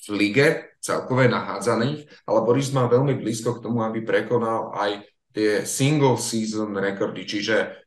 v 0.00 0.06
lige 0.14 0.78
celkové 0.78 1.26
nahádzaných, 1.26 2.06
ale 2.24 2.46
Boris 2.46 2.70
má 2.70 2.86
veľmi 2.86 3.18
blízko 3.18 3.58
k 3.58 3.62
tomu, 3.66 3.82
aby 3.82 4.06
prekonal 4.06 4.72
aj 4.72 5.02
tie 5.30 5.62
single 5.66 6.18
season 6.18 6.74
rekordy, 6.74 7.26
čiže 7.26 7.86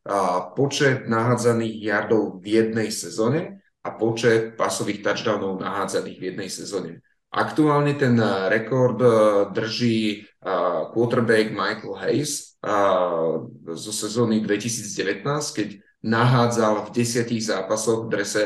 počet 0.55 1.09
nahádzaných 1.09 1.75
jardov 1.79 2.43
v 2.43 2.45
jednej 2.59 2.91
sezóne 2.91 3.63
a 3.83 3.89
počet 3.95 4.55
pasových 4.55 5.03
touchdownov 5.03 5.59
nahádzaných 5.59 6.17
v 6.19 6.25
jednej 6.31 6.49
sezóne. 6.51 7.03
Aktuálne 7.33 7.97
ten 7.97 8.13
rekord 8.53 9.01
drží 9.57 10.29
quarterback 10.93 11.49
Michael 11.49 11.97
Hayes 11.97 12.61
zo 13.73 13.91
sezóny 13.91 14.37
2019, 14.45 15.25
keď 15.57 15.69
nahádzal 16.05 16.85
v 16.85 16.93
desiatich 16.93 17.41
zápasoch 17.41 18.05
v 18.05 18.11
drese 18.13 18.43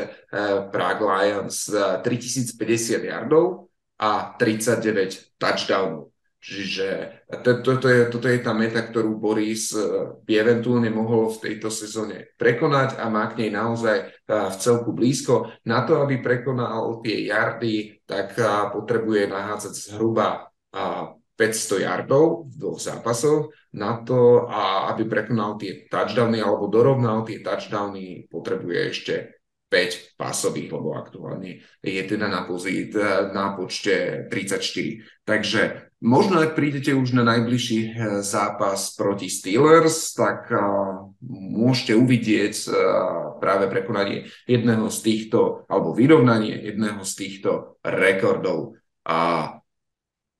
Prague 0.72 1.04
Lions 1.04 1.68
3050 1.68 3.04
yardov 3.04 3.68
a 4.00 4.32
39 4.40 5.36
touchdownov. 5.36 6.08
Čiže 6.48 6.88
to, 7.44 7.60
to, 7.60 7.76
to 7.76 7.88
je, 7.92 8.00
toto 8.08 8.24
je 8.24 8.40
tá 8.40 8.56
meta, 8.56 8.80
ktorú 8.80 9.20
Boris 9.20 9.68
e, 9.76 9.84
by 10.24 10.32
eventuálne 10.32 10.88
mohol 10.88 11.28
v 11.28 11.44
tejto 11.44 11.68
sezóne 11.68 12.32
prekonať 12.40 12.96
a 12.96 13.12
má 13.12 13.28
k 13.28 13.44
nej 13.44 13.50
naozaj 13.52 13.96
e, 14.00 14.04
v 14.48 14.56
celku 14.56 14.96
blízko. 14.96 15.52
Na 15.68 15.84
to, 15.84 16.00
aby 16.00 16.24
prekonal 16.24 17.04
tie 17.04 17.28
yardy, 17.28 18.00
tak 18.08 18.40
potrebuje 18.72 19.28
nahádzať 19.28 19.92
zhruba 19.92 20.48
500 20.72 21.84
yardov 21.84 22.48
v 22.48 22.54
dvoch 22.56 22.80
zápasoch. 22.80 23.52
Na 23.76 24.00
to, 24.00 24.48
a 24.48 24.88
aby 24.96 25.04
prekonal 25.04 25.60
tie 25.60 25.84
touchdowny 25.92 26.40
alebo 26.40 26.72
dorovnal 26.72 27.28
tie 27.28 27.44
touchdowny, 27.44 28.24
potrebuje 28.32 28.80
ešte 28.88 29.14
5 29.68 30.16
pasových, 30.16 30.72
lebo 30.72 30.96
aktuálne 30.96 31.60
je 31.84 32.02
teda 32.08 32.32
na, 32.32 32.48
pozit, 32.48 32.96
na 33.36 33.52
počte 33.52 34.24
34. 34.32 35.28
Takže 35.28 35.87
možno 36.02 36.38
ak 36.42 36.54
prídete 36.54 36.94
už 36.94 37.14
na 37.14 37.24
najbližší 37.26 37.80
eh, 37.84 37.92
zápas 38.22 38.94
proti 38.94 39.26
Steelers, 39.30 40.14
tak 40.14 40.50
uh, 40.50 41.10
môžete 41.28 41.98
uvidieť 41.98 42.54
uh, 42.66 42.74
práve 43.38 43.70
prekonanie 43.70 44.30
jedného 44.46 44.90
z 44.90 44.98
týchto, 45.02 45.68
alebo 45.70 45.94
vyrovnanie 45.94 46.54
jedného 46.54 47.02
z 47.02 47.12
týchto 47.14 47.80
rekordov. 47.82 48.78
A 49.08 49.54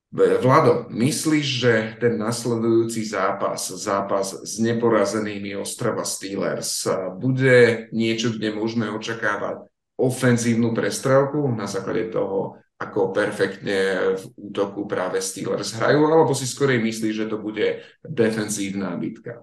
Vlado, 0.09 0.89
myslíš, 0.89 1.45
že 1.45 1.73
ten 2.01 2.17
nasledujúci 2.17 3.05
zápas, 3.05 3.69
zápas 3.77 4.41
s 4.41 4.57
neporazenými 4.57 5.53
Ostrava 5.61 6.01
Steelers, 6.01 6.89
bude 7.21 7.93
niečo, 7.93 8.33
kde 8.33 8.57
môžeme 8.57 8.89
očakávať 8.89 9.69
ofenzívnu 10.01 10.73
prestrelku 10.73 11.45
na 11.53 11.69
základe 11.69 12.09
toho, 12.09 12.57
ako 12.79 13.11
perfektne 13.11 14.15
v 14.15 14.25
útoku 14.39 14.87
práve 14.87 15.19
Steelers 15.19 15.75
hrajú, 15.75 16.07
alebo 16.07 16.31
si 16.31 16.47
skorej 16.47 16.79
myslíš, 16.79 17.15
že 17.27 17.31
to 17.31 17.43
bude 17.43 17.83
defenzívna 18.07 18.95
bitka? 18.95 19.43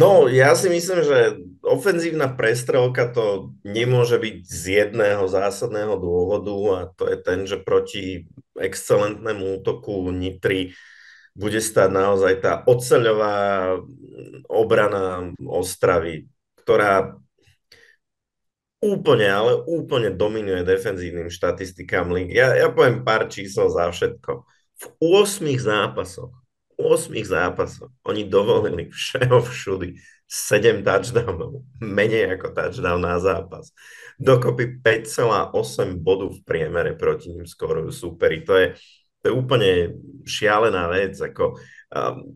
No, 0.00 0.32
ja 0.32 0.56
si 0.56 0.72
myslím, 0.72 1.04
že 1.04 1.18
ofenzívna 1.60 2.32
prestrelka 2.32 3.12
to 3.12 3.52
nemôže 3.60 4.16
byť 4.16 4.36
z 4.48 4.62
jedného 4.80 5.28
zásadného 5.28 6.00
dôvodu 6.00 6.56
a 6.72 6.78
to 6.96 7.04
je 7.04 7.16
ten, 7.20 7.44
že 7.44 7.60
proti 7.60 8.24
excelentnému 8.56 9.60
útoku 9.60 10.08
Nitry 10.08 10.72
bude 11.36 11.60
stať 11.60 11.88
naozaj 11.92 12.34
tá 12.40 12.52
oceľová 12.64 13.36
obrana 14.48 15.36
Ostravy, 15.44 16.32
ktorá 16.64 17.20
úplne, 18.80 19.28
ale 19.28 19.52
úplne 19.68 20.10
dominuje 20.12 20.64
defenzívnym 20.64 21.28
štatistikám 21.28 22.10
lígy. 22.10 22.36
Ja, 22.36 22.56
ja 22.56 22.68
poviem 22.72 23.04
pár 23.04 23.28
čísel 23.28 23.68
za 23.68 23.92
všetko. 23.92 24.44
V 24.80 24.84
8 24.98 25.44
zápasoch 25.60 26.40
8 26.80 27.12
zápasoch 27.24 27.92
oni 28.08 28.24
dovolili 28.24 28.88
všeho 28.88 29.44
všudy 29.44 30.00
7 30.24 30.86
touchdownov, 30.86 31.66
menej 31.82 32.38
ako 32.38 32.54
touchdown 32.56 33.02
na 33.02 33.20
zápas. 33.20 33.74
Dokopy 34.16 34.80
5,8 34.80 36.00
bodu 36.00 36.30
v 36.30 36.40
priemere 36.46 36.94
proti 36.96 37.34
ním 37.34 37.44
skorujú 37.44 37.90
superi. 37.92 38.46
To 38.46 38.54
je, 38.56 38.66
to 39.20 39.24
je 39.28 39.32
úplne 39.34 39.70
šialená 40.22 40.86
vec. 40.88 41.18
Ako, 41.18 41.58
um, 41.92 42.30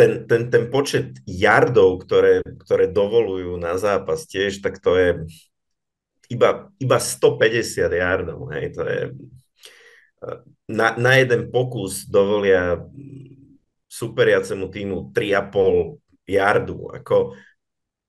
ten, 0.00 0.24
ten, 0.24 0.48
ten 0.48 0.64
počet 0.72 1.20
yardov, 1.28 2.00
ktoré, 2.08 2.40
ktoré 2.64 2.88
dovolujú 2.88 3.60
na 3.60 3.76
zápas 3.76 4.24
tiež, 4.24 4.64
tak 4.64 4.80
to 4.80 4.96
je 4.96 5.08
iba, 6.32 6.72
iba 6.80 6.96
150 6.96 7.84
yardov. 7.92 8.48
Hej, 8.56 8.66
to 8.72 8.82
je, 8.88 9.00
na, 10.72 10.96
na 10.96 11.12
jeden 11.20 11.52
pokus 11.52 12.08
dovolia 12.08 12.80
superiacemu 13.92 14.64
týmu 14.72 14.96
3,5 15.12 16.00
jardu. 16.24 16.96
Ako, 16.96 17.36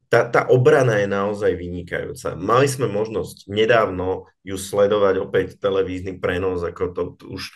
tá, 0.07 0.31
tá 0.31 0.47
obrana 0.47 1.03
je 1.03 1.11
naozaj 1.11 1.51
vynikajúca. 1.59 2.39
Mali 2.39 2.71
sme 2.71 2.87
možnosť 2.87 3.51
nedávno 3.51 4.31
ju 4.47 4.55
sledovať 4.55 5.15
opäť 5.19 5.47
televízny 5.59 6.23
prenos, 6.23 6.63
ako 6.63 6.83
to, 6.95 7.03
to 7.19 7.23
už 7.35 7.51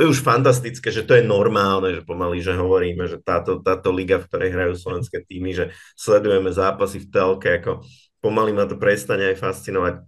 to 0.00 0.08
je 0.08 0.12
už 0.16 0.24
fantastické, 0.24 0.88
že 0.88 1.04
to 1.04 1.12
je 1.12 1.20
normálne, 1.20 1.92
že 1.92 2.00
pomaly, 2.00 2.40
že 2.40 2.56
hovoríme, 2.56 3.04
že 3.04 3.20
táto, 3.20 3.60
táto 3.60 3.92
liga, 3.92 4.16
v 4.16 4.32
ktorej 4.32 4.48
hrajú 4.56 4.72
slovenské 4.80 5.20
týmy, 5.28 5.52
že 5.52 5.64
sledujeme 5.92 6.48
zápasy 6.48 7.04
v 7.04 7.12
telke, 7.12 7.60
ako 7.60 7.84
pomaly 8.24 8.56
ma 8.56 8.64
to 8.64 8.80
prestane 8.80 9.28
aj 9.28 9.36
fascinovať. 9.36 10.00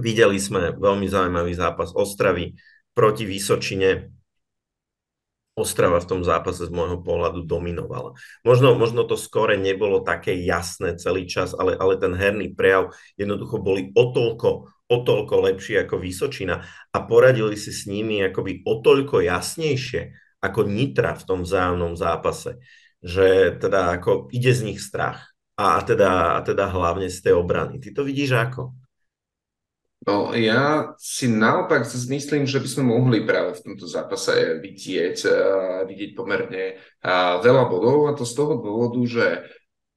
Videli 0.00 0.40
sme 0.40 0.72
veľmi 0.72 1.04
zaujímavý 1.04 1.52
zápas 1.52 1.92
Ostravy, 1.92 2.56
proti 2.96 3.28
Vysočine 3.28 4.08
Ostrava 5.52 6.00
v 6.00 6.08
tom 6.08 6.20
zápase 6.24 6.64
z 6.64 6.72
môjho 6.72 7.04
pohľadu 7.04 7.44
dominovala. 7.44 8.16
Možno, 8.40 8.72
možno 8.72 9.04
to 9.04 9.20
skore 9.20 9.60
nebolo 9.60 10.00
také 10.00 10.32
jasné 10.48 10.96
celý 10.96 11.28
čas, 11.28 11.52
ale, 11.52 11.76
ale 11.76 12.00
ten 12.00 12.16
herný 12.16 12.56
prejav 12.56 12.90
jednoducho 13.20 13.60
boli 13.60 13.92
o 13.92 14.16
toľko, 14.16 14.72
o 14.94 15.02
toľko 15.02 15.50
lepší 15.50 15.82
ako 15.82 15.98
Vysočina 15.98 16.62
a 16.94 16.98
poradili 17.02 17.58
si 17.58 17.74
s 17.74 17.90
nimi 17.90 18.22
akoby 18.22 18.62
o 18.62 18.78
toľko 18.78 19.26
jasnejšie 19.26 20.14
ako 20.38 20.70
Nitra 20.70 21.18
v 21.18 21.26
tom 21.26 21.42
vzájomnom 21.42 21.98
zápase, 21.98 22.62
že 23.02 23.58
teda 23.58 23.98
ako 23.98 24.30
ide 24.30 24.54
z 24.54 24.62
nich 24.70 24.78
strach 24.78 25.34
a 25.58 25.82
teda, 25.82 26.38
a 26.38 26.40
teda 26.46 26.70
hlavne 26.70 27.10
z 27.10 27.18
tej 27.18 27.34
obrany. 27.34 27.82
Ty 27.82 27.90
to 27.90 28.02
vidíš 28.06 28.38
ako? 28.38 28.74
No 30.04 30.36
ja 30.36 30.92
si 31.00 31.32
naopak 31.32 31.88
myslím, 31.88 32.44
že 32.44 32.60
by 32.60 32.68
sme 32.68 32.84
mohli 32.92 33.24
práve 33.24 33.56
v 33.56 33.72
tomto 33.72 33.88
zápase 33.88 34.60
vidieť, 34.60 35.16
uh, 35.24 35.80
vidieť 35.88 36.10
pomerne 36.12 36.76
uh, 36.76 37.40
veľa 37.40 37.64
bodov 37.72 38.12
a 38.12 38.12
to 38.12 38.28
z 38.28 38.36
toho 38.36 38.60
dôvodu, 38.60 39.00
že 39.08 39.26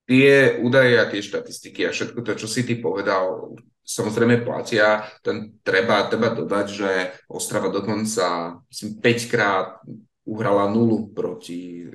tie 0.07 0.63
údaje 0.63 0.95
a 0.95 1.11
tie 1.11 1.19
štatistiky 1.19 1.83
a 1.83 1.91
všetko 1.91 2.23
to, 2.23 2.33
čo 2.39 2.47
si 2.47 2.63
ty 2.63 2.79
povedal, 2.79 3.59
samozrejme 3.87 4.43
platia. 4.43 5.07
Ten, 5.23 5.63
treba, 5.63 6.03
treba 6.11 6.35
dodať, 6.35 6.67
že 6.67 6.91
Ostrava 7.31 7.71
dokonca 7.71 8.59
5 8.67 9.31
krát 9.31 9.79
uhrala 10.27 10.67
nulu 10.67 11.15
proti 11.15 11.87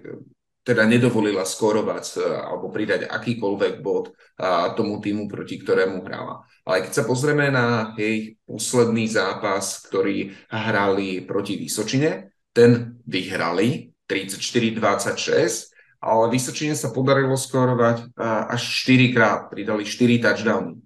teda 0.62 0.86
nedovolila 0.86 1.42
skorovať 1.42 2.04
e, 2.16 2.22
alebo 2.22 2.70
pridať 2.70 3.10
akýkoľvek 3.10 3.82
bod 3.82 4.14
tomu 4.74 4.98
týmu, 4.98 5.30
proti 5.30 5.58
ktorému 5.58 6.02
hrala. 6.02 6.42
Ale 6.66 6.86
keď 6.86 7.02
sa 7.02 7.04
pozrieme 7.06 7.46
na 7.50 7.94
jej 7.94 8.38
posledný 8.42 9.06
zápas, 9.06 9.82
ktorý 9.86 10.34
hrali 10.50 11.22
proti 11.22 11.58
Vysočine, 11.58 12.34
ten 12.50 12.98
vyhrali 13.06 13.94
34-26, 14.10 16.02
ale 16.02 16.24
Vysočine 16.30 16.74
sa 16.74 16.90
podarilo 16.90 17.38
skorovať 17.38 18.18
až 18.50 18.62
4 18.82 19.14
krát, 19.14 19.40
pridali 19.46 19.86
4 19.86 20.18
touchdowny. 20.18 20.81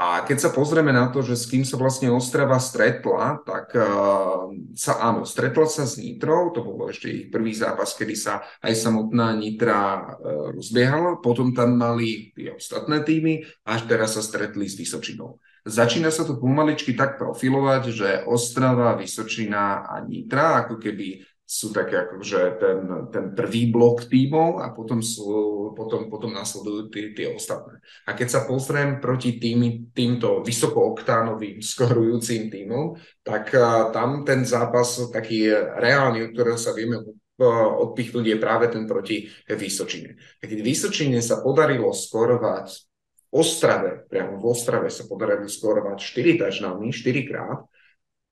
A 0.00 0.24
keď 0.24 0.48
sa 0.48 0.50
pozrieme 0.56 0.96
na 0.96 1.12
to, 1.12 1.20
že 1.20 1.36
s 1.36 1.44
kým 1.44 1.60
sa 1.60 1.76
vlastne 1.76 2.08
Ostrava 2.08 2.56
stretla, 2.56 3.44
tak 3.44 3.76
uh, 3.76 4.48
sa 4.72 4.96
áno, 4.96 5.28
stretla 5.28 5.68
sa 5.68 5.84
s 5.84 6.00
Nitrou, 6.00 6.56
to 6.56 6.64
bolo 6.64 6.88
ešte 6.88 7.12
ich 7.12 7.24
prvý 7.28 7.52
zápas, 7.52 7.92
kedy 7.92 8.16
sa 8.16 8.40
aj 8.64 8.80
samotná 8.80 9.36
Nitra 9.36 10.00
uh, 10.00 10.56
rozbiehala, 10.56 11.20
potom 11.20 11.52
tam 11.52 11.76
mali 11.76 12.32
tie 12.32 12.56
ostatné 12.56 13.04
týmy, 13.04 13.44
až 13.68 13.84
teraz 13.84 14.16
sa 14.16 14.24
stretli 14.24 14.72
s 14.72 14.80
Vysočinou. 14.80 15.36
Začína 15.68 16.08
sa 16.08 16.24
to 16.24 16.40
pomaličky 16.40 16.96
tak 16.96 17.20
profilovať, 17.20 17.82
že 17.92 18.08
Ostrava, 18.24 18.96
Vysočina 18.96 19.84
a 19.84 20.00
Nitra 20.00 20.64
ako 20.64 20.80
keby 20.80 21.29
sú 21.50 21.74
také 21.74 22.06
akože 22.06 22.62
ten, 22.62 22.78
ten 23.10 23.24
prvý 23.34 23.74
blok 23.74 24.06
tímov 24.06 24.62
a 24.62 24.70
potom, 24.70 25.02
sú, 25.02 25.26
potom, 25.74 26.06
potom 26.06 26.30
nasledujú 26.30 26.94
tie 26.94 27.26
ostatné. 27.34 27.82
A 28.06 28.14
keď 28.14 28.28
sa 28.30 28.40
pozriem 28.46 29.02
proti 29.02 29.42
tým, 29.42 29.90
týmto 29.90 30.46
vysokooktánovým 30.46 31.58
skorujúcim 31.58 32.54
tímom, 32.54 32.94
tak 33.26 33.50
uh, 33.50 33.90
tam 33.90 34.22
ten 34.22 34.46
zápas 34.46 35.10
taký 35.10 35.50
reálny, 35.74 36.30
od 36.30 36.38
ktorého 36.38 36.54
sa 36.54 36.70
vieme 36.70 37.02
odpichnúť, 37.42 38.24
je 38.30 38.36
práve 38.38 38.70
ten 38.70 38.86
proti 38.86 39.26
Vysočine. 39.50 40.14
A 40.38 40.46
keď 40.46 40.60
Vysočine 40.62 41.18
sa 41.18 41.42
podarilo 41.42 41.90
skorovať 41.90 42.66
v 42.78 43.34
Ostrave, 43.34 44.06
priamo 44.06 44.38
v 44.38 44.44
Ostrave 44.44 44.86
sa 44.92 45.08
podarilo 45.08 45.50
skorovať 45.50 45.98
4 45.98 46.46
touchdowny, 46.46 46.94
4 46.94 47.26
krát, 47.26 47.64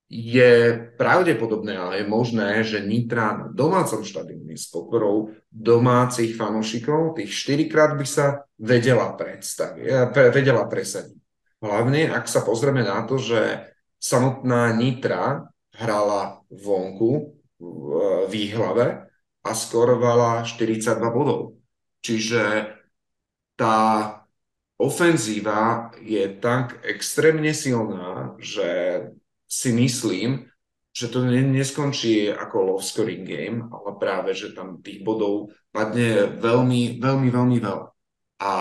je 0.08 0.52
pravdepodobné, 0.96 1.76
ale 1.76 2.00
je 2.00 2.06
možné, 2.08 2.64
že 2.64 2.80
Nitra 2.80 3.36
na 3.36 3.46
domácom 3.52 4.00
štadióne 4.00 4.56
s 4.56 4.72
podporou 4.72 5.36
domácich 5.52 6.32
fanúšikov 6.32 7.20
tých 7.20 7.28
4 7.28 7.68
krát 7.68 7.92
by 7.92 8.06
sa 8.08 8.48
vedela 8.56 9.12
predstaviť, 9.12 9.84
eh, 9.84 10.32
vedela 10.32 10.64
presadiť. 10.64 11.20
Hlavne, 11.60 12.08
ak 12.08 12.24
sa 12.24 12.40
pozrieme 12.40 12.80
na 12.80 13.04
to, 13.04 13.20
že 13.20 13.68
samotná 14.00 14.72
Nitra 14.72 15.44
hrala 15.76 16.40
vonku 16.48 17.36
v 17.60 17.88
výhlave 18.30 19.10
a 19.44 19.50
skorovala 19.52 20.46
42 20.48 21.10
bodov. 21.12 21.58
Čiže 22.00 22.72
tá 23.58 23.76
ofenzíva 24.78 25.90
je 25.98 26.22
tak 26.38 26.78
extrémne 26.86 27.50
silná, 27.50 28.38
že 28.38 29.02
si 29.48 29.72
myslím, 29.72 30.44
že 30.92 31.08
to 31.08 31.24
neskončí 31.24 32.28
ako 32.28 32.56
low 32.74 32.80
scoring 32.82 33.24
game, 33.24 33.64
ale 33.72 33.96
práve, 33.96 34.36
že 34.36 34.52
tam 34.52 34.82
tých 34.84 35.00
bodov 35.00 35.54
padne 35.72 36.28
veľmi, 36.36 37.00
veľmi, 37.00 37.28
veľmi 37.32 37.58
veľa. 37.62 37.86
A 38.38 38.52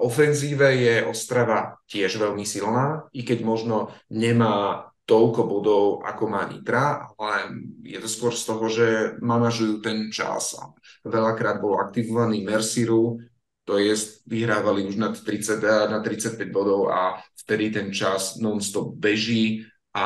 ofenzíve 0.00 0.76
je 0.80 0.94
Ostrava 1.04 1.76
tiež 1.84 2.16
veľmi 2.16 2.44
silná, 2.48 3.04
i 3.12 3.20
keď 3.20 3.44
možno 3.44 3.92
nemá 4.08 4.88
toľko 5.06 5.40
bodov, 5.46 5.84
ako 6.02 6.24
má 6.26 6.48
Nitra, 6.50 7.14
ale 7.14 7.62
je 7.86 7.98
to 8.02 8.08
skôr 8.10 8.32
z 8.34 8.42
toho, 8.42 8.64
že 8.66 8.86
manažujú 9.22 9.78
ten 9.80 10.10
čas. 10.10 10.56
A 10.58 10.72
veľakrát 11.06 11.62
bol 11.62 11.78
aktivovaný 11.78 12.42
Merciru, 12.42 13.22
to 13.66 13.82
je, 13.82 13.94
vyhrávali 14.26 14.86
už 14.86 14.94
nad 14.98 15.14
30, 15.14 15.90
na 15.90 15.98
35 16.02 16.38
bodov 16.50 16.90
a 16.90 17.18
vtedy 17.34 17.70
ten 17.74 17.88
čas 17.90 18.38
non-stop 18.38 18.94
beží 18.94 19.66
a 19.96 20.04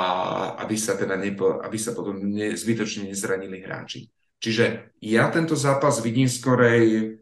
aby 0.62 0.78
sa 0.78 0.94
teda 0.94 1.18
nepo, 1.18 1.58
aby 1.58 1.74
sa 1.74 1.90
potom 1.90 2.14
ne, 2.22 2.54
zbytočne 2.54 3.10
nezranili 3.10 3.58
hráči. 3.58 4.06
Čiže 4.38 4.94
ja 5.02 5.26
tento 5.34 5.58
zápas 5.58 5.98
vidím 5.98 6.30
skorej, 6.30 7.18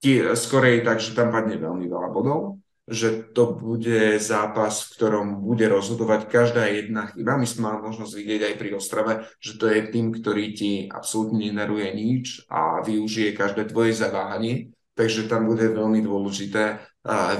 tie, 0.00 0.32
skorej 0.32 0.88
tak, 0.88 1.04
že 1.04 1.12
tam 1.12 1.28
padne 1.28 1.60
veľmi 1.60 1.84
veľa 1.84 2.08
bodov, 2.08 2.64
že 2.88 3.28
to 3.36 3.52
bude 3.52 4.16
zápas, 4.16 4.88
v 4.88 4.92
ktorom 4.96 5.44
bude 5.44 5.68
rozhodovať 5.68 6.32
každá 6.32 6.64
jedna 6.72 7.12
chyba. 7.12 7.36
My 7.36 7.44
sme 7.44 7.68
mali 7.68 7.78
možnosť 7.84 8.12
vidieť 8.16 8.42
aj 8.48 8.54
pri 8.56 8.70
Ostrave, 8.72 9.12
že 9.44 9.60
to 9.60 9.68
je 9.68 9.92
tým, 9.92 10.16
ktorý 10.16 10.44
ti 10.56 10.88
absolútne 10.88 11.52
neneruje 11.52 11.92
nič 11.92 12.48
a 12.48 12.80
využije 12.80 13.36
každé 13.36 13.68
tvoje 13.68 13.92
zaváhanie. 13.92 14.72
Takže 14.96 15.28
tam 15.28 15.46
bude 15.46 15.68
veľmi 15.68 16.00
dôležité 16.00 16.80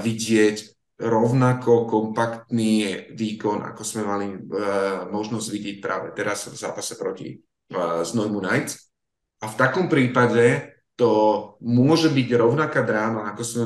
vidieť 0.05 0.78
rovnako 0.99 1.87
kompaktný 1.87 3.07
výkon, 3.15 3.63
ako 3.63 3.81
sme 3.87 4.03
mali 4.03 4.27
uh, 4.35 5.07
možnosť 5.07 5.47
vidieť 5.47 5.77
práve 5.79 6.11
teraz 6.11 6.51
v 6.51 6.59
zápase 6.59 6.99
proti 6.99 7.39
uh, 7.39 8.03
Znojmu 8.03 8.43
Knights. 8.43 8.91
A 9.39 9.47
v 9.47 9.55
takom 9.55 9.87
prípade 9.87 10.75
to 10.99 11.11
môže 11.63 12.11
byť 12.11 12.27
rovnaká 12.35 12.83
dráma, 12.83 13.31
ako 13.31 13.41
sme 13.47 13.65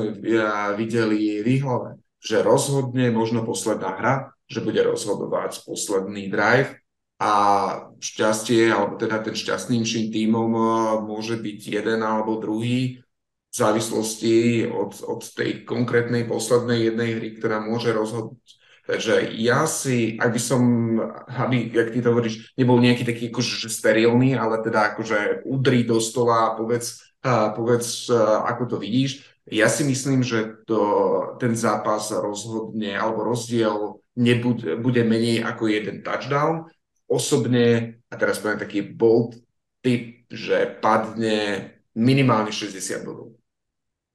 videli 0.78 1.42
v 1.42 1.58
Ihlave, 1.58 1.98
že 2.22 2.46
rozhodne 2.46 3.10
možno 3.10 3.42
posledná 3.42 3.98
hra, 3.98 4.14
že 4.46 4.62
bude 4.62 4.78
rozhodovať 4.86 5.66
posledný 5.66 6.30
drive 6.30 6.78
a 7.18 7.32
šťastie, 7.98 8.70
alebo 8.70 8.94
teda 9.02 9.18
ten 9.18 9.34
šťastnejším 9.34 10.14
tímom 10.14 10.50
môže 11.02 11.34
byť 11.34 11.58
jeden 11.82 12.00
alebo 12.06 12.38
druhý 12.38 13.03
v 13.54 13.56
závislosti 13.56 14.66
od, 14.66 14.98
od 15.06 15.22
tej 15.30 15.62
konkrétnej 15.62 16.26
poslednej 16.26 16.90
jednej 16.90 17.10
hry, 17.14 17.28
ktorá 17.38 17.62
môže 17.62 17.94
rozhodnúť. 17.94 18.42
Takže 18.84 19.30
ja 19.40 19.64
si, 19.64 20.18
ak 20.18 20.34
by 20.34 20.40
som, 20.42 20.62
aby, 21.30 21.70
jak 21.70 21.94
ty 21.94 22.02
to 22.02 22.10
hovoríš, 22.10 22.52
nebol 22.58 22.82
nejaký 22.82 23.06
taký 23.06 23.30
akože 23.30 23.70
sterilný, 23.70 24.34
ale 24.34 24.60
teda 24.60 24.92
akože 24.92 25.46
udri 25.46 25.86
do 25.86 26.02
stola 26.02 26.52
a 26.52 26.54
povedz, 26.58 27.14
povedz, 27.56 28.10
ako 28.44 28.74
to 28.74 28.76
vidíš. 28.82 29.24
Ja 29.48 29.70
si 29.70 29.86
myslím, 29.86 30.26
že 30.26 30.66
to, 30.66 30.82
ten 31.38 31.54
zápas 31.56 32.12
rozhodne, 32.12 32.92
alebo 32.98 33.24
rozdiel 33.24 34.02
nebude, 34.18 34.76
bude 34.76 35.00
menej 35.06 35.46
ako 35.46 35.70
jeden 35.70 36.02
touchdown. 36.02 36.68
Osobne, 37.06 37.96
a 38.10 38.14
teraz 38.18 38.42
poviem 38.42 38.60
taký 38.60 38.82
bold 38.82 39.38
typ, 39.80 40.26
že 40.28 40.76
padne 40.82 41.70
minimálne 41.94 42.50
60 42.50 43.06
bodov. 43.06 43.36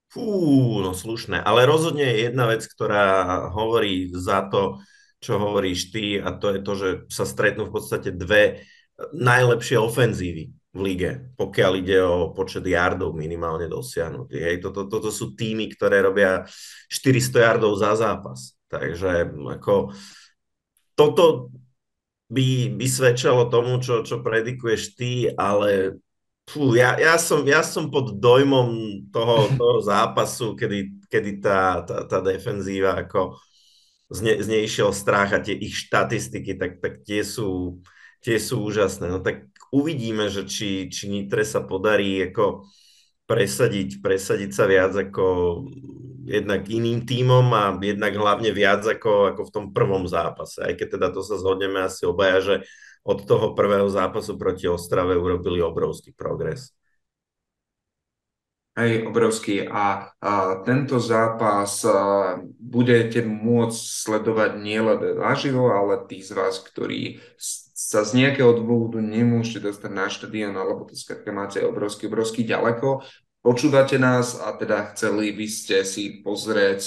Fú, 0.09 0.81
no 0.81 0.97
slušné. 0.97 1.37
Ale 1.45 1.69
rozhodne 1.69 2.01
je 2.01 2.29
jedna 2.29 2.49
vec, 2.49 2.65
ktorá 2.65 3.45
hovorí 3.53 4.09
za 4.09 4.49
to, 4.49 4.81
čo 5.21 5.37
hovoríš 5.37 5.93
ty, 5.93 6.17
a 6.17 6.33
to 6.33 6.55
je 6.55 6.59
to, 6.65 6.73
že 6.73 6.89
sa 7.13 7.29
stretnú 7.29 7.69
v 7.69 7.73
podstate 7.77 8.09
dve 8.09 8.65
najlepšie 9.13 9.77
ofenzívy 9.77 10.49
v 10.69 10.79
lige, 10.79 11.11
pokiaľ 11.33 11.71
ide 11.81 11.97
o 12.01 12.29
počet 12.33 12.65
yardov 12.65 13.13
minimálne 13.13 13.65
dosiahnutých. 13.65 14.41
Hej, 14.41 14.57
toto, 14.61 14.85
toto 14.85 15.09
sú 15.09 15.33
týmy, 15.33 15.69
ktoré 15.73 16.01
robia 16.05 16.45
400 16.89 17.45
yardov 17.45 17.73
za 17.77 17.97
zápas. 17.97 18.53
Takže 18.69 19.33
ako 19.33 19.93
toto 20.93 21.49
by, 22.29 22.77
by 22.77 22.85
svedčalo 22.85 23.49
tomu, 23.49 23.81
čo, 23.81 24.05
čo 24.05 24.21
predikuješ 24.21 24.93
ty, 24.93 25.25
ale 25.33 25.97
Fú, 26.49 26.73
ja, 26.73 26.97
ja, 26.97 27.13
som, 27.21 27.45
ja 27.45 27.61
som 27.61 27.93
pod 27.93 28.17
dojmom 28.17 28.69
toho, 29.13 29.53
toho 29.53 29.77
zápasu, 29.85 30.57
kedy, 30.57 31.05
kedy 31.05 31.31
tá, 31.45 31.85
tá, 31.85 32.09
tá 32.09 32.17
defenzíva 32.25 32.97
ako 32.97 33.37
z, 34.09 34.19
ne, 34.49 34.65
strach 34.89 35.29
a 35.29 35.43
tie 35.45 35.53
ich 35.53 35.77
štatistiky, 35.77 36.57
tak, 36.57 36.81
tak 36.81 37.05
tie, 37.05 37.21
sú, 37.21 37.77
tie 38.25 38.41
sú 38.41 38.65
úžasné. 38.65 39.13
No 39.13 39.21
tak 39.21 39.45
uvidíme, 39.69 40.25
že 40.33 40.49
či, 40.49 40.89
či 40.89 41.05
Nitre 41.05 41.45
sa 41.45 41.61
podarí 41.61 42.17
ako 42.33 42.65
presadiť, 43.29 44.01
presadiť 44.01 44.49
sa 44.49 44.65
viac 44.65 44.97
ako 44.97 45.25
jednak 46.25 46.65
iným 46.65 47.05
tímom 47.05 47.45
a 47.53 47.77
jednak 47.77 48.17
hlavne 48.17 48.49
viac 48.49 48.81
ako, 48.81 49.37
ako 49.37 49.41
v 49.45 49.53
tom 49.53 49.65
prvom 49.69 50.09
zápase. 50.09 50.65
Aj 50.65 50.73
keď 50.73 50.97
teda 50.97 51.07
to 51.13 51.21
sa 51.21 51.37
zhodneme 51.37 51.77
asi 51.85 52.09
obaja, 52.09 52.41
že 52.41 52.55
od 53.03 53.19
toho 53.25 53.55
prvého 53.55 53.87
zápasu 53.89 54.35
proti 54.35 54.67
Ostrave 54.67 55.15
urobili 55.17 55.63
obrovský 55.63 56.11
progres. 56.11 56.75
Hej, 58.79 59.11
obrovský. 59.11 59.67
A, 59.67 60.15
a 60.23 60.63
tento 60.63 61.03
zápas 61.03 61.83
a, 61.83 62.39
budete 62.55 63.19
môcť 63.19 63.75
sledovať 63.75 64.51
nielen 64.55 65.19
naživo, 65.19 65.67
ale 65.67 66.07
tí 66.07 66.23
z 66.23 66.31
vás, 66.31 66.63
ktorí 66.63 67.19
sa 67.79 68.07
z 68.07 68.23
nejakého 68.23 68.55
dôvodu 68.55 69.03
nemôžete 69.03 69.67
dostať 69.67 69.91
na 69.91 70.07
štadión, 70.07 70.55
alebo 70.55 70.87
to 70.87 70.95
skrátka 70.95 71.31
máte 71.35 71.59
obrovský, 71.59 72.07
obrovský 72.07 72.47
ďaleko, 72.47 73.03
počúvate 73.43 73.99
nás 73.99 74.39
a 74.39 74.55
teda 74.55 74.91
chceli 74.95 75.31
by 75.35 75.47
ste 75.47 75.83
si 75.83 76.23
pozrieť 76.23 76.81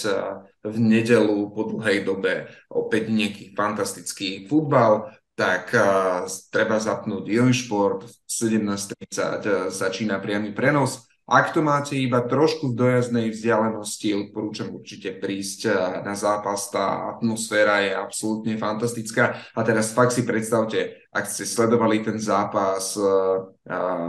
v 0.64 0.76
nedelu 0.76 1.48
po 1.52 1.76
dlhej 1.76 2.04
dobe 2.04 2.48
opäť 2.68 3.08
nejaký 3.08 3.56
fantastický 3.56 4.46
futbal, 4.48 5.12
tak 5.32 5.72
uh, 5.72 6.28
treba 6.52 6.76
zapnúť 6.76 7.24
Joinšport, 7.28 8.04
17.30 8.28 9.72
začína 9.72 10.20
priamy 10.20 10.52
prenos. 10.52 11.08
Ak 11.22 11.54
to 11.54 11.62
máte 11.62 11.94
iba 11.94 12.18
trošku 12.18 12.74
v 12.74 12.78
dojazdnej 12.82 13.30
vzdialenosti, 13.30 14.10
odporúčam 14.12 14.74
určite 14.74 15.16
prísť 15.16 15.70
na 16.02 16.18
zápas, 16.18 16.66
tá 16.66 17.14
atmosféra 17.14 17.78
je 17.78 17.94
absolútne 17.94 18.58
fantastická. 18.58 19.38
A 19.54 19.60
teraz 19.62 19.94
fakt 19.94 20.12
si 20.12 20.26
predstavte, 20.26 20.98
ak 21.14 21.30
ste 21.30 21.46
sledovali 21.46 22.02
ten 22.02 22.18
zápas 22.18 22.98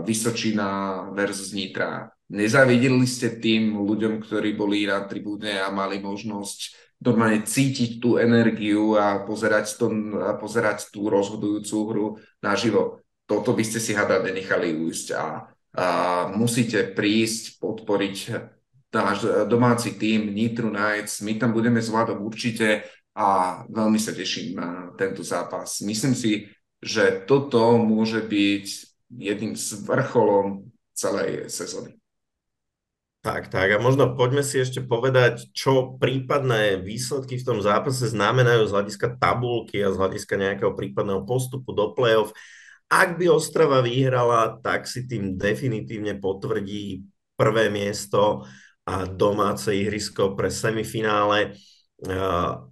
Vysočina 0.04 1.06
versus 1.14 1.54
Nitra, 1.54 2.10
nezavideli 2.34 3.06
ste 3.06 3.38
tým 3.38 3.78
ľuďom, 3.78 4.20
ktorí 4.26 4.58
boli 4.58 4.90
na 4.90 5.06
tribúne 5.06 5.62
a 5.62 5.70
mali 5.70 6.02
možnosť 6.02 6.93
normálne 7.04 7.44
cítiť 7.44 8.00
tú 8.00 8.16
energiu 8.16 8.96
a 8.96 9.22
pozerať, 9.28 9.76
to, 9.76 9.92
a 10.24 10.34
pozerať 10.40 10.90
tú 10.90 11.12
rozhodujúcu 11.12 11.76
hru 11.92 12.08
naživo. 12.40 13.04
Toto 13.28 13.52
by 13.52 13.64
ste 13.64 13.80
si 13.84 13.92
hada 13.92 14.24
nenechali 14.24 14.72
ujsť 14.72 15.08
a, 15.16 15.20
a 15.20 15.26
musíte 16.32 16.96
prísť, 16.96 17.60
podporiť 17.60 18.18
náš 18.94 19.18
domáci 19.50 19.98
tým 19.98 20.32
Nitru 20.32 20.70
Knights. 20.70 21.26
My 21.26 21.36
tam 21.36 21.52
budeme 21.52 21.82
s 21.82 21.90
Vladom 21.90 22.22
určite 22.24 22.86
a 23.18 23.62
veľmi 23.70 23.98
sa 23.98 24.14
teším 24.14 24.58
na 24.58 24.70
tento 24.98 25.26
zápas. 25.26 25.82
Myslím 25.82 26.14
si, 26.14 26.50
že 26.84 27.24
toto 27.26 27.80
môže 27.80 28.22
byť 28.22 28.66
jedným 29.18 29.54
z 29.56 29.82
vrcholom 29.86 30.68
celej 30.94 31.50
sezóny. 31.50 32.03
Tak, 33.24 33.48
tak. 33.48 33.72
A 33.72 33.80
možno 33.80 34.20
poďme 34.20 34.44
si 34.44 34.60
ešte 34.60 34.84
povedať, 34.84 35.48
čo 35.56 35.96
prípadné 35.96 36.76
výsledky 36.76 37.40
v 37.40 37.48
tom 37.48 37.60
zápase 37.64 38.12
znamenajú 38.12 38.68
z 38.68 38.74
hľadiska 38.76 39.16
tabulky 39.16 39.80
a 39.80 39.96
z 39.96 39.98
hľadiska 39.98 40.36
nejakého 40.36 40.76
prípadného 40.76 41.24
postupu 41.24 41.72
do 41.72 41.96
play-off. 41.96 42.36
Ak 42.92 43.16
by 43.16 43.32
Ostrava 43.32 43.80
vyhrala, 43.80 44.60
tak 44.60 44.92
si 44.92 45.08
tým 45.08 45.40
definitívne 45.40 46.20
potvrdí 46.20 47.08
prvé 47.40 47.72
miesto 47.72 48.44
a 48.84 49.08
domáce 49.08 49.72
ihrisko 49.72 50.36
pre 50.36 50.52
semifinále. 50.52 51.56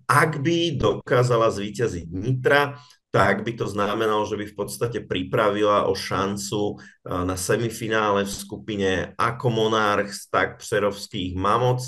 Ak 0.03 0.31
by 0.43 0.75
dokázala 0.75 1.47
zvíťaziť 1.47 2.11
Nitra, 2.11 2.75
tak 3.11 3.43
by 3.43 3.51
to 3.59 3.67
znamenalo, 3.67 4.23
že 4.23 4.39
by 4.39 4.45
v 4.47 4.55
podstate 4.55 4.99
pripravila 5.03 5.85
o 5.85 5.93
šancu 5.93 6.79
eh, 6.79 7.23
na 7.27 7.35
semifinále 7.35 8.23
v 8.23 8.31
skupine 8.31 8.91
ako 9.19 9.47
Monarchs, 9.51 10.31
tak 10.31 10.57
Přerovských 10.57 11.35
Mamoc 11.35 11.83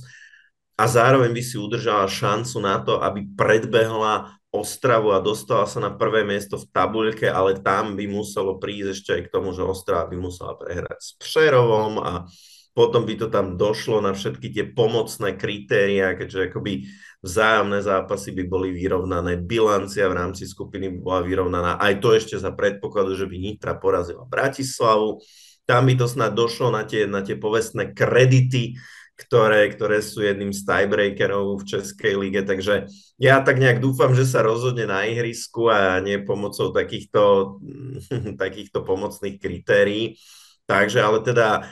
a 0.73 0.83
zároveň 0.89 1.31
by 1.31 1.43
si 1.45 1.55
udržala 1.55 2.09
šancu 2.09 2.57
na 2.59 2.81
to, 2.81 2.99
aby 2.99 3.23
predbehla 3.37 4.35
Ostravu 4.53 5.09
a 5.09 5.23
dostala 5.23 5.65
sa 5.65 5.81
na 5.81 5.89
prvé 5.89 6.21
miesto 6.21 6.61
v 6.61 6.69
tabuľke, 6.69 7.25
ale 7.25 7.57
tam 7.57 7.97
by 7.97 8.05
muselo 8.05 8.61
prísť 8.61 8.89
ešte 8.93 9.09
aj 9.17 9.21
k 9.25 9.33
tomu, 9.33 9.49
že 9.49 9.65
Ostrava 9.65 10.05
by 10.05 10.17
musela 10.17 10.53
prehrať 10.53 10.99
s 11.01 11.11
Přerovom 11.17 11.97
a 11.97 12.29
potom 12.73 13.05
by 13.05 13.13
to 13.15 13.29
tam 13.29 13.53
došlo 13.53 14.01
na 14.01 14.17
všetky 14.17 14.49
tie 14.49 14.65
pomocné 14.65 15.37
kritéria, 15.37 16.17
keďže 16.17 16.49
akoby 16.49 16.89
vzájomné 17.21 17.79
zápasy 17.85 18.33
by 18.33 18.43
boli 18.49 18.69
vyrovnané, 18.73 19.37
bilancia 19.37 20.09
v 20.09 20.17
rámci 20.17 20.49
skupiny 20.49 20.89
by 20.89 20.99
bola 20.99 21.21
vyrovnaná, 21.21 21.71
aj 21.77 21.93
to 22.01 22.17
ešte 22.17 22.35
za 22.35 22.49
predpokladu, 22.49 23.13
že 23.13 23.29
by 23.29 23.35
Nitra 23.37 23.77
porazila 23.77 24.25
Bratislavu. 24.25 25.21
Tam 25.63 25.87
by 25.87 25.95
to 25.95 26.11
snad 26.11 26.35
došlo 26.35 26.73
na 26.73 26.83
tie, 26.83 27.07
na 27.07 27.23
tie 27.23 27.39
povestné 27.39 27.95
kredity, 27.95 28.75
ktoré, 29.13 29.69
ktoré 29.69 30.01
sú 30.01 30.25
jedným 30.25 30.49
z 30.49 30.65
tiebreakerov 30.65 31.61
v 31.61 31.67
Českej 31.69 32.17
lige, 32.17 32.41
takže 32.41 32.89
ja 33.21 33.39
tak 33.45 33.61
nejak 33.61 33.79
dúfam, 33.79 34.17
že 34.17 34.25
sa 34.25 34.41
rozhodne 34.41 34.89
na 34.89 35.05
ihrisku 35.05 35.69
a 35.69 36.01
nie 36.01 36.17
pomocou 36.25 36.73
takýchto, 36.73 37.55
takýchto 38.41 38.81
pomocných 38.81 39.37
kritérií. 39.37 40.17
Takže 40.63 41.03
ale 41.03 41.19
teda 41.19 41.67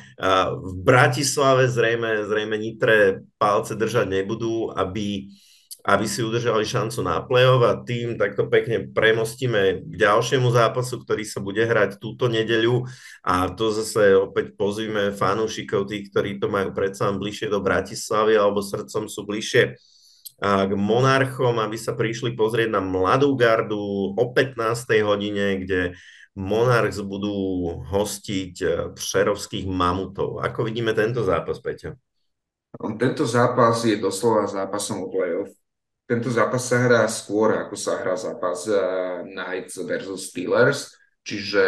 v 0.52 0.74
Bratislave 0.84 1.72
zrejme, 1.72 2.28
zrejme 2.28 2.60
Nitre 2.60 3.24
palce 3.40 3.72
držať 3.80 4.04
nebudú, 4.04 4.68
aby, 4.76 5.32
aby 5.88 6.06
si 6.06 6.20
udržali 6.20 6.68
šancu 6.68 7.00
na 7.00 7.24
play-off 7.24 7.64
a 7.64 7.80
tým 7.80 8.20
takto 8.20 8.52
pekne 8.52 8.92
premostíme 8.92 9.88
k 9.88 9.94
ďalšiemu 9.96 10.52
zápasu, 10.52 11.00
ktorý 11.08 11.24
sa 11.24 11.40
bude 11.40 11.64
hrať 11.64 12.04
túto 12.04 12.28
nedeľu 12.28 12.84
a 13.24 13.56
to 13.56 13.72
zase 13.72 14.12
opäť 14.20 14.60
pozvíme 14.60 15.16
fanúšikov, 15.16 15.88
tých, 15.88 16.12
ktorí 16.12 16.44
to 16.44 16.52
majú 16.52 16.76
predsa 16.76 17.16
bližšie 17.16 17.48
do 17.48 17.64
Bratislavy 17.64 18.36
alebo 18.36 18.60
srdcom 18.60 19.08
sú 19.08 19.24
bližšie 19.24 19.80
k 20.42 20.74
monarchom, 20.74 21.62
aby 21.62 21.78
sa 21.78 21.94
prišli 21.94 22.34
pozrieť 22.34 22.74
na 22.74 22.82
Mladú 22.82 23.38
gardu 23.38 23.78
o 24.18 24.26
15. 24.34 24.58
hodine, 25.06 25.62
kde 25.62 25.94
Monarchs 26.40 27.04
budú 27.04 27.36
hostiť 27.92 28.54
eh, 28.64 28.72
Přerovských 28.96 29.68
mamutov. 29.68 30.40
Ako 30.40 30.68
vidíme 30.68 30.96
tento 30.96 31.26
zápas, 31.26 31.60
Peťo? 31.60 32.00
Tento 32.96 33.28
zápas 33.28 33.84
je 33.84 34.00
doslova 34.00 34.48
zápasom 34.48 35.04
o 35.04 35.12
playoff. 35.12 35.52
Tento 36.08 36.32
zápas 36.32 36.64
sa 36.64 36.80
hrá 36.88 37.04
skôr, 37.12 37.56
ako 37.56 37.76
sa 37.76 38.00
hrá 38.00 38.16
zápas 38.16 38.68
uh, 38.68 39.24
Knights 39.28 39.80
versus 39.84 40.32
Steelers. 40.32 40.92
Čiže 41.22 41.66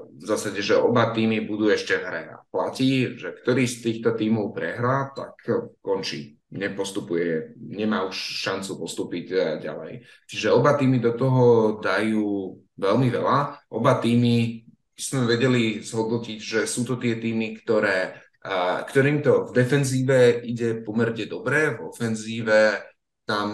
v 0.00 0.24
zásade, 0.24 0.64
že 0.64 0.72
oba 0.72 1.12
týmy 1.12 1.44
budú 1.44 1.68
ešte 1.68 2.00
hrať. 2.00 2.26
A 2.32 2.36
platí, 2.48 3.12
že 3.20 3.36
ktorý 3.36 3.68
z 3.68 3.76
týchto 3.84 4.16
týmov 4.16 4.56
prehrá, 4.56 5.12
tak 5.12 5.36
končí. 5.84 6.40
Nepostupuje, 6.50 7.54
nemá 7.62 8.02
už 8.10 8.16
šancu 8.42 8.82
postúpiť 8.82 9.26
e, 9.30 9.36
ďalej. 9.62 10.02
Čiže 10.26 10.50
oba 10.50 10.74
týmy 10.74 10.98
do 10.98 11.14
toho 11.14 11.78
dajú 11.78 12.58
veľmi 12.80 13.12
veľa. 13.12 13.68
Oba 13.76 14.00
týmy 14.00 14.64
sme 14.96 15.28
vedeli 15.28 15.84
zhodnotiť, 15.84 16.38
že 16.40 16.60
sú 16.64 16.88
to 16.88 16.96
tie 16.96 17.20
týmy, 17.20 17.60
ktoré, 17.60 18.16
ktorým 18.88 19.20
to 19.20 19.48
v 19.48 19.50
defenzíve 19.52 20.40
ide 20.44 20.80
pomerne 20.80 21.28
dobre, 21.28 21.76
v 21.76 21.92
ofenzíve 21.92 22.80
tam 23.28 23.48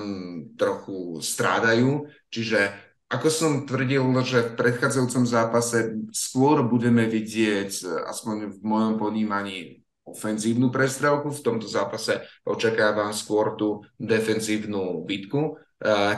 trochu 0.54 1.18
strádajú. 1.20 2.06
Čiže 2.30 2.70
ako 3.06 3.28
som 3.30 3.52
tvrdil, 3.66 4.02
že 4.26 4.50
v 4.50 4.56
predchádzajúcom 4.58 5.24
zápase 5.30 5.94
skôr 6.10 6.66
budeme 6.66 7.06
vidieť, 7.06 8.02
aspoň 8.10 8.56
v 8.56 8.58
mojom 8.66 8.94
ponímaní, 8.98 9.86
ofenzívnu 10.06 10.70
prestrelku. 10.70 11.34
V 11.34 11.42
tomto 11.42 11.66
zápase 11.66 12.22
očakávam 12.46 13.10
skôr 13.10 13.58
tú 13.58 13.82
defenzívnu 13.98 15.02
bitku, 15.02 15.58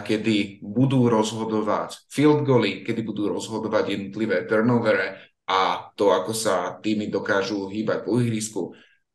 kedy 0.04 0.62
budú 0.62 1.10
rozhodovať 1.10 2.06
field 2.06 2.46
goally, 2.46 2.86
kedy 2.86 3.02
budú 3.02 3.26
rozhodovať 3.26 3.90
jednotlivé 3.90 4.46
turnovere 4.46 5.34
a 5.50 5.90
to, 5.98 6.14
ako 6.14 6.30
sa 6.30 6.78
týmy 6.78 7.10
dokážu 7.10 7.66
hýbať 7.66 8.06
po 8.06 8.22
ihrisku. 8.22 8.62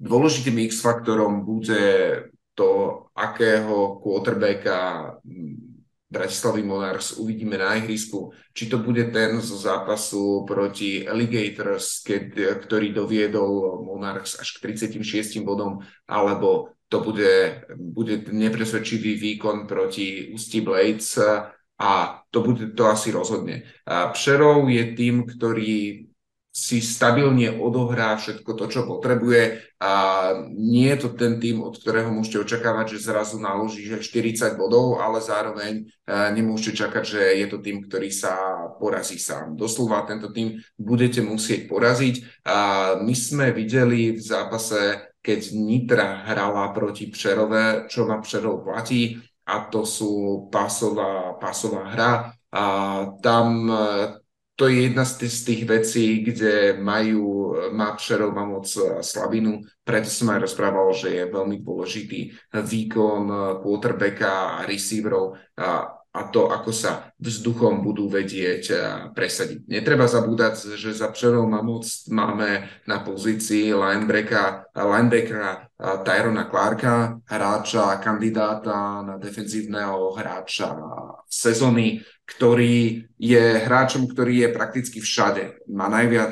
Dôležitým 0.03 0.67
X-faktorom 0.67 1.47
bude 1.47 1.83
to, 2.57 3.01
akého 3.15 4.03
quarterbacka 4.03 4.77
Bratislavy 6.13 6.61
Monarchs 6.61 7.17
uvidíme 7.17 7.57
na 7.57 7.73
ihrisku. 7.79 8.29
Či 8.53 8.69
to 8.69 8.77
bude 8.83 9.09
ten 9.09 9.41
zo 9.41 9.57
zápasu 9.57 10.45
proti 10.45 11.01
Alligators, 11.07 12.05
keď, 12.05 12.57
ktorý 12.61 12.93
doviedol 12.93 13.81
Monarchs 13.81 14.37
až 14.37 14.61
k 14.61 14.69
36 14.69 15.41
bodom, 15.41 15.81
alebo 16.05 16.77
to 16.93 17.01
bude, 17.01 17.65
bude 17.73 18.29
nepresvedčivý 18.29 19.17
výkon 19.17 19.65
proti 19.65 20.29
Ústí 20.29 20.61
Blades 20.61 21.17
a 21.81 22.21
to, 22.29 22.45
bude, 22.45 22.77
to 22.77 22.85
asi 22.85 23.09
rozhodne. 23.09 23.65
A 23.89 24.13
Přerov 24.13 24.69
je 24.69 24.93
tým, 24.93 25.25
ktorý 25.25 26.05
si 26.53 26.85
stabilne 26.85 27.49
odohrá 27.57 28.13
všetko 28.13 28.53
to, 28.53 28.65
čo 28.69 28.85
potrebuje 28.85 29.73
a 29.81 29.91
nie 30.53 30.85
je 30.93 31.01
to 31.01 31.09
ten 31.17 31.41
tým, 31.41 31.65
od 31.65 31.73
ktorého 31.73 32.13
môžete 32.13 32.45
očakávať, 32.45 32.93
že 32.93 33.09
zrazu 33.09 33.41
naloží 33.41 33.89
že 33.89 34.05
40 34.05 34.53
bodov, 34.53 35.01
ale 35.01 35.17
zároveň 35.17 35.81
e, 35.81 35.83
nemôžete 36.37 36.85
čakať, 36.85 37.03
že 37.09 37.21
je 37.41 37.47
to 37.49 37.57
tým, 37.57 37.81
ktorý 37.89 38.13
sa 38.13 38.37
porazí 38.77 39.17
sám. 39.17 39.57
Doslova 39.57 40.05
tento 40.05 40.29
tým 40.29 40.61
budete 40.77 41.25
musieť 41.25 41.65
poraziť 41.65 42.45
a 42.45 42.57
my 43.01 43.15
sme 43.17 43.49
videli 43.49 44.13
v 44.13 44.21
zápase, 44.21 45.12
keď 45.23 45.55
Nitra 45.55 46.27
hrala 46.27 46.75
proti 46.75 47.07
Přerove, 47.07 47.87
čo 47.87 48.03
ma 48.03 48.19
Přerov 48.19 48.67
platí 48.67 49.23
a 49.47 49.71
to 49.71 49.87
sú 49.87 50.11
pasová, 50.51 51.39
pasová 51.39 51.87
hra. 51.95 52.11
A 52.51 52.63
tam 53.23 53.71
to 54.55 54.67
je 54.67 54.81
jedna 54.81 55.05
z 55.05 55.43
tých, 55.43 55.65
vecí, 55.65 56.19
kde 56.23 56.77
majú, 56.77 57.55
Přerov 57.95 58.33
má 58.33 58.45
moc 58.45 58.69
eh, 58.77 59.03
slabinu, 59.03 59.61
preto 59.83 60.09
som 60.09 60.29
aj 60.29 60.39
rozprával, 60.45 60.93
že 60.93 61.09
je 61.09 61.23
veľmi 61.25 61.57
dôležitý 61.65 62.31
výkon 62.53 63.23
eh, 63.29 63.37
quarterbacka 63.65 64.61
a 64.61 64.65
receiverov. 64.65 65.33
A, 65.57 65.92
a 66.13 66.29
to, 66.29 66.53
ako 66.53 66.69
sa 66.69 67.09
vzduchom 67.17 67.81
budú 67.81 68.05
vedieť 68.05 68.63
eh, 68.69 68.79
presadiť. 69.17 69.65
Netreba 69.65 70.05
zabúdať, 70.05 70.77
že 70.77 70.93
za 70.93 71.09
Přerov 71.09 71.49
moc 71.49 71.85
máme 72.13 72.69
na 72.85 73.01
pozícii 73.01 73.73
linebackera, 73.73 74.69
linebackera 74.77 75.73
Tyrona 75.83 76.47
Clarka, 76.47 77.19
hráča, 77.27 77.99
kandidáta 77.99 79.03
na 79.03 79.15
defenzívneho 79.19 80.15
hráča 80.15 80.71
sezóny, 81.27 81.99
ktorý 82.23 83.03
je 83.19 83.43
hráčom, 83.67 84.07
ktorý 84.07 84.47
je 84.47 84.49
prakticky 84.55 85.03
všade. 85.03 85.67
Má 85.67 85.91
najviac, 85.91 86.31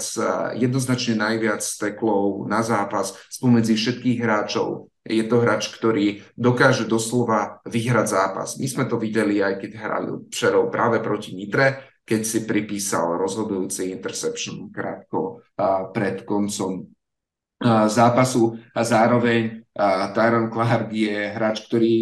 jednoznačne 0.56 1.20
najviac 1.20 1.60
steklov 1.60 2.48
na 2.48 2.64
zápas 2.64 3.12
spomedzi 3.28 3.76
všetkých 3.76 4.24
hráčov. 4.24 4.91
Je 5.02 5.26
to 5.26 5.42
hráč, 5.42 5.74
ktorý 5.74 6.22
dokáže 6.38 6.86
doslova 6.86 7.58
vyhrať 7.66 8.08
zápas. 8.08 8.62
My 8.62 8.70
sme 8.70 8.86
to 8.86 9.02
videli 9.02 9.42
aj 9.42 9.58
keď 9.58 9.72
hrali 9.82 10.10
Přerov 10.30 10.70
práve 10.70 11.02
proti 11.02 11.34
Nitre, 11.34 11.98
keď 12.06 12.22
si 12.22 12.46
pripísal 12.46 13.18
rozhodujúci 13.18 13.90
interception 13.90 14.70
krátko 14.70 15.42
pred 15.90 16.22
koncom 16.22 16.86
zápasu 17.90 18.58
a 18.74 18.82
zároveň 18.82 19.66
Tyron 20.14 20.50
Clark 20.54 20.90
je 20.94 21.18
hráč, 21.34 21.66
ktorý 21.66 21.96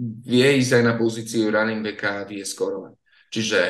vie 0.00 0.48
ísť 0.60 0.80
aj 0.80 0.84
na 0.84 0.94
pozíciu 1.00 1.48
running 1.48 1.80
backa 1.80 2.24
a 2.24 2.28
vie 2.28 2.44
skorovať. 2.44 2.92
Čiže 3.32 3.60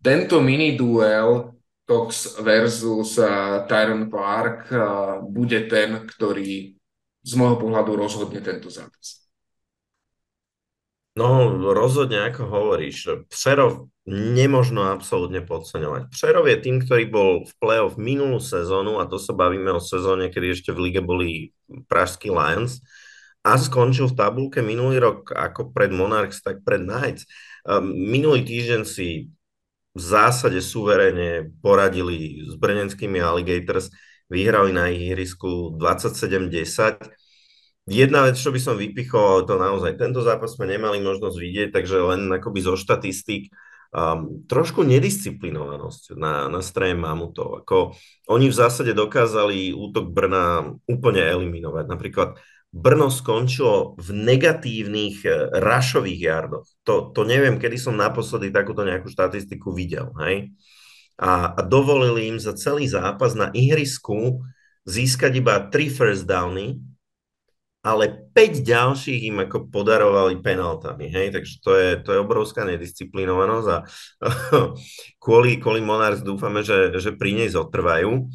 tento 0.00 0.40
mini 0.40 0.72
duel 0.72 1.52
Cox 1.82 2.38
versus 2.40 3.18
Tyron 3.68 4.08
Clark 4.08 4.72
bude 5.26 5.66
ten, 5.66 6.06
ktorý 6.06 6.76
z 7.22 7.32
môjho 7.38 7.56
pohľadu 7.58 7.94
rozhodne 7.94 8.42
tento 8.42 8.70
zápas. 8.70 9.22
No, 11.12 11.52
rozhodne, 11.76 12.24
ako 12.32 12.48
hovoríš, 12.48 13.28
Přerov 13.28 13.92
nemožno 14.08 14.88
absolútne 14.88 15.44
podceňovať. 15.44 16.08
Přerov 16.08 16.48
je 16.48 16.56
tým, 16.56 16.80
ktorý 16.80 17.04
bol 17.12 17.30
v 17.44 17.52
play-off 17.60 18.00
minulú 18.00 18.40
sezónu, 18.40 18.96
a 18.96 19.04
to 19.04 19.20
sa 19.20 19.36
bavíme 19.36 19.68
o 19.76 19.80
sezóne, 19.82 20.32
kedy 20.32 20.56
ešte 20.56 20.70
v 20.72 20.88
lige 20.88 21.04
boli 21.04 21.52
Pražský 21.86 22.32
Lions, 22.32 22.80
a 23.44 23.58
skončil 23.58 24.06
v 24.08 24.16
tabulke 24.16 24.62
minulý 24.62 25.02
rok 25.02 25.34
ako 25.34 25.74
pred 25.74 25.90
Monarchs, 25.90 26.40
tak 26.40 26.62
pred 26.62 26.78
Knights. 26.78 27.26
Minulý 27.92 28.46
týždeň 28.46 28.82
si 28.86 29.34
v 29.92 30.00
zásade 30.00 30.62
suverene 30.64 31.52
poradili 31.60 32.46
s 32.46 32.56
brnenskými 32.56 33.20
Alligators, 33.20 33.92
vyhrali 34.32 34.72
na 34.72 34.88
ihrisku 34.88 35.76
27-10. 35.76 37.04
Jedna 37.84 38.24
vec, 38.24 38.40
čo 38.40 38.48
by 38.48 38.60
som 38.62 38.80
vypichol, 38.80 39.44
to 39.44 39.60
naozaj 39.60 40.00
tento 40.00 40.24
zápas 40.24 40.56
sme 40.56 40.70
nemali 40.70 41.04
možnosť 41.04 41.36
vidieť, 41.36 41.68
takže 41.76 42.00
len 42.00 42.32
akoby 42.32 42.64
zo 42.64 42.78
štatistík, 42.78 43.52
um, 43.92 44.46
trošku 44.48 44.80
nedisciplinovanosť 44.86 46.16
na, 46.16 46.48
na 46.48 46.64
strane 46.64 46.96
mamutov. 46.96 47.66
Ako, 47.66 47.92
oni 48.32 48.48
v 48.48 48.58
zásade 48.58 48.96
dokázali 48.96 49.76
útok 49.76 50.08
Brna 50.08 50.78
úplne 50.88 51.20
eliminovať. 51.26 51.84
Napríklad 51.90 52.40
Brno 52.72 53.12
skončilo 53.12 54.00
v 54.00 54.08
negatívnych 54.16 55.28
eh, 55.28 55.52
rašových 55.60 56.20
jardoch. 56.24 56.66
To, 56.88 57.12
to 57.12 57.28
neviem, 57.28 57.60
kedy 57.60 57.76
som 57.76 58.00
naposledy 58.00 58.48
takúto 58.48 58.80
nejakú 58.80 59.12
štatistiku 59.12 59.76
videl. 59.76 60.08
Hej? 60.24 60.56
A, 61.20 61.52
a 61.56 61.60
dovolili 61.62 62.32
im 62.32 62.38
za 62.40 62.56
celý 62.56 62.88
zápas 62.88 63.36
na 63.36 63.52
ihrisku 63.52 64.42
získať 64.88 65.32
iba 65.38 65.60
3 65.70 65.92
first 65.92 66.24
downy, 66.26 66.82
ale 67.82 68.30
5 68.34 68.62
ďalších 68.62 69.30
im 69.30 69.42
ako 69.42 69.70
podarovali 69.70 70.38
penaltami. 70.38 71.10
Hej? 71.10 71.34
Takže 71.34 71.54
to 71.62 71.70
je, 71.74 71.88
to 72.02 72.08
je 72.14 72.22
obrovská 72.22 72.62
nedisciplinovanosť 72.66 73.66
a 73.68 73.78
kvôli, 75.22 75.58
kvôli 75.58 75.82
Monarchs 75.82 76.22
dúfame, 76.22 76.62
že, 76.62 76.94
že 76.98 77.14
pri 77.14 77.42
nej 77.42 77.50
zotrvajú. 77.50 78.30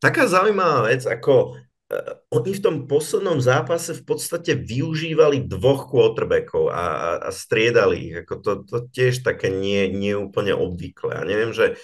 Taká 0.00 0.26
zaujímavá 0.26 0.90
vec, 0.90 1.04
ako 1.06 1.60
Eh, 1.90 2.14
oni 2.30 2.54
v 2.54 2.62
tom 2.62 2.76
poslednom 2.86 3.42
zápase 3.42 3.98
v 3.98 4.06
podstate 4.06 4.54
využívali 4.54 5.50
dvoch 5.50 5.90
quarterbackov 5.90 6.70
a, 6.70 6.84
a, 6.86 7.10
a 7.26 7.30
striedali 7.34 7.96
ich. 8.06 8.14
Ako 8.22 8.34
to, 8.38 8.52
to 8.62 8.76
tiež 8.94 9.26
také 9.26 9.50
nie, 9.50 9.90
nie 9.90 10.14
úplne 10.14 10.54
obvyklé. 10.54 11.18
A 11.18 11.26
neviem, 11.26 11.50
že 11.50 11.74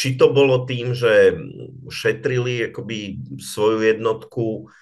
či 0.00 0.16
to 0.16 0.32
bolo 0.32 0.64
tým, 0.64 0.96
že 0.96 1.36
šetrili 1.92 2.72
akoby 2.72 3.20
svoju 3.36 3.84
jednotku, 3.84 4.72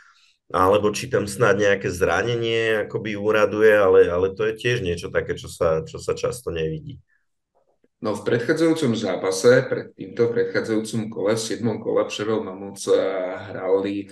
alebo 0.55 0.95
či 0.95 1.11
tam 1.11 1.27
snad 1.27 1.59
nejaké 1.59 1.91
zranenie 1.91 2.87
akoby 2.87 3.19
úraduje, 3.19 3.75
ale, 3.75 4.07
ale 4.07 4.31
to 4.39 4.47
je 4.47 4.55
tiež 4.55 4.87
niečo 4.87 5.11
také, 5.11 5.35
čo 5.35 5.51
sa, 5.51 5.83
čo 5.83 5.99
sa 5.99 6.15
často 6.15 6.55
nevidí. 6.55 7.03
No 7.99 8.15
v 8.15 8.31
predchádzajúcom 8.31 8.95
zápase, 8.95 9.67
pred 9.67 9.91
týmto 9.91 10.31
predchádzajúcom 10.31 11.11
kole, 11.11 11.35
v 11.35 11.43
7. 11.43 11.83
kole 11.83 12.07
Přerov 12.07 12.47
Mamúc 12.47 12.87
eh, 12.95 13.03
hrali 13.51 14.07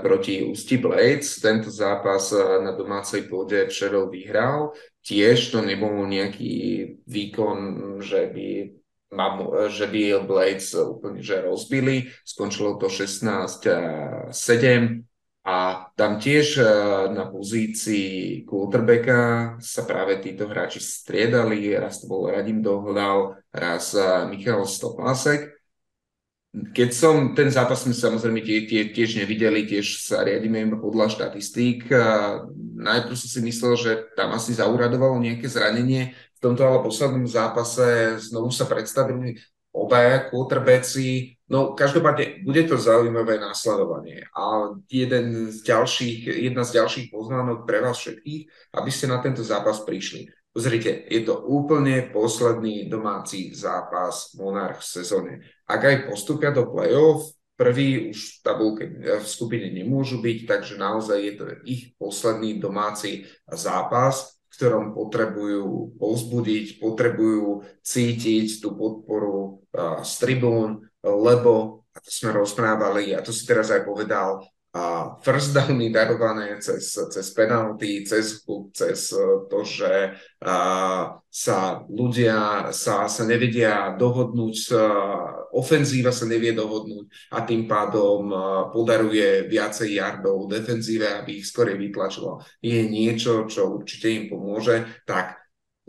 proti 0.00 0.40
Ústi 0.48 0.80
Blades. 0.80 1.36
Tento 1.36 1.68
zápas 1.68 2.32
eh, 2.32 2.40
na 2.64 2.72
domácej 2.72 3.28
pôde 3.28 3.68
Přerov 3.68 4.08
vyhral. 4.08 4.72
Tiež 5.04 5.52
to 5.52 5.60
nebol 5.60 6.08
nejaký 6.08 6.52
výkon, 7.04 7.58
že 8.00 8.24
by 8.32 8.79
mám, 9.10 9.46
že 9.70 9.86
by 9.86 10.22
Blades 10.24 10.74
úplne 10.74 11.22
že 11.22 11.42
rozbili. 11.42 12.10
Skončilo 12.22 12.78
to 12.78 12.86
16-7 12.86 14.30
a 15.40 15.56
tam 15.96 16.20
tiež 16.20 16.46
eh, 16.60 16.66
na 17.10 17.26
pozícii 17.26 18.44
quarterbacka 18.46 19.56
sa 19.58 19.82
práve 19.88 20.20
títo 20.22 20.46
hráči 20.46 20.78
striedali. 20.78 21.74
Raz 21.74 22.02
to 22.02 22.06
bol 22.06 22.30
Radim 22.30 22.62
Dohľal, 22.62 23.40
raz 23.50 23.96
Michal 24.28 24.62
Stopásek 24.68 25.60
keď 26.50 26.90
som 26.90 27.14
ten 27.38 27.46
zápas 27.46 27.86
sme 27.86 27.94
samozrejme 27.94 28.42
tie, 28.42 28.66
tie, 28.66 28.90
tiež 28.90 29.22
nevideli, 29.22 29.70
tiež 29.70 30.02
sa 30.02 30.26
riadíme 30.26 30.66
podľa 30.82 31.14
štatistík. 31.14 31.86
Najprv 32.74 33.14
som 33.14 33.30
si 33.30 33.40
myslel, 33.46 33.74
že 33.78 33.92
tam 34.18 34.34
asi 34.34 34.58
zauradovalo 34.58 35.14
nejaké 35.22 35.46
zranenie. 35.46 36.10
Tomto 36.40 36.64
ale 36.64 36.80
poslednom 36.80 37.28
zápase 37.28 38.16
znovu 38.16 38.48
sa 38.48 38.64
predstavili 38.64 39.36
obaja 39.70 40.32
quarterbacki. 40.32 41.36
No 41.50 41.76
každopádne 41.76 42.42
bude 42.46 42.64
to 42.64 42.80
zaujímavé 42.80 43.38
následovanie. 43.38 44.26
A 44.34 44.74
jeden 44.88 45.52
z 45.52 45.62
ďalších, 45.62 46.48
jedna 46.48 46.64
z 46.64 46.80
ďalších 46.80 47.06
poznánok 47.12 47.68
pre 47.68 47.84
vás 47.84 47.98
všetkých, 48.00 48.72
aby 48.74 48.90
ste 48.90 49.06
na 49.10 49.18
tento 49.20 49.44
zápas 49.44 49.82
prišli. 49.84 50.32
Pozrite, 50.50 51.06
je 51.06 51.22
to 51.22 51.46
úplne 51.46 52.10
posledný 52.10 52.90
domáci 52.90 53.54
zápas 53.54 54.34
Monarch 54.34 54.82
v 54.82 54.90
sezóne. 54.98 55.32
Ak 55.70 55.86
aj 55.86 56.10
postupia 56.10 56.50
do 56.50 56.66
play-off, 56.66 57.30
prvý 57.54 58.10
už 58.10 58.18
v 58.18 58.42
tabulke 58.42 58.84
v 58.90 59.26
skupine 59.28 59.70
nemôžu 59.70 60.18
byť, 60.18 60.38
takže 60.48 60.74
naozaj 60.74 61.18
je 61.20 61.34
to 61.38 61.44
ich 61.68 61.94
posledný 62.00 62.58
domáci 62.58 63.28
zápas, 63.46 64.39
v 64.50 64.54
ktorom 64.58 64.92
potrebujú 64.92 65.94
povzbudiť, 65.96 66.82
potrebujú 66.82 67.62
cítiť 67.86 68.58
tú 68.58 68.74
podporu 68.74 69.62
uh, 69.70 70.02
z 70.02 70.12
tribún, 70.18 70.82
lebo, 71.06 71.86
a 71.94 71.98
to 72.02 72.10
sme 72.10 72.34
rozprávali, 72.34 73.14
a 73.14 73.22
to 73.22 73.30
si 73.30 73.46
teraz 73.46 73.70
aj 73.70 73.86
povedal, 73.86 74.42
first 75.22 75.50
downy 75.50 75.90
darované 75.90 76.62
cez, 76.62 76.94
cez 76.94 77.26
penalty, 77.34 78.06
cez 78.06 78.38
klub, 78.46 78.70
cez 78.70 79.10
to, 79.50 79.58
že 79.66 80.14
sa 81.30 81.58
ľudia 81.90 82.70
sa, 82.70 83.10
sa 83.10 83.22
nevedia 83.26 83.98
dohodnúť, 83.98 84.54
ofenzíva 85.50 86.14
sa 86.14 86.26
nevie 86.30 86.54
dohodnúť 86.54 87.34
a 87.34 87.42
tým 87.42 87.66
pádom 87.66 88.30
a, 88.30 88.38
podaruje 88.70 89.50
viacej 89.50 89.98
yardov 89.98 90.46
defenzíve, 90.46 91.06
aby 91.06 91.42
ich 91.42 91.50
skôr 91.50 91.74
vytlačilo. 91.74 92.38
Je 92.62 92.86
niečo, 92.86 93.50
čo 93.50 93.74
určite 93.74 94.06
im 94.06 94.24
pomôže. 94.30 94.86
Tak 95.02 95.38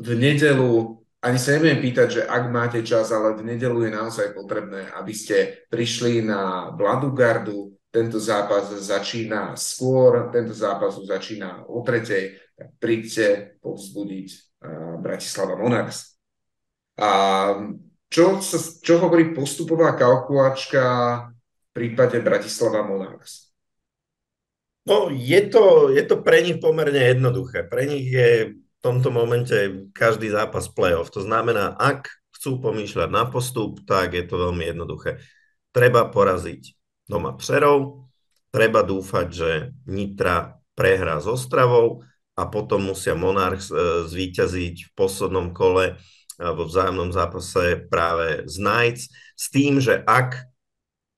v 0.01 0.09
nedelu 0.17 0.97
ani 1.21 1.38
sa 1.38 1.53
nebudem 1.53 1.86
pýtať, 1.86 2.07
že 2.09 2.21
ak 2.25 2.43
máte 2.49 2.82
čas, 2.82 3.13
ale 3.13 3.38
v 3.38 3.45
nedelu 3.45 3.86
je 3.86 3.91
naozaj 3.93 4.34
potrebné, 4.34 4.89
aby 4.97 5.13
ste 5.13 5.61
prišli 5.69 6.25
na 6.25 6.73
Bladu 6.73 7.13
gardu, 7.13 7.77
tento 7.91 8.17
zápas 8.23 8.71
začína 8.71 9.59
skôr, 9.59 10.31
tento 10.31 10.55
zápas 10.55 10.95
začína 10.95 11.67
o 11.67 11.83
tretej, 11.83 12.39
tak 12.55 12.67
príďte 12.79 13.59
povzbudiť 13.59 14.27
uh, 14.31 14.95
Bratislava 15.03 15.59
Monarchs. 15.59 16.15
A 16.95 17.09
čo, 18.07 18.39
sa, 18.39 18.57
čo 18.59 18.95
hovorí 19.03 19.35
postupová 19.35 19.99
kalkulačka 19.99 20.83
v 21.27 21.69
prípade 21.75 22.23
Bratislava 22.23 22.87
Monarchs? 22.87 23.51
No, 24.87 25.11
je 25.13 25.37
to, 25.51 25.93
je 25.93 26.01
to 26.07 26.23
pre 26.25 26.41
nich 26.41 26.57
pomerne 26.57 26.97
jednoduché. 26.97 27.67
Pre 27.67 27.83
nich 27.85 28.07
je 28.09 28.55
v 28.57 28.79
tomto 28.81 29.13
momente 29.13 29.53
každý 29.93 30.33
zápas 30.33 30.65
playoff. 30.71 31.13
To 31.13 31.21
znamená, 31.21 31.77
ak 31.77 32.09
chcú 32.33 32.57
pomýšľať 32.57 33.09
na 33.13 33.29
postup, 33.29 33.83
tak 33.85 34.17
je 34.17 34.25
to 34.25 34.41
veľmi 34.41 34.73
jednoduché. 34.73 35.21
Treba 35.69 36.09
poraziť 36.09 36.80
doma 37.12 37.36
Přerov. 37.36 38.07
Treba 38.55 38.88
dúfať, 38.88 39.28
že 39.28 39.51
Nitra 39.91 40.55
prehrá 40.72 41.20
s 41.20 41.28
Ostravou 41.28 42.07
a 42.39 42.47
potom 42.47 42.88
musia 42.91 43.12
Monarchs 43.12 43.68
e, 43.68 44.07
zvíťaziť 44.07 44.76
v 44.88 44.91
poslednom 44.95 45.51
kole 45.51 45.86
e, 45.91 45.95
vo 46.39 46.64
vzájomnom 46.64 47.12
zápase 47.12 47.84
práve 47.91 48.47
z 48.47 48.55
Knights 48.64 49.12
s 49.36 49.45
tým, 49.51 49.84
že 49.84 49.99
ak 50.07 50.47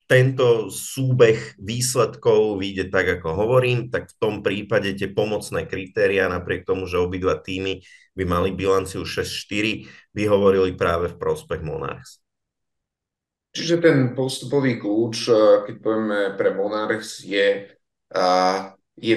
tento 0.10 0.70
súbeh 0.70 1.58
výsledkov 1.58 2.62
vyjde 2.62 2.94
tak, 2.94 3.18
ako 3.20 3.34
hovorím, 3.34 3.90
tak 3.90 4.14
v 4.14 4.18
tom 4.20 4.36
prípade 4.46 4.94
tie 4.94 5.10
pomocné 5.10 5.66
kritéria, 5.66 6.30
napriek 6.30 6.68
tomu, 6.68 6.86
že 6.86 7.02
obidva 7.02 7.40
týmy 7.40 7.82
by 8.14 8.24
mali 8.28 8.50
bilanciu 8.54 9.08
6-4, 9.08 9.90
by 10.14 10.24
hovorili 10.30 10.78
práve 10.78 11.10
v 11.10 11.18
prospech 11.18 11.66
Monarchs. 11.66 12.23
Čiže 13.54 13.86
ten 13.86 13.98
postupový 14.18 14.82
kľúč, 14.82 15.30
eh, 15.30 15.38
keď 15.70 15.76
povieme 15.78 16.20
pre 16.34 16.58
Monarchs, 16.58 17.22
je, 17.22 17.70
je, 18.98 19.16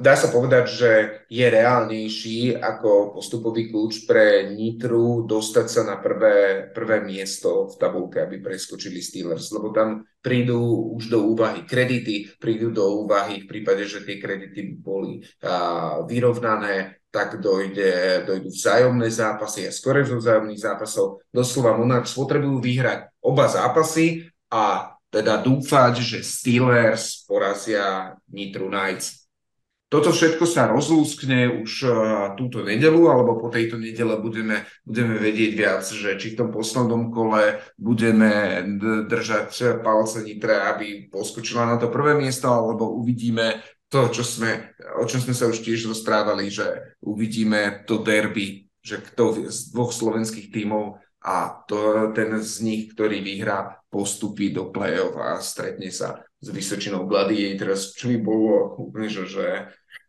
dá 0.00 0.14
sa 0.16 0.28
povedať, 0.32 0.64
že 0.68 0.90
je 1.28 1.44
reálnejší 1.44 2.56
ako 2.56 3.12
postupový 3.12 3.68
kľúč 3.68 4.08
pre 4.08 4.48
Nitru 4.56 5.28
dostať 5.28 5.66
sa 5.68 5.84
na 5.84 5.96
prvé, 6.00 6.68
prvé 6.72 7.04
miesto 7.04 7.68
v 7.68 7.76
tabulke, 7.76 8.24
aby 8.24 8.40
preskočili 8.40 9.04
Steelers, 9.04 9.52
lebo 9.52 9.68
tam 9.68 10.08
prídu 10.24 10.60
už 10.96 11.12
do 11.12 11.20
úvahy 11.36 11.68
kredity, 11.68 12.32
prídu 12.40 12.72
do 12.72 13.04
úvahy 13.04 13.44
v 13.44 13.48
prípade, 13.48 13.84
že 13.84 14.04
tie 14.04 14.16
kredity 14.16 14.80
boli 14.80 15.20
vyrovnané, 16.08 17.04
tak 17.14 17.38
dojde, 17.38 18.26
dojdu 18.26 18.50
vzájomné 18.50 19.06
zápasy 19.06 19.68
a 19.68 19.72
skore 19.72 20.02
zo 20.02 20.18
vzájomných 20.18 20.58
zápasov. 20.58 21.22
Doslova 21.30 21.78
Monarchs 21.78 22.16
potrebujú 22.16 22.58
vyhrať 22.58 23.13
oba 23.24 23.48
zápasy 23.48 24.28
a 24.52 24.94
teda 25.08 25.40
dúfať, 25.40 25.94
že 26.04 26.18
Steelers 26.20 27.24
porazia 27.24 28.18
Nitru 28.28 28.68
Knights. 28.68 29.24
Toto 29.86 30.10
všetko 30.10 30.42
sa 30.42 30.66
rozlúskne 30.66 31.62
už 31.62 31.72
uh, 31.86 31.94
túto 32.34 32.66
nedelu, 32.66 32.98
alebo 33.06 33.38
po 33.38 33.46
tejto 33.46 33.78
nedele 33.78 34.18
budeme, 34.18 34.66
budeme 34.82 35.22
vedieť 35.22 35.52
viac, 35.54 35.86
že 35.86 36.18
či 36.18 36.34
v 36.34 36.38
tom 36.42 36.50
poslednom 36.50 37.14
kole 37.14 37.62
budeme 37.78 38.58
držať 39.06 39.78
palce 39.86 40.26
Nitre, 40.26 40.66
aby 40.66 41.06
poskočila 41.06 41.70
na 41.70 41.76
to 41.78 41.94
prvé 41.94 42.18
miesto, 42.18 42.50
alebo 42.50 42.90
uvidíme 42.90 43.62
to, 43.86 44.10
čo 44.10 44.26
sme, 44.26 44.74
o 44.98 45.06
čom 45.06 45.22
sme 45.22 45.30
sa 45.30 45.46
už 45.46 45.62
tiež 45.62 45.86
rozprávali, 45.86 46.50
že 46.50 46.98
uvidíme 46.98 47.86
to 47.86 48.02
derby, 48.02 48.66
že 48.82 48.98
kto 48.98 49.46
z 49.46 49.70
dvoch 49.70 49.94
slovenských 49.94 50.50
tímov 50.50 50.98
a 51.24 51.64
to, 51.64 52.12
ten 52.12 52.36
z 52.36 52.54
nich, 52.60 52.82
ktorý 52.92 53.24
vyhrá, 53.24 53.80
postupí 53.88 54.52
do 54.52 54.68
play-off 54.68 55.16
a 55.16 55.40
stretne 55.40 55.88
sa 55.88 56.20
s 56.36 56.48
Vysočinou 56.52 57.08
Gladiators, 57.08 57.96
čo 57.96 58.12
by 58.12 58.18
bolo 58.20 58.76
úplne, 58.76 59.08
že, 59.08 59.24
že, 59.24 59.48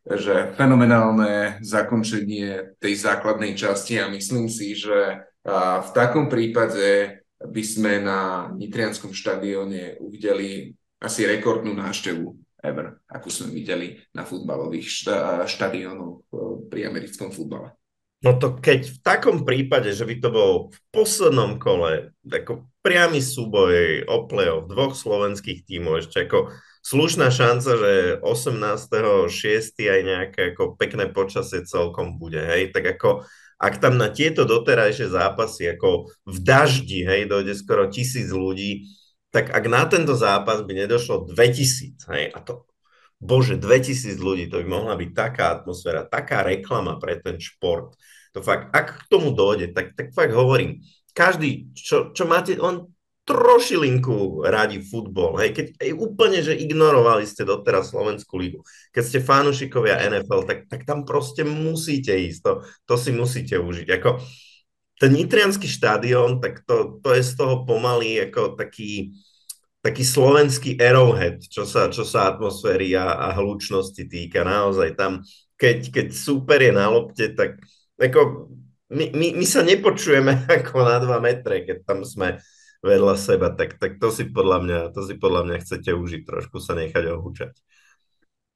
že 0.03 0.51
fenomenálne 0.59 1.63
zakončenie 1.63 2.75
tej 2.83 2.93
základnej 2.99 3.55
časti 3.55 3.95
a 4.03 4.11
myslím 4.11 4.51
si, 4.51 4.75
že 4.75 5.23
v 5.45 5.89
takom 5.95 6.27
prípade 6.27 7.21
by 7.39 7.63
sme 7.63 8.01
na 8.01 8.51
Nitrianskom 8.51 9.13
štadióne 9.15 10.01
uvideli 10.01 10.73
asi 10.99 11.29
rekordnú 11.29 11.77
návštevu 11.77 12.25
ever, 12.65 12.97
ako 13.05 13.27
sme 13.29 13.53
videli 13.53 14.01
na 14.17 14.25
futbalových 14.25 14.87
šta- 14.89 15.45
štadiónoch 15.45 16.25
eh, 16.25 16.37
pri 16.73 16.81
americkom 16.89 17.29
futbale. 17.29 17.77
No 18.25 18.33
to 18.33 18.57
keď 18.57 18.89
v 18.89 18.99
takom 19.05 19.45
prípade, 19.45 19.93
že 19.93 20.01
by 20.01 20.15
to 20.17 20.29
bol 20.33 20.51
v 20.73 20.77
poslednom 20.89 21.61
kole 21.61 22.09
ako 22.25 22.65
priamy 22.81 23.21
súboj 23.21 24.01
o 24.09 24.25
play-off 24.25 24.65
dvoch 24.65 24.97
slovenských 24.97 25.61
tímov, 25.61 26.01
ešte 26.01 26.25
ako 26.25 26.49
slušná 26.81 27.29
šanca, 27.29 27.69
že 27.77 27.93
18.6. 28.25 29.29
aj 29.77 30.01
nejaké 30.01 30.41
ako 30.57 30.73
pekné 30.73 31.05
počasie 31.13 31.69
celkom 31.69 32.17
bude, 32.17 32.41
hej, 32.41 32.73
tak 32.73 32.97
ako 32.97 33.29
ak 33.61 33.77
tam 33.77 34.01
na 34.01 34.09
tieto 34.09 34.43
doterajšie 34.49 35.13
zápasy 35.13 35.77
ako 35.77 36.09
v 36.25 36.37
daždi, 36.41 37.05
hej, 37.05 37.29
dojde 37.29 37.53
skoro 37.53 37.93
tisíc 37.93 38.33
ľudí, 38.33 38.89
tak 39.29 39.53
ak 39.53 39.63
na 39.69 39.85
tento 39.85 40.17
zápas 40.17 40.65
by 40.65 40.73
nedošlo 40.73 41.29
2000, 41.29 42.09
hej, 42.09 42.33
a 42.33 42.39
to, 42.41 42.65
bože, 43.21 43.57
2000 43.57 44.19
ľudí, 44.19 44.45
to 44.51 44.61
by 44.61 44.67
mohla 44.67 44.93
byť 44.99 45.11
taká 45.15 45.55
atmosféra, 45.61 46.05
taká 46.05 46.43
reklama 46.43 46.99
pre 46.99 47.17
ten 47.17 47.39
šport. 47.39 47.95
To 48.35 48.43
fakt, 48.43 48.69
ak 48.75 49.07
k 49.07 49.07
tomu 49.07 49.31
dojde, 49.31 49.71
tak, 49.71 49.95
tak 49.95 50.11
fakt 50.11 50.35
hovorím, 50.35 50.83
každý, 51.15 51.71
čo, 51.71 52.11
čo 52.11 52.27
máte, 52.27 52.59
on 52.59 52.91
trošilinku 53.25 54.45
radi 54.45 54.85
futbol, 54.85 55.41
hej, 55.41 55.49
keď 55.55 55.67
aj 55.81 55.91
úplne, 55.97 56.39
že 56.45 56.53
ignorovali 56.53 57.25
ste 57.25 57.41
doteraz 57.41 57.89
Slovenskú 57.89 58.37
lígu, 58.37 58.61
keď 58.93 59.03
ste 59.07 59.19
fanúšikovia 59.25 59.97
NFL, 60.13 60.45
tak, 60.45 60.69
tak 60.69 60.85
tam 60.85 61.07
proste 61.09 61.41
musíte 61.41 62.13
ísť, 62.13 62.39
to, 62.45 62.51
to 62.85 62.95
si 63.01 63.09
musíte 63.09 63.57
užiť. 63.57 63.87
Ako, 63.97 64.21
ten 65.01 65.11
nitrianský 65.11 65.65
štadión, 65.65 66.37
tak 66.37 66.63
to, 66.69 67.01
to 67.01 67.17
je 67.17 67.23
z 67.25 67.33
toho 67.33 67.65
pomaly 67.65 68.21
ako 68.29 68.55
taký, 68.55 69.17
taký 69.81 70.03
slovenský 70.05 70.77
arrowhead, 70.77 71.41
čo 71.49 71.65
sa, 71.65 71.89
čo 71.89 72.05
sa 72.05 72.29
atmosféry 72.29 72.93
a, 72.93 73.25
a 73.25 73.27
hlučnosti 73.35 74.05
týka. 74.05 74.45
Naozaj 74.45 74.93
tam, 74.95 75.25
keď, 75.59 75.91
keď 75.91 76.07
super 76.13 76.61
je 76.61 76.71
na 76.71 76.87
lopte, 76.87 77.27
tak 77.33 77.59
ako, 77.95 78.51
my, 78.91 79.05
my, 79.15 79.27
my 79.39 79.45
sa 79.45 79.61
nepočujeme 79.65 80.45
ako 80.61 80.75
na 80.83 80.97
dva 81.01 81.17
metre, 81.23 81.63
keď 81.63 81.87
tam 81.87 82.03
sme 82.03 82.39
vedľa 82.85 83.15
seba, 83.17 83.49
tak, 83.49 83.81
tak 83.81 83.97
to, 83.97 84.13
si 84.13 84.29
podľa 84.29 84.57
mňa, 84.61 84.79
to 84.93 85.01
si 85.01 85.17
podľa 85.17 85.41
mňa 85.49 85.57
chcete 85.65 85.89
užiť, 85.89 86.21
trošku 86.21 86.61
sa 86.61 86.77
nechať 86.77 87.17
ohúčať. 87.17 87.57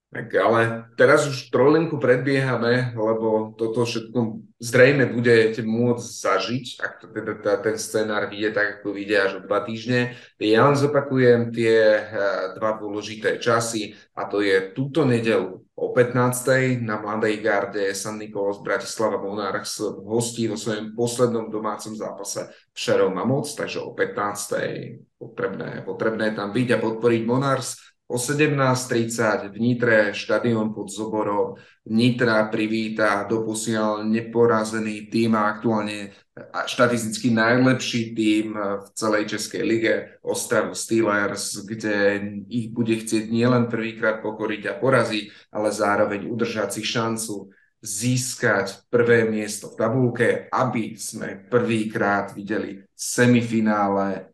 Tak 0.09 0.33
ale 0.41 0.89
teraz 0.97 1.29
už 1.29 1.53
trojlinku 1.53 2.01
predbiehame, 2.01 2.97
lebo 2.97 3.53
toto 3.53 3.85
všetko 3.85 4.41
zrejme 4.57 5.05
budete 5.13 5.61
môcť 5.61 6.01
zažiť, 6.01 6.65
ak 6.81 6.93
to 6.97 7.05
teda 7.13 7.61
ten 7.61 7.77
scenár 7.77 8.25
vyjde 8.25 8.49
tak, 8.57 8.67
ako 8.81 8.97
vyjde 8.97 9.15
až 9.21 9.31
o 9.37 9.45
dva 9.45 9.61
týždne. 9.61 10.17
Ja 10.41 10.65
len 10.65 10.73
zopakujem 10.73 11.53
tie 11.53 11.77
eh, 12.01 12.09
dva 12.57 12.81
dôležité 12.81 13.37
časy 13.37 13.93
a 14.17 14.25
to 14.25 14.41
je 14.41 14.73
túto 14.73 15.05
nedelu 15.05 15.61
o 15.79 15.95
15. 15.95 16.83
na 16.83 16.99
Mladej 16.99 17.39
garde 17.39 17.95
San 17.95 18.19
Nikolos 18.19 18.59
Bratislava 18.59 19.15
Monarchs 19.15 19.79
hostí 20.03 20.51
vo 20.51 20.59
svojom 20.59 20.91
poslednom 20.91 21.47
domácom 21.47 21.95
zápase 21.95 22.51
Šerov 22.75 23.15
Mamoc, 23.15 23.47
takže 23.55 23.79
o 23.79 23.95
15. 23.95 25.15
potrebné, 25.15 25.87
potrebné 25.87 26.35
tam 26.35 26.51
byť 26.51 26.67
a 26.75 26.77
podporiť 26.83 27.21
Monarchs 27.23 27.88
O 28.09 28.17
17.30 28.17 29.53
v 29.53 29.57
Nitre 29.61 30.17
štadión 30.17 30.73
pod 30.73 30.89
Zoborov 30.89 31.61
Nitra 31.85 32.49
privíta 32.49 33.21
doposiaľ 33.29 34.01
neporazený 34.01 35.13
tým 35.13 35.37
a 35.37 35.45
aktuálne 35.53 36.09
štatisticky 36.49 37.29
najlepší 37.29 38.17
tým 38.17 38.57
v 38.57 38.85
celej 38.97 39.37
Českej 39.37 39.61
lige 39.61 39.93
Ostravu 40.25 40.73
Steelers, 40.73 41.61
kde 41.61 42.17
ich 42.49 42.73
bude 42.73 42.97
chcieť 42.97 43.29
nielen 43.29 43.69
prvýkrát 43.69 44.25
pokoriť 44.25 44.73
a 44.73 44.77
poraziť, 44.81 45.53
ale 45.53 45.69
zároveň 45.69 46.25
udržať 46.33 46.81
si 46.81 46.83
šancu 46.85 47.53
získať 47.79 48.89
prvé 48.89 49.29
miesto 49.29 49.69
v 49.69 49.77
tabulke, 49.79 50.27
aby 50.49 50.97
sme 50.97 51.45
prvýkrát 51.45 52.33
videli 52.33 52.83
semifinále 52.97 54.28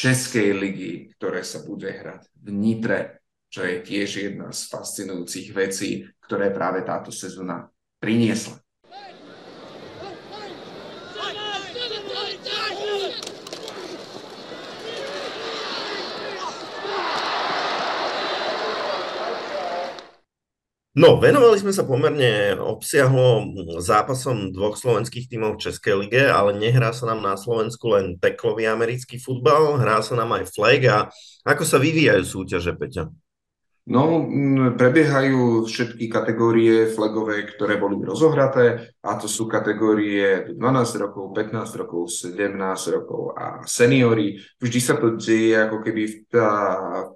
Českej 0.00 0.56
ligy, 0.56 1.12
ktoré 1.12 1.44
sa 1.44 1.60
bude 1.60 1.92
hrať 1.92 2.32
v 2.40 2.48
Nitre, 2.56 3.20
čo 3.52 3.68
je 3.68 3.84
tiež 3.84 4.32
jedna 4.32 4.48
z 4.48 4.64
fascinujúcich 4.72 5.52
vecí, 5.52 6.08
ktoré 6.24 6.48
práve 6.48 6.80
táto 6.88 7.12
sezóna 7.12 7.68
priniesla. 8.00 8.56
No, 20.90 21.22
venovali 21.22 21.54
sme 21.54 21.70
sa 21.70 21.86
pomerne 21.86 22.58
obsiahlo 22.58 23.46
zápasom 23.78 24.50
dvoch 24.50 24.74
slovenských 24.74 25.30
tímov 25.30 25.54
v 25.54 25.70
Českej 25.70 25.94
lige, 26.02 26.18
ale 26.26 26.58
nehrá 26.58 26.90
sa 26.90 27.06
nám 27.06 27.22
na 27.22 27.38
Slovensku 27.38 27.94
len 27.94 28.18
teklový 28.18 28.66
americký 28.66 29.22
futbal, 29.22 29.78
hrá 29.78 30.02
sa 30.02 30.18
nám 30.18 30.34
aj 30.34 30.50
flag 30.50 30.82
a 30.90 30.98
ako 31.46 31.62
sa 31.62 31.78
vyvíjajú 31.78 32.26
súťaže, 32.26 32.74
Peťa? 32.74 33.06
No, 33.86 34.26
prebiehajú 34.74 35.62
všetky 35.70 36.10
kategórie 36.10 36.90
flagové, 36.90 37.46
ktoré 37.46 37.78
boli 37.78 37.94
rozohraté 38.02 38.90
a 38.98 39.14
to 39.14 39.30
sú 39.30 39.46
kategórie 39.46 40.58
12 40.58 40.58
rokov, 41.06 41.30
15 41.38 41.80
rokov, 41.86 42.10
17 42.10 42.50
rokov 42.98 43.34
a 43.38 43.62
seniory. 43.62 44.42
Vždy 44.58 44.80
sa 44.82 44.98
to 44.98 45.14
deje 45.14 45.54
ako 45.54 45.86
keby 45.86 46.02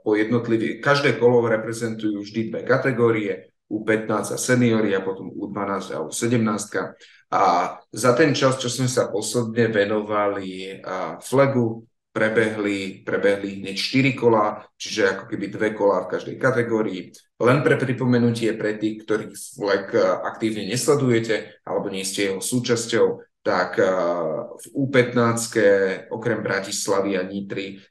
po 0.02 0.14
jednotlivých, 0.14 0.78
každé 0.78 1.18
kolo 1.18 1.42
reprezentujú 1.46 2.22
vždy 2.22 2.54
dve 2.54 2.60
kategórie 2.62 3.53
u15 3.82 4.34
a 4.34 4.38
seniory 4.38 4.94
a 4.94 5.02
potom 5.02 5.34
U12 5.34 5.94
a 5.94 5.98
U17. 6.06 6.94
A 7.34 7.42
za 7.90 8.12
ten 8.14 8.30
čas, 8.30 8.62
čo 8.62 8.70
sme 8.70 8.86
sa 8.86 9.10
posledne 9.10 9.66
venovali 9.66 10.78
flagu, 11.18 11.82
prebehli, 12.14 13.02
prebehli 13.02 13.58
hneď 13.58 13.74
4 13.74 14.14
kola, 14.14 14.62
čiže 14.78 15.18
ako 15.18 15.24
keby 15.26 15.50
dve 15.50 15.74
kola 15.74 16.06
v 16.06 16.14
každej 16.14 16.36
kategórii. 16.38 17.10
Len 17.42 17.58
pre 17.66 17.74
pripomenutie 17.74 18.54
pre 18.54 18.78
tých, 18.78 19.02
ktorí 19.02 19.34
flag 19.34 19.90
aktívne 20.22 20.62
nesledujete 20.70 21.58
alebo 21.66 21.90
nie 21.90 22.06
ste 22.06 22.30
jeho 22.30 22.38
súčasťou, 22.38 23.18
tak 23.42 23.82
v 23.82 24.64
U15 24.78 26.06
okrem 26.14 26.38
Bratislavy 26.38 27.18
a 27.18 27.26
Nitry 27.26 27.82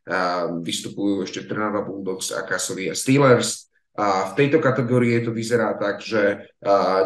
vystupujú 0.63 1.27
ešte 1.27 1.43
Trnava 1.43 1.83
Bulldogs 1.83 2.31
a 2.31 2.47
Kasovia 2.47 2.95
Steelers. 2.95 3.72
A 3.93 4.33
v 4.33 4.33
tejto 4.33 4.57
kategórii 4.57 5.21
to 5.21 5.29
vyzerá 5.29 5.77
tak, 5.77 6.01
že 6.01 6.49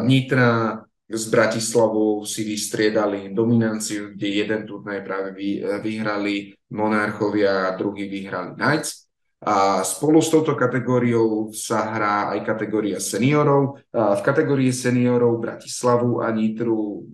Nitra 0.07 0.83
s 1.07 1.23
Bratislavou 1.31 2.23
si 2.27 2.43
vystriedali 2.43 3.31
dominanciu, 3.31 4.11
kde 4.15 4.27
jeden 4.43 4.61
turnaj 4.67 5.03
práve 5.03 5.35
vyhrali 5.83 6.55
Monarchovia 6.71 7.71
a 7.71 7.75
druhý 7.79 8.11
vyhrali 8.11 8.55
Knights. 8.55 9.07
A 9.37 9.85
spolu 9.85 10.17
s 10.17 10.33
touto 10.33 10.57
kategóriou 10.57 11.53
sa 11.53 11.93
hrá 11.93 12.33
aj 12.35 12.41
kategória 12.41 12.97
seniorov. 12.97 13.79
A 13.93 14.17
v 14.17 14.21
kategórii 14.25 14.73
seniorov 14.73 15.39
Bratislavu 15.39 16.25
a 16.25 16.31
Nitru 16.33 17.05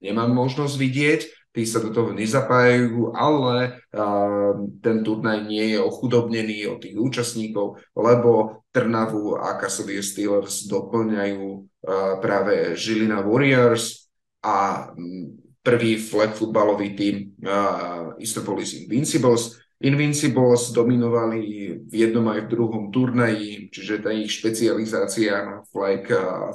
nemám 0.00 0.30
možnosť 0.32 0.74
vidieť, 0.74 1.20
tí 1.58 1.66
sa 1.66 1.82
do 1.82 1.90
toho 1.90 2.14
nezapájajú, 2.14 3.18
ale 3.18 3.82
ten 4.78 5.02
turnaj 5.02 5.42
nie 5.42 5.74
je 5.74 5.82
ochudobnený 5.82 6.70
od 6.70 6.78
tých 6.78 6.94
účastníkov, 6.94 7.82
lebo 7.98 8.62
Trnavu 8.70 9.34
a 9.34 9.58
Kasovie 9.58 9.98
Steelers 10.06 10.70
doplňajú 10.70 11.66
práve 12.22 12.78
Žilina 12.78 13.26
Warriors 13.26 14.06
a 14.38 14.86
prvý 15.58 15.98
flag 15.98 16.32
futbalový 16.32 16.96
tým 16.96 17.16
uh, 17.44 18.16
Istopolis 18.16 18.72
Invincibles, 18.72 19.60
Invincibles 19.78 20.74
dominovali 20.74 21.70
v 21.86 21.92
jednom 21.94 22.26
aj 22.26 22.46
v 22.46 22.50
druhom 22.50 22.90
turnaji, 22.90 23.70
čiže 23.70 24.02
tá 24.02 24.10
ich 24.10 24.34
špecializácia 24.34 25.38
na 25.46 25.62
flag 25.70 26.02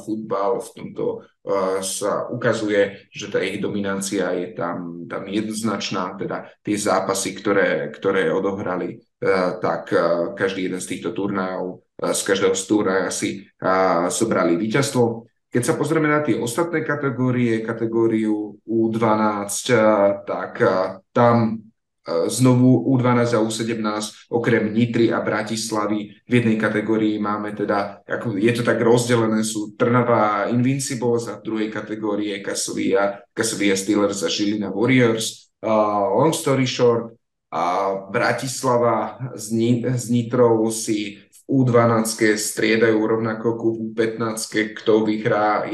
futbal 0.03 0.59
v 0.59 0.69
tomto 0.75 1.23
uh, 1.23 1.79
sa 1.79 2.27
ukazuje, 2.27 3.07
že 3.15 3.31
tá 3.31 3.39
ich 3.39 3.63
dominancia 3.63 4.27
je 4.35 4.51
tam, 4.51 5.07
tam 5.07 5.23
jednoznačná, 5.31 6.19
teda 6.19 6.51
tie 6.59 6.75
zápasy, 6.75 7.31
ktoré, 7.31 7.95
ktoré 7.95 8.27
odohrali, 8.27 8.99
uh, 8.99 9.55
tak 9.55 9.95
uh, 9.95 10.35
každý 10.35 10.67
jeden 10.67 10.83
z 10.83 10.91
týchto 10.91 11.15
turnajov, 11.15 11.79
z 12.03 12.21
každého 12.27 12.51
z 12.59 12.63
turnaja 12.67 13.07
si 13.07 13.47
sobrali 14.11 14.59
víťazstvo. 14.59 15.23
Keď 15.47 15.63
sa 15.63 15.77
pozrieme 15.79 16.11
na 16.11 16.19
tie 16.19 16.35
ostatné 16.35 16.83
kategórie, 16.83 17.63
kategóriu 17.63 18.59
U12, 18.67 19.71
tak 20.27 20.51
tam 21.15 21.63
znovu 22.27 22.83
U12 22.91 23.31
a 23.31 23.39
U17 23.39 24.27
okrem 24.27 24.75
Nitry 24.75 25.15
a 25.15 25.23
Bratislavy 25.23 26.11
v 26.27 26.31
jednej 26.31 26.59
kategórii 26.59 27.15
máme 27.15 27.55
teda, 27.55 28.03
ako 28.03 28.35
je 28.35 28.51
to 28.51 28.63
tak 28.63 28.83
rozdelené, 28.83 29.39
sú 29.47 29.71
Trnava 29.79 30.51
Invincibles 30.51 31.31
a 31.31 31.39
v 31.39 31.45
druhej 31.47 31.69
kategórii 31.71 32.35
Kasovia, 32.43 33.23
Kasovia 33.31 33.79
Steelers 33.79 34.19
a 34.23 34.29
Žilina 34.29 34.67
Warriors. 34.67 35.47
Uh, 35.63 36.19
long 36.19 36.35
story 36.35 36.67
short, 36.67 37.15
a 37.53 37.95
Bratislava 38.09 39.29
s, 39.37 39.53
Ni- 39.53 39.85
s 39.85 40.09
Nitrou 40.09 40.65
si 40.73 41.21
v 41.21 41.39
U12 41.61 42.33
striedajú 42.33 42.97
rovnako 42.97 43.47
ku 43.61 43.67
U15, 43.77 44.73
kto 44.81 45.05
vyhrá 45.05 45.69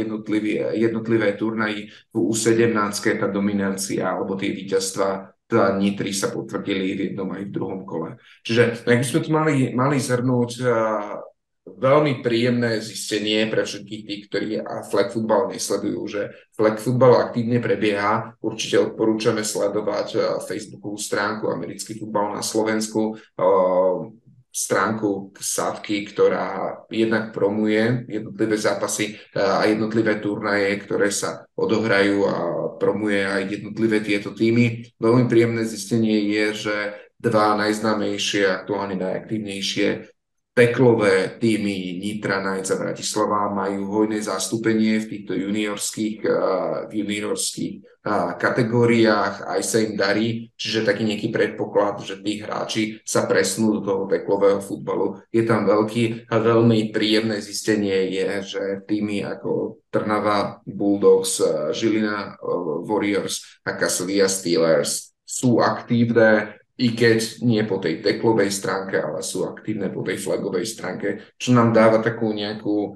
jednotlivé 0.75 1.39
turnaji, 1.39 1.87
v 2.11 2.15
U17 2.19 3.23
tá 3.23 3.31
dominancia 3.31 4.11
alebo 4.11 4.35
tie 4.35 4.51
víťazstva 4.51 5.38
teda 5.49 5.73
Nitry 5.81 6.13
sa 6.13 6.29
potvrdili 6.29 6.93
v 6.93 6.99
jednom 7.11 7.25
aj 7.33 7.43
v 7.49 7.53
druhom 7.53 7.81
kole. 7.81 8.21
Čiže 8.45 8.85
ak 8.85 9.01
by 9.01 9.05
sme 9.05 9.19
tu 9.25 9.29
mali, 9.33 9.55
mali 9.73 9.97
zhrnúť 9.97 10.51
uh, 10.61 11.17
veľmi 11.65 12.21
príjemné 12.21 12.77
zistenie 12.85 13.49
pre 13.49 13.65
všetkých 13.65 14.03
tých, 14.05 14.21
ktorí 14.29 14.49
a 14.61 14.85
flag 14.85 15.09
football 15.09 15.49
nesledujú, 15.49 16.01
že 16.05 16.21
flag 16.53 16.77
football 16.77 17.17
aktívne 17.17 17.57
prebieha. 17.57 18.37
Určite 18.45 18.93
odporúčame 18.93 19.41
sledovať 19.41 20.07
uh, 20.13 20.21
Facebookovú 20.45 21.01
stránku 21.01 21.49
Americký 21.49 21.97
futbal 21.97 22.37
na 22.37 22.45
Slovensku, 22.45 23.17
uh, 23.17 24.13
stránku 24.49 25.31
Savky, 25.37 26.03
ktorá 26.09 26.81
jednak 26.89 27.31
promuje 27.31 28.05
jednotlivé 28.09 28.57
zápasy 28.57 29.15
a 29.37 29.63
jednotlivé 29.69 30.17
turnaje, 30.17 30.73
ktoré 30.83 31.13
sa 31.13 31.45
odohrajú 31.53 32.17
a 32.25 32.35
promuje 32.81 33.21
aj 33.21 33.61
jednotlivé 33.61 34.01
tieto 34.01 34.33
týmy. 34.33 34.89
Veľmi 34.97 35.29
príjemné 35.29 35.63
zistenie 35.69 36.25
je, 36.33 36.45
že 36.69 36.75
dva 37.19 37.55
najznámejšie, 37.59 38.47
aktuálne 38.47 38.95
najaktívnejšie 38.95 40.18
teklové 40.53 41.39
týmy 41.39 42.03
Nitra, 42.03 42.43
Knights 42.43 42.75
a 42.75 42.81
Bratislava 42.81 43.47
majú 43.53 43.87
hojné 43.95 44.19
zastúpenie 44.19 44.99
v 44.99 45.09
týchto 45.09 45.33
juniorských, 45.37 46.17
uh, 46.27 46.91
juniorských 46.91 47.73
uh, 47.79 48.35
kategóriách, 48.35 49.47
aj 49.47 49.61
sa 49.63 49.77
im 49.79 49.95
darí, 49.95 50.51
čiže 50.59 50.83
taký 50.83 51.07
nejaký 51.07 51.31
predpoklad, 51.31 52.03
že 52.03 52.19
tí 52.19 52.43
hráči 52.43 52.83
sa 53.07 53.23
presnú 53.23 53.79
do 53.79 53.81
toho 53.87 54.03
teklového 54.11 54.59
futbalu. 54.59 55.23
Je 55.31 55.47
tam 55.47 55.63
veľký 55.63 56.27
a 56.27 56.35
veľmi 56.43 56.91
príjemné 56.91 57.39
zistenie 57.39 58.11
je, 58.11 58.27
že 58.43 58.63
týmy 58.83 59.23
ako 59.23 59.79
Trnava, 59.87 60.59
Bulldogs, 60.67 61.39
Žilina 61.71 62.35
Warriors 62.83 63.63
a 63.63 63.79
Kasovia 63.79 64.27
Steelers 64.27 65.09
sú 65.29 65.61
aktívne 65.61 66.58
i 66.79 66.95
keď 66.95 67.43
nie 67.43 67.59
po 67.67 67.83
tej 67.83 67.99
teklovej 67.99 68.47
stránke, 68.55 68.95
ale 68.95 69.19
sú 69.19 69.43
aktívne 69.43 69.91
po 69.91 69.99
tej 69.99 70.15
flagovej 70.15 70.63
stránke, 70.63 71.35
čo 71.35 71.51
nám 71.51 71.75
dáva 71.75 71.99
takú 71.99 72.31
nejakú 72.31 72.95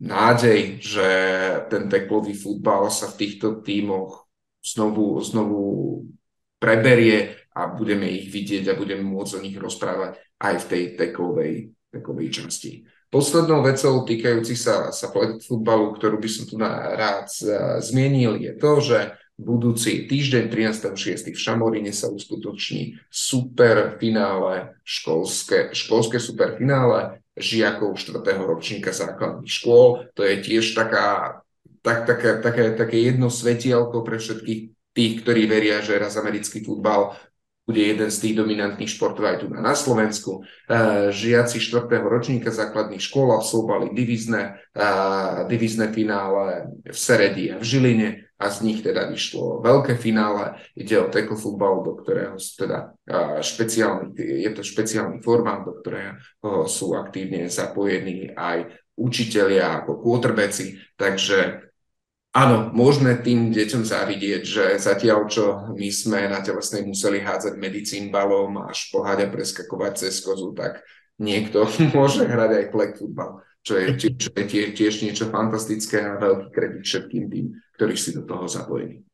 nádej, 0.00 0.80
že 0.80 1.08
ten 1.68 1.92
teklový 1.92 2.32
futbal 2.32 2.88
sa 2.88 3.12
v 3.12 3.18
týchto 3.20 3.60
tímoch 3.60 4.24
znovu, 4.64 5.20
znovu 5.20 5.60
preberie 6.56 7.36
a 7.52 7.68
budeme 7.68 8.08
ich 8.08 8.32
vidieť 8.32 8.72
a 8.72 8.78
budeme 8.78 9.04
môcť 9.04 9.32
o 9.36 9.44
nich 9.44 9.58
rozprávať 9.60 10.16
aj 10.40 10.54
v 10.64 10.68
tej 10.72 10.82
teklovej, 10.96 11.52
tekovej 11.92 12.28
časti. 12.32 12.72
Poslednou 13.08 13.64
vecou 13.64 14.04
týkajúci 14.08 14.56
sa, 14.56 14.88
sa 14.92 15.08
futbalu, 15.44 15.96
ktorú 15.96 16.16
by 16.16 16.28
som 16.32 16.44
tu 16.48 16.60
rád 16.60 17.28
zmienil, 17.80 18.36
je 18.40 18.52
to, 18.56 18.72
že 18.84 18.98
budúci 19.38 20.10
týždeň 20.10 20.50
13.6. 20.50 21.30
v 21.30 21.38
Šamoríne 21.38 21.94
sa 21.94 22.10
uskutoční 22.10 22.98
super 23.06 23.94
finále, 24.02 24.74
školské, 24.82 25.70
školské 25.70 26.18
super 26.18 26.58
finále 26.58 27.22
žiakov 27.38 27.94
4. 27.94 28.18
ročníka 28.42 28.90
základných 28.90 29.46
škôl. 29.46 30.10
To 30.18 30.26
je 30.26 30.42
tiež 30.42 30.74
taká, 30.74 31.40
tak, 31.86 32.10
také, 32.10 32.42
také, 32.42 32.74
také 32.74 32.98
jedno 32.98 33.30
svetielko 33.30 34.02
pre 34.02 34.18
všetkých 34.18 34.60
tých, 34.98 35.12
ktorí 35.22 35.46
veria, 35.46 35.78
že 35.78 35.94
raz 35.94 36.18
americký 36.18 36.66
futbal 36.66 37.14
bude 37.68 37.84
jeden 37.84 38.08
z 38.08 38.16
tých 38.16 38.34
dominantných 38.40 38.88
športov 38.88 39.28
aj 39.28 39.44
tu 39.44 39.52
na 39.52 39.76
Slovensku. 39.76 40.40
E, 40.40 41.12
žiaci 41.12 41.60
4. 41.60 41.84
ročníka 42.00 42.48
základných 42.48 43.04
škôl 43.04 43.36
absolvovali 43.36 43.92
divizné, 43.92 44.56
e, 44.72 44.88
divizné 45.52 45.92
finále 45.92 46.72
v 46.88 46.96
Seredi 46.96 47.52
a 47.52 47.60
v 47.60 47.68
Žiline 47.68 48.08
a 48.40 48.48
z 48.48 48.64
nich 48.64 48.80
teda 48.80 49.12
vyšlo 49.12 49.60
veľké 49.60 50.00
finále. 50.00 50.56
Ide 50.72 50.96
o 50.96 51.12
tackle 51.12 51.36
futbal, 51.36 51.84
do 51.84 51.92
ktorého 52.00 52.40
sú 52.40 52.64
teda 52.64 52.96
e, 53.04 53.44
špeciálny, 53.44 54.16
je 54.16 54.50
to 54.56 54.64
špeciálny 54.64 55.20
formát, 55.20 55.60
do 55.68 55.76
ktorého 55.76 56.64
sú 56.64 56.96
aktívne 56.96 57.52
zapojení 57.52 58.32
aj 58.32 58.72
učitelia 58.96 59.84
ako 59.84 60.00
quarterbacki, 60.00 60.80
takže 60.96 61.67
Áno, 62.36 62.68
môžeme 62.76 63.16
tým 63.24 63.48
deťom 63.48 63.88
závidieť, 63.88 64.42
že 64.44 64.64
zatiaľ, 64.76 65.32
čo 65.32 65.72
my 65.72 65.88
sme 65.88 66.28
na 66.28 66.44
telesnej 66.44 66.84
museli 66.84 67.24
hádzať 67.24 67.56
medicín 67.56 68.12
balom 68.12 68.60
a 68.60 68.68
špohať 68.68 69.24
a 69.24 69.32
preskakovať 69.32 69.92
cez 69.96 70.20
kozu, 70.20 70.52
tak 70.52 70.84
niekto 71.16 71.64
môže 71.96 72.28
hrať 72.28 72.50
aj 72.52 72.64
flag 72.68 72.92
football, 73.00 73.40
čo 73.64 73.80
je, 73.80 74.12
čo 74.12 74.30
je 74.36 74.44
tiež, 74.76 74.94
niečo 75.00 75.32
fantastické 75.32 76.04
a 76.04 76.20
veľký 76.20 76.48
kredit 76.52 76.84
všetkým 76.84 77.24
tým, 77.32 77.46
ktorí 77.80 77.96
si 77.96 78.12
do 78.12 78.28
toho 78.28 78.44
zapojení. 78.44 79.07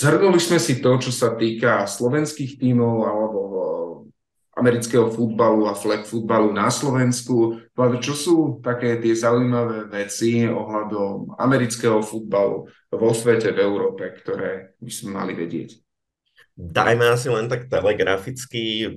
Zhrnuli 0.00 0.40
sme 0.40 0.56
si 0.56 0.80
to, 0.80 0.96
čo 0.96 1.12
sa 1.12 1.36
týka 1.36 1.84
slovenských 1.84 2.56
tímov 2.56 2.96
alebo 3.04 3.40
eh, 3.44 3.60
amerického 4.56 5.12
futbalu 5.12 5.68
a 5.68 5.76
flag 5.76 6.08
futbalu 6.08 6.56
na 6.56 6.72
Slovensku. 6.72 7.60
Čo 7.76 8.14
sú 8.16 8.36
také 8.64 8.96
tie 8.96 9.12
zaujímavé 9.12 9.92
veci 9.92 10.48
ohľadom 10.48 11.36
amerického 11.36 12.00
futbalu 12.00 12.64
vo 12.88 13.10
svete, 13.12 13.52
v 13.52 13.60
Európe, 13.60 14.08
ktoré 14.24 14.72
by 14.80 14.92
sme 14.92 15.10
mali 15.20 15.36
vedieť? 15.36 15.76
Dajme 16.56 17.04
asi 17.12 17.28
len 17.28 17.48
tak 17.48 17.68
telegraficky. 17.68 18.88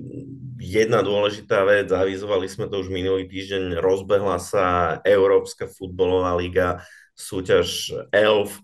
Jedna 0.56 1.04
dôležitá 1.04 1.68
vec, 1.68 1.92
zavizovali 1.92 2.48
sme 2.48 2.68
to 2.68 2.80
už 2.80 2.88
minulý 2.88 3.28
týždeň, 3.28 3.76
rozbehla 3.80 4.40
sa 4.40 4.64
Európska 5.04 5.68
futbalová 5.68 6.36
liga, 6.36 6.80
súťaž 7.16 7.92
ELF, 8.12 8.60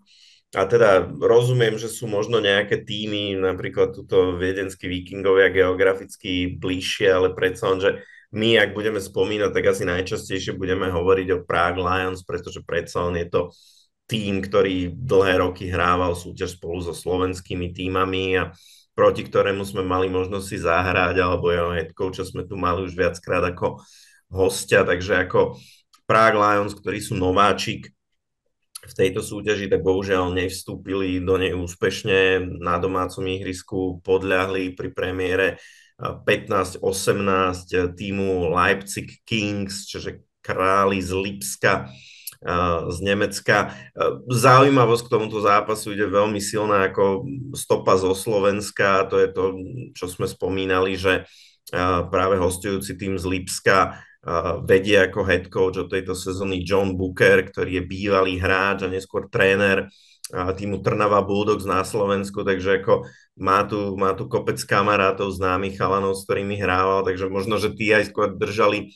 a 0.51 0.67
teda 0.67 1.07
rozumiem, 1.07 1.79
že 1.79 1.87
sú 1.87 2.11
možno 2.11 2.43
nejaké 2.43 2.83
týmy, 2.83 3.39
napríklad 3.39 3.95
tuto 3.95 4.35
viedenskí 4.35 4.91
vikingovia 4.91 5.47
geograficky 5.55 6.59
bližšie, 6.59 7.07
ale 7.07 7.29
predsa 7.39 7.71
len, 7.71 7.79
že 7.79 7.91
my, 8.35 8.59
ak 8.59 8.75
budeme 8.75 8.99
spomínať, 8.99 9.51
tak 9.55 9.65
asi 9.71 9.87
najčastejšie 9.87 10.59
budeme 10.59 10.91
hovoriť 10.91 11.29
o 11.35 11.43
Prague 11.47 11.83
Lions, 11.83 12.27
pretože 12.27 12.67
predsa 12.67 13.07
len 13.07 13.23
je 13.23 13.29
to 13.31 13.43
tým, 14.11 14.43
ktorý 14.43 14.91
dlhé 14.91 15.39
roky 15.39 15.71
hrával 15.71 16.19
súťaž 16.19 16.59
spolu 16.59 16.83
so 16.83 16.91
slovenskými 16.91 17.71
týmami 17.71 18.43
a 18.43 18.51
proti 18.99 19.23
ktorému 19.23 19.63
sme 19.63 19.87
mali 19.87 20.11
možnosť 20.11 20.47
si 20.51 20.59
zahrať, 20.59 21.15
alebo 21.23 21.55
jeho 21.55 21.71
head 21.71 21.95
čo 21.95 22.27
sme 22.27 22.43
tu 22.43 22.59
mali 22.59 22.83
už 22.83 22.99
viackrát 22.99 23.47
ako 23.55 23.79
hostia, 24.35 24.83
takže 24.83 25.31
ako 25.31 25.63
Prague 26.11 26.43
Lions, 26.43 26.75
ktorí 26.75 26.99
sú 26.99 27.15
nováčik, 27.15 27.95
v 28.81 28.93
tejto 28.97 29.21
súťaži, 29.21 29.69
tak 29.69 29.85
bohužiaľ 29.85 30.33
nevstúpili 30.33 31.21
do 31.21 31.37
nej 31.37 31.53
úspešne. 31.53 32.41
Na 32.61 32.81
domácom 32.81 33.25
ihrisku 33.29 34.01
podľahli 34.01 34.73
pri 34.73 34.89
premiére 34.95 35.47
15-18 36.01 36.81
týmu 37.93 38.49
Leipzig 38.57 39.21
Kings, 39.29 39.85
čiže 39.85 40.25
králi 40.41 41.05
z 41.05 41.13
Lipska 41.13 41.93
z 42.89 42.99
Nemecka. 43.05 43.77
Zaujímavosť 44.33 45.05
k 45.05 45.13
tomuto 45.13 45.45
zápasu 45.45 45.93
ide 45.93 46.09
veľmi 46.09 46.41
silná 46.41 46.89
ako 46.89 47.29
stopa 47.53 48.01
zo 48.01 48.17
Slovenska. 48.17 49.05
To 49.13 49.21
je 49.21 49.29
to, 49.29 49.45
čo 49.93 50.09
sme 50.09 50.25
spomínali, 50.25 50.97
že 50.97 51.29
práve 52.09 52.41
hostujúci 52.41 52.97
tým 52.97 53.21
z 53.21 53.29
Lipska 53.29 54.01
vedie 54.69 55.01
ako 55.01 55.25
head 55.25 55.49
coach 55.49 55.81
od 55.81 55.89
tejto 55.89 56.13
sezóny 56.13 56.61
John 56.61 56.97
Booker, 56.97 57.41
ktorý 57.49 57.81
je 57.81 57.89
bývalý 57.89 58.37
hráč 58.37 58.85
a 58.85 58.93
neskôr 58.93 59.33
tréner 59.33 59.89
týmu 60.31 60.79
Trnava 60.85 61.25
Bulldogs 61.27 61.67
na 61.67 61.83
Slovensku, 61.83 62.47
takže 62.47 62.85
ako 62.85 63.09
má 63.41 63.67
tu, 63.67 63.99
má 63.99 64.15
tu 64.15 64.31
kopec 64.31 64.61
kamarátov, 64.63 65.33
známych 65.35 65.75
chalanov, 65.75 66.15
s 66.15 66.29
ktorými 66.29 66.55
hrával, 66.61 67.03
takže 67.03 67.27
možno, 67.27 67.59
že 67.59 67.75
tí 67.75 67.91
aj 67.91 68.15
skôr 68.15 68.31
držali 68.37 68.95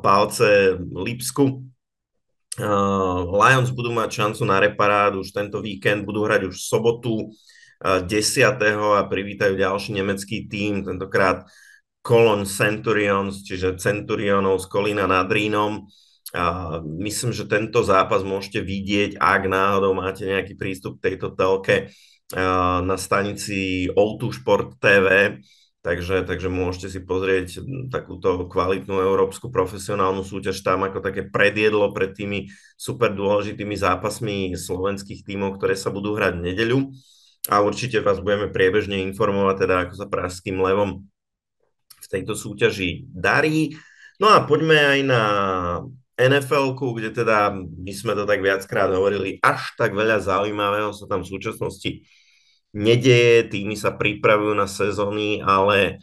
palce 0.00 0.78
Lipsku. 0.80 1.66
Lions 3.36 3.68
budú 3.74 3.92
mať 3.92 4.08
šancu 4.14 4.42
na 4.48 4.62
reparát 4.62 5.12
už 5.12 5.28
tento 5.34 5.60
víkend, 5.60 6.08
budú 6.08 6.24
hrať 6.24 6.48
už 6.48 6.56
v 6.56 6.68
sobotu 6.70 7.14
10. 7.84 8.08
a 8.96 9.04
privítajú 9.04 9.60
ďalší 9.60 9.92
nemecký 9.92 10.48
tím, 10.48 10.86
tentokrát 10.86 11.44
Colon 12.06 12.46
Centurions, 12.46 13.42
čiže 13.42 13.82
Centurionov 13.82 14.62
z 14.62 14.70
Kolína 14.70 15.10
nad 15.10 15.26
Rínom. 15.26 15.90
A 16.30 16.78
myslím, 17.02 17.34
že 17.34 17.50
tento 17.50 17.82
zápas 17.82 18.22
môžete 18.22 18.62
vidieť, 18.62 19.18
ak 19.18 19.50
náhodou 19.50 19.90
máte 19.90 20.22
nejaký 20.22 20.54
prístup 20.54 21.02
k 21.02 21.10
tejto 21.10 21.34
telke 21.34 21.90
na 22.82 22.94
stanici 22.94 23.90
O2 23.90 24.34
Sport 24.34 24.78
TV, 24.82 25.38
takže, 25.82 26.26
takže 26.26 26.50
môžete 26.50 26.98
si 26.98 27.00
pozrieť 27.02 27.62
takúto 27.90 28.50
kvalitnú 28.50 28.98
európsku 28.98 29.50
profesionálnu 29.54 30.26
súťaž 30.26 30.62
tam 30.62 30.82
ako 30.86 30.98
také 30.98 31.26
predjedlo 31.26 31.94
pred 31.94 32.14
tými 32.14 32.50
super 32.74 33.14
dôležitými 33.14 33.78
zápasmi 33.78 34.54
slovenských 34.58 35.22
tímov, 35.22 35.58
ktoré 35.58 35.78
sa 35.78 35.94
budú 35.94 36.18
hrať 36.18 36.38
v 36.38 36.44
nedeľu. 36.50 36.78
A 37.46 37.62
určite 37.62 38.02
vás 38.02 38.18
budeme 38.18 38.50
priebežne 38.50 38.98
informovať, 39.06 39.56
teda 39.62 39.74
ako 39.86 39.94
sa 39.94 40.06
pražským 40.10 40.58
levom 40.58 41.06
v 41.96 42.06
tejto 42.06 42.36
súťaži 42.36 43.08
darí. 43.08 43.74
No 44.20 44.32
a 44.32 44.44
poďme 44.44 44.76
aj 44.76 45.00
na 45.04 45.22
nfl 46.16 46.72
kde 46.72 47.12
teda 47.12 47.52
my 47.56 47.92
sme 47.92 48.16
to 48.16 48.24
tak 48.24 48.40
viackrát 48.40 48.88
hovorili, 48.88 49.36
až 49.44 49.76
tak 49.76 49.92
veľa 49.92 50.24
zaujímavého 50.24 50.96
sa 50.96 51.04
tam 51.04 51.20
v 51.20 51.30
súčasnosti 51.36 52.08
nedeje, 52.72 53.52
týmy 53.52 53.76
sa 53.76 53.92
pripravujú 53.92 54.56
na 54.56 54.64
sezóny, 54.64 55.44
ale 55.44 56.00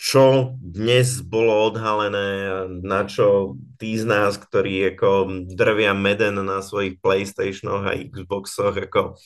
čo 0.00 0.56
dnes 0.58 1.20
bolo 1.20 1.70
odhalené, 1.70 2.64
na 2.80 3.04
čo 3.04 3.54
tí 3.76 4.00
z 4.00 4.08
nás, 4.08 4.40
ktorí 4.40 4.96
ako 4.96 5.44
drvia 5.52 5.92
meden 5.92 6.40
na 6.40 6.64
svojich 6.64 6.98
Playstationoch 6.98 7.84
a 7.84 8.00
Xboxoch, 8.00 8.74
ako 8.80 9.20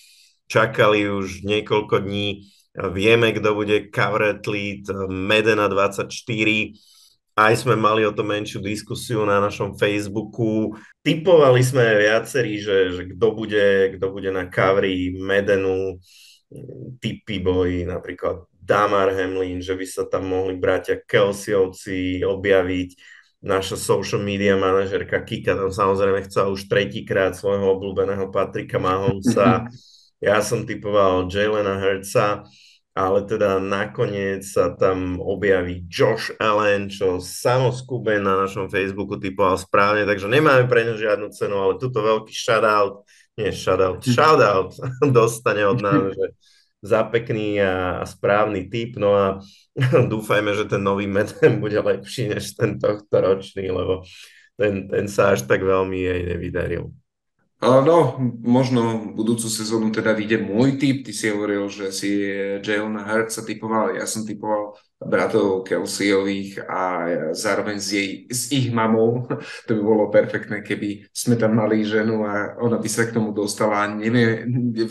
čakali 0.51 1.06
už 1.06 1.47
niekoľko 1.47 2.02
dní, 2.02 2.51
Vieme, 2.74 3.30
kto 3.30 3.55
bude 3.55 3.86
cover 3.94 4.34
athlete 4.34 4.90
Medena 5.06 5.70
24. 5.70 6.10
Aj 7.34 7.55
sme 7.55 7.78
mali 7.78 8.02
o 8.02 8.10
tom 8.10 8.34
menšiu 8.34 8.59
diskusiu 8.59 9.22
na 9.22 9.38
našom 9.38 9.78
Facebooku. 9.78 10.74
Typovali 11.06 11.62
sme 11.62 11.86
viacerí, 12.02 12.59
že, 12.59 12.90
že 12.90 13.02
kto, 13.14 13.26
bude, 13.30 13.94
kto 13.94 14.06
bude 14.10 14.30
na 14.34 14.51
covery 14.51 15.14
Medenu. 15.14 16.02
Typy 16.98 17.38
boli 17.38 17.86
napríklad 17.86 18.42
Damar 18.51 19.14
Hamlin, 19.14 19.62
že 19.62 19.78
by 19.78 19.86
sa 19.86 20.02
tam 20.10 20.34
mohli 20.34 20.59
bratia 20.59 20.98
Kelseyovci 20.98 22.26
objaviť. 22.26 22.90
Naša 23.44 23.76
social 23.78 24.24
media 24.24 24.59
manažerka 24.59 25.22
Kika 25.22 25.55
tam 25.55 25.70
samozrejme 25.70 26.26
chcela 26.26 26.51
už 26.51 26.66
tretíkrát 26.66 27.38
svojho 27.38 27.70
obľúbeného 27.78 28.34
Patrika 28.34 28.82
Mahomsa. 28.82 29.62
Ja 30.24 30.40
som 30.40 30.64
typoval 30.64 31.28
Jalena 31.28 31.76
Hurtsa 31.76 32.48
ale 32.94 33.26
teda 33.26 33.58
nakoniec 33.58 34.46
sa 34.46 34.70
tam 34.70 35.18
objaví 35.18 35.82
Josh 35.90 36.30
Allen, 36.38 36.86
čo 36.86 37.18
samo 37.18 37.74
skúbe 37.74 38.22
na 38.22 38.38
našom 38.46 38.70
Facebooku 38.70 39.18
typoval 39.18 39.58
správne, 39.58 40.06
takže 40.06 40.30
nemáme 40.30 40.70
pre 40.70 40.86
ňu 40.86 40.94
žiadnu 40.94 41.26
cenu, 41.34 41.58
ale 41.58 41.74
tuto 41.82 41.98
veľký 41.98 42.30
shoutout, 42.30 43.02
nie 43.34 43.50
shoutout, 43.50 43.98
shoutout 44.06 44.78
dostane 45.18 45.66
od 45.66 45.82
nás, 45.82 46.06
že 46.16 46.26
za 46.84 47.02
pekný 47.02 47.58
a, 47.58 47.98
a 47.98 48.04
správny 48.06 48.70
typ, 48.70 48.94
no 48.94 49.18
a 49.18 49.42
dúfajme, 50.14 50.54
že 50.54 50.70
ten 50.70 50.78
nový 50.78 51.10
Medem 51.10 51.58
bude 51.58 51.82
lepší 51.82 52.30
než 52.30 52.54
ten 52.54 52.78
tohto 52.78 53.10
ročný, 53.10 53.74
lebo 53.74 54.06
ten, 54.54 54.86
ten 54.86 55.10
sa 55.10 55.34
až 55.34 55.50
tak 55.50 55.66
veľmi 55.66 55.98
jej 55.98 56.20
nevydaril. 56.30 56.94
No, 57.65 58.20
možno 58.45 59.09
budúcu 59.16 59.49
sezónu 59.49 59.89
teda 59.89 60.12
vyjde 60.12 60.45
môj 60.45 60.77
typ. 60.77 61.01
Ty 61.01 61.12
si 61.16 61.32
hovoril, 61.32 61.65
že 61.73 61.89
si 61.97 62.11
Jalen 62.61 63.01
Hurts 63.01 63.41
sa 63.41 63.43
typoval, 63.43 63.97
ja 63.97 64.05
som 64.05 64.28
typoval 64.28 64.77
bratov 65.01 65.65
Kelseyových 65.65 66.61
a 66.69 66.81
zároveň 67.32 67.77
s, 67.81 67.89
jej, 67.89 68.09
s 68.28 68.53
ich 68.53 68.69
mamou. 68.69 69.24
To 69.66 69.73
by 69.73 69.81
bolo 69.81 70.12
perfektné, 70.12 70.61
keby 70.61 71.09
sme 71.09 71.41
tam 71.41 71.57
mali 71.57 71.89
ženu 71.89 72.28
a 72.28 72.61
ona 72.61 72.77
by 72.77 72.89
sa 72.89 73.09
k 73.09 73.16
tomu 73.16 73.32
dostala 73.32 73.89
nevie, 73.89 74.45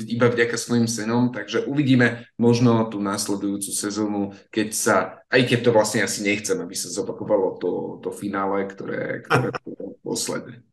iba 0.10 0.34
vďaka 0.34 0.58
svojim 0.58 0.90
synom. 0.90 1.30
Takže 1.30 1.70
uvidíme 1.70 2.26
možno 2.42 2.90
tú 2.90 2.98
následujúcu 2.98 3.70
sezónu, 3.70 4.34
keď 4.50 4.70
sa, 4.74 4.96
aj 5.30 5.42
keď 5.46 5.60
to 5.62 5.70
vlastne 5.70 6.02
asi 6.02 6.26
nechcem, 6.26 6.58
aby 6.58 6.74
sa 6.74 6.90
zopakovalo 6.90 7.62
to, 7.62 7.72
to 8.02 8.10
finále, 8.10 8.66
ktoré, 8.66 9.22
ktoré 9.30 9.54
posledné. 10.08 10.73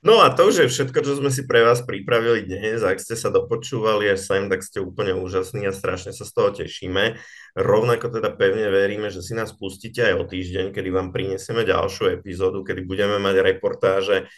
No 0.00 0.24
a 0.24 0.32
to 0.32 0.48
už 0.48 0.64
je 0.64 0.72
všetko, 0.72 1.04
čo 1.04 1.12
sme 1.20 1.28
si 1.28 1.44
pre 1.44 1.60
vás 1.60 1.84
pripravili 1.84 2.48
dnes. 2.48 2.80
Ak 2.80 3.04
ste 3.04 3.20
sa 3.20 3.28
dopočúvali 3.28 4.08
až 4.08 4.24
sem, 4.24 4.48
tak 4.48 4.64
ste 4.64 4.80
úplne 4.80 5.12
úžasní 5.12 5.68
a 5.68 5.76
strašne 5.76 6.16
sa 6.16 6.24
z 6.24 6.32
toho 6.32 6.48
tešíme. 6.56 7.20
Rovnako 7.52 8.08
teda 8.08 8.32
pevne 8.32 8.72
veríme, 8.72 9.12
že 9.12 9.20
si 9.20 9.36
nás 9.36 9.52
pustíte 9.52 10.00
aj 10.00 10.14
o 10.16 10.24
týždeň, 10.24 10.72
kedy 10.72 10.88
vám 10.88 11.12
prinesieme 11.12 11.68
ďalšiu 11.68 12.16
epizódu, 12.16 12.64
kedy 12.64 12.80
budeme 12.88 13.20
mať 13.20 13.44
reportáže 13.44 14.32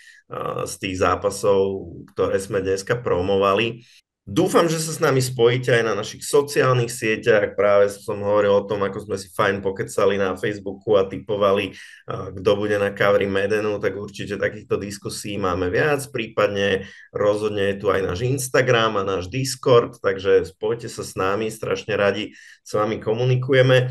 z 0.66 0.74
tých 0.82 0.98
zápasov, 0.98 1.94
ktoré 2.10 2.42
sme 2.42 2.58
dneska 2.58 2.98
promovali. 2.98 3.86
Dúfam, 4.22 4.70
že 4.70 4.78
sa 4.78 4.94
s 4.94 5.02
nami 5.02 5.18
spojíte 5.18 5.74
aj 5.74 5.82
na 5.82 5.98
našich 5.98 6.22
sociálnych 6.22 6.94
sieťach. 6.94 7.58
Práve 7.58 7.90
som 7.90 8.22
hovoril 8.22 8.54
o 8.54 8.62
tom, 8.62 8.86
ako 8.86 9.02
sme 9.02 9.18
si 9.18 9.26
fajn 9.34 9.58
pokecali 9.58 10.14
na 10.14 10.38
Facebooku 10.38 10.94
a 10.94 11.10
typovali, 11.10 11.74
kto 12.06 12.50
bude 12.54 12.78
na 12.78 12.94
kavri 12.94 13.26
Medenu, 13.26 13.82
tak 13.82 13.98
určite 13.98 14.38
takýchto 14.38 14.78
diskusí 14.78 15.42
máme 15.42 15.74
viac. 15.74 16.06
Prípadne 16.06 16.86
rozhodne 17.10 17.74
je 17.74 17.82
tu 17.82 17.90
aj 17.90 17.98
náš 17.98 18.22
Instagram 18.22 19.02
a 19.02 19.02
náš 19.02 19.26
Discord, 19.26 19.98
takže 19.98 20.46
spojte 20.46 20.86
sa 20.86 21.02
s 21.02 21.18
nami, 21.18 21.50
strašne 21.50 21.98
radi 21.98 22.38
s 22.62 22.78
vami 22.78 23.02
komunikujeme. 23.02 23.90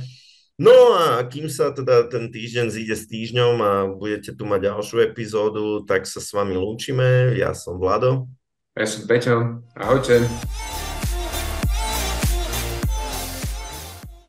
No 0.55 0.95
a 0.95 1.27
kým 1.27 1.51
sa 1.51 1.75
teda 1.75 2.07
ten 2.07 2.31
týždeň 2.31 2.71
zíde 2.71 2.95
s 2.95 3.03
týždňom 3.11 3.55
a 3.59 3.71
budete 3.91 4.31
tu 4.31 4.47
mať 4.47 4.71
ďalšiu 4.71 5.11
epizódu, 5.11 5.83
tak 5.83 6.07
sa 6.07 6.23
s 6.23 6.31
vami 6.31 6.55
lúčime. 6.55 7.35
Ja 7.35 7.51
som 7.51 7.75
Vlado. 7.75 8.31
Ja 8.79 8.87
som 8.87 9.03
Peťo. 9.03 9.59
Ahojte. 9.75 10.23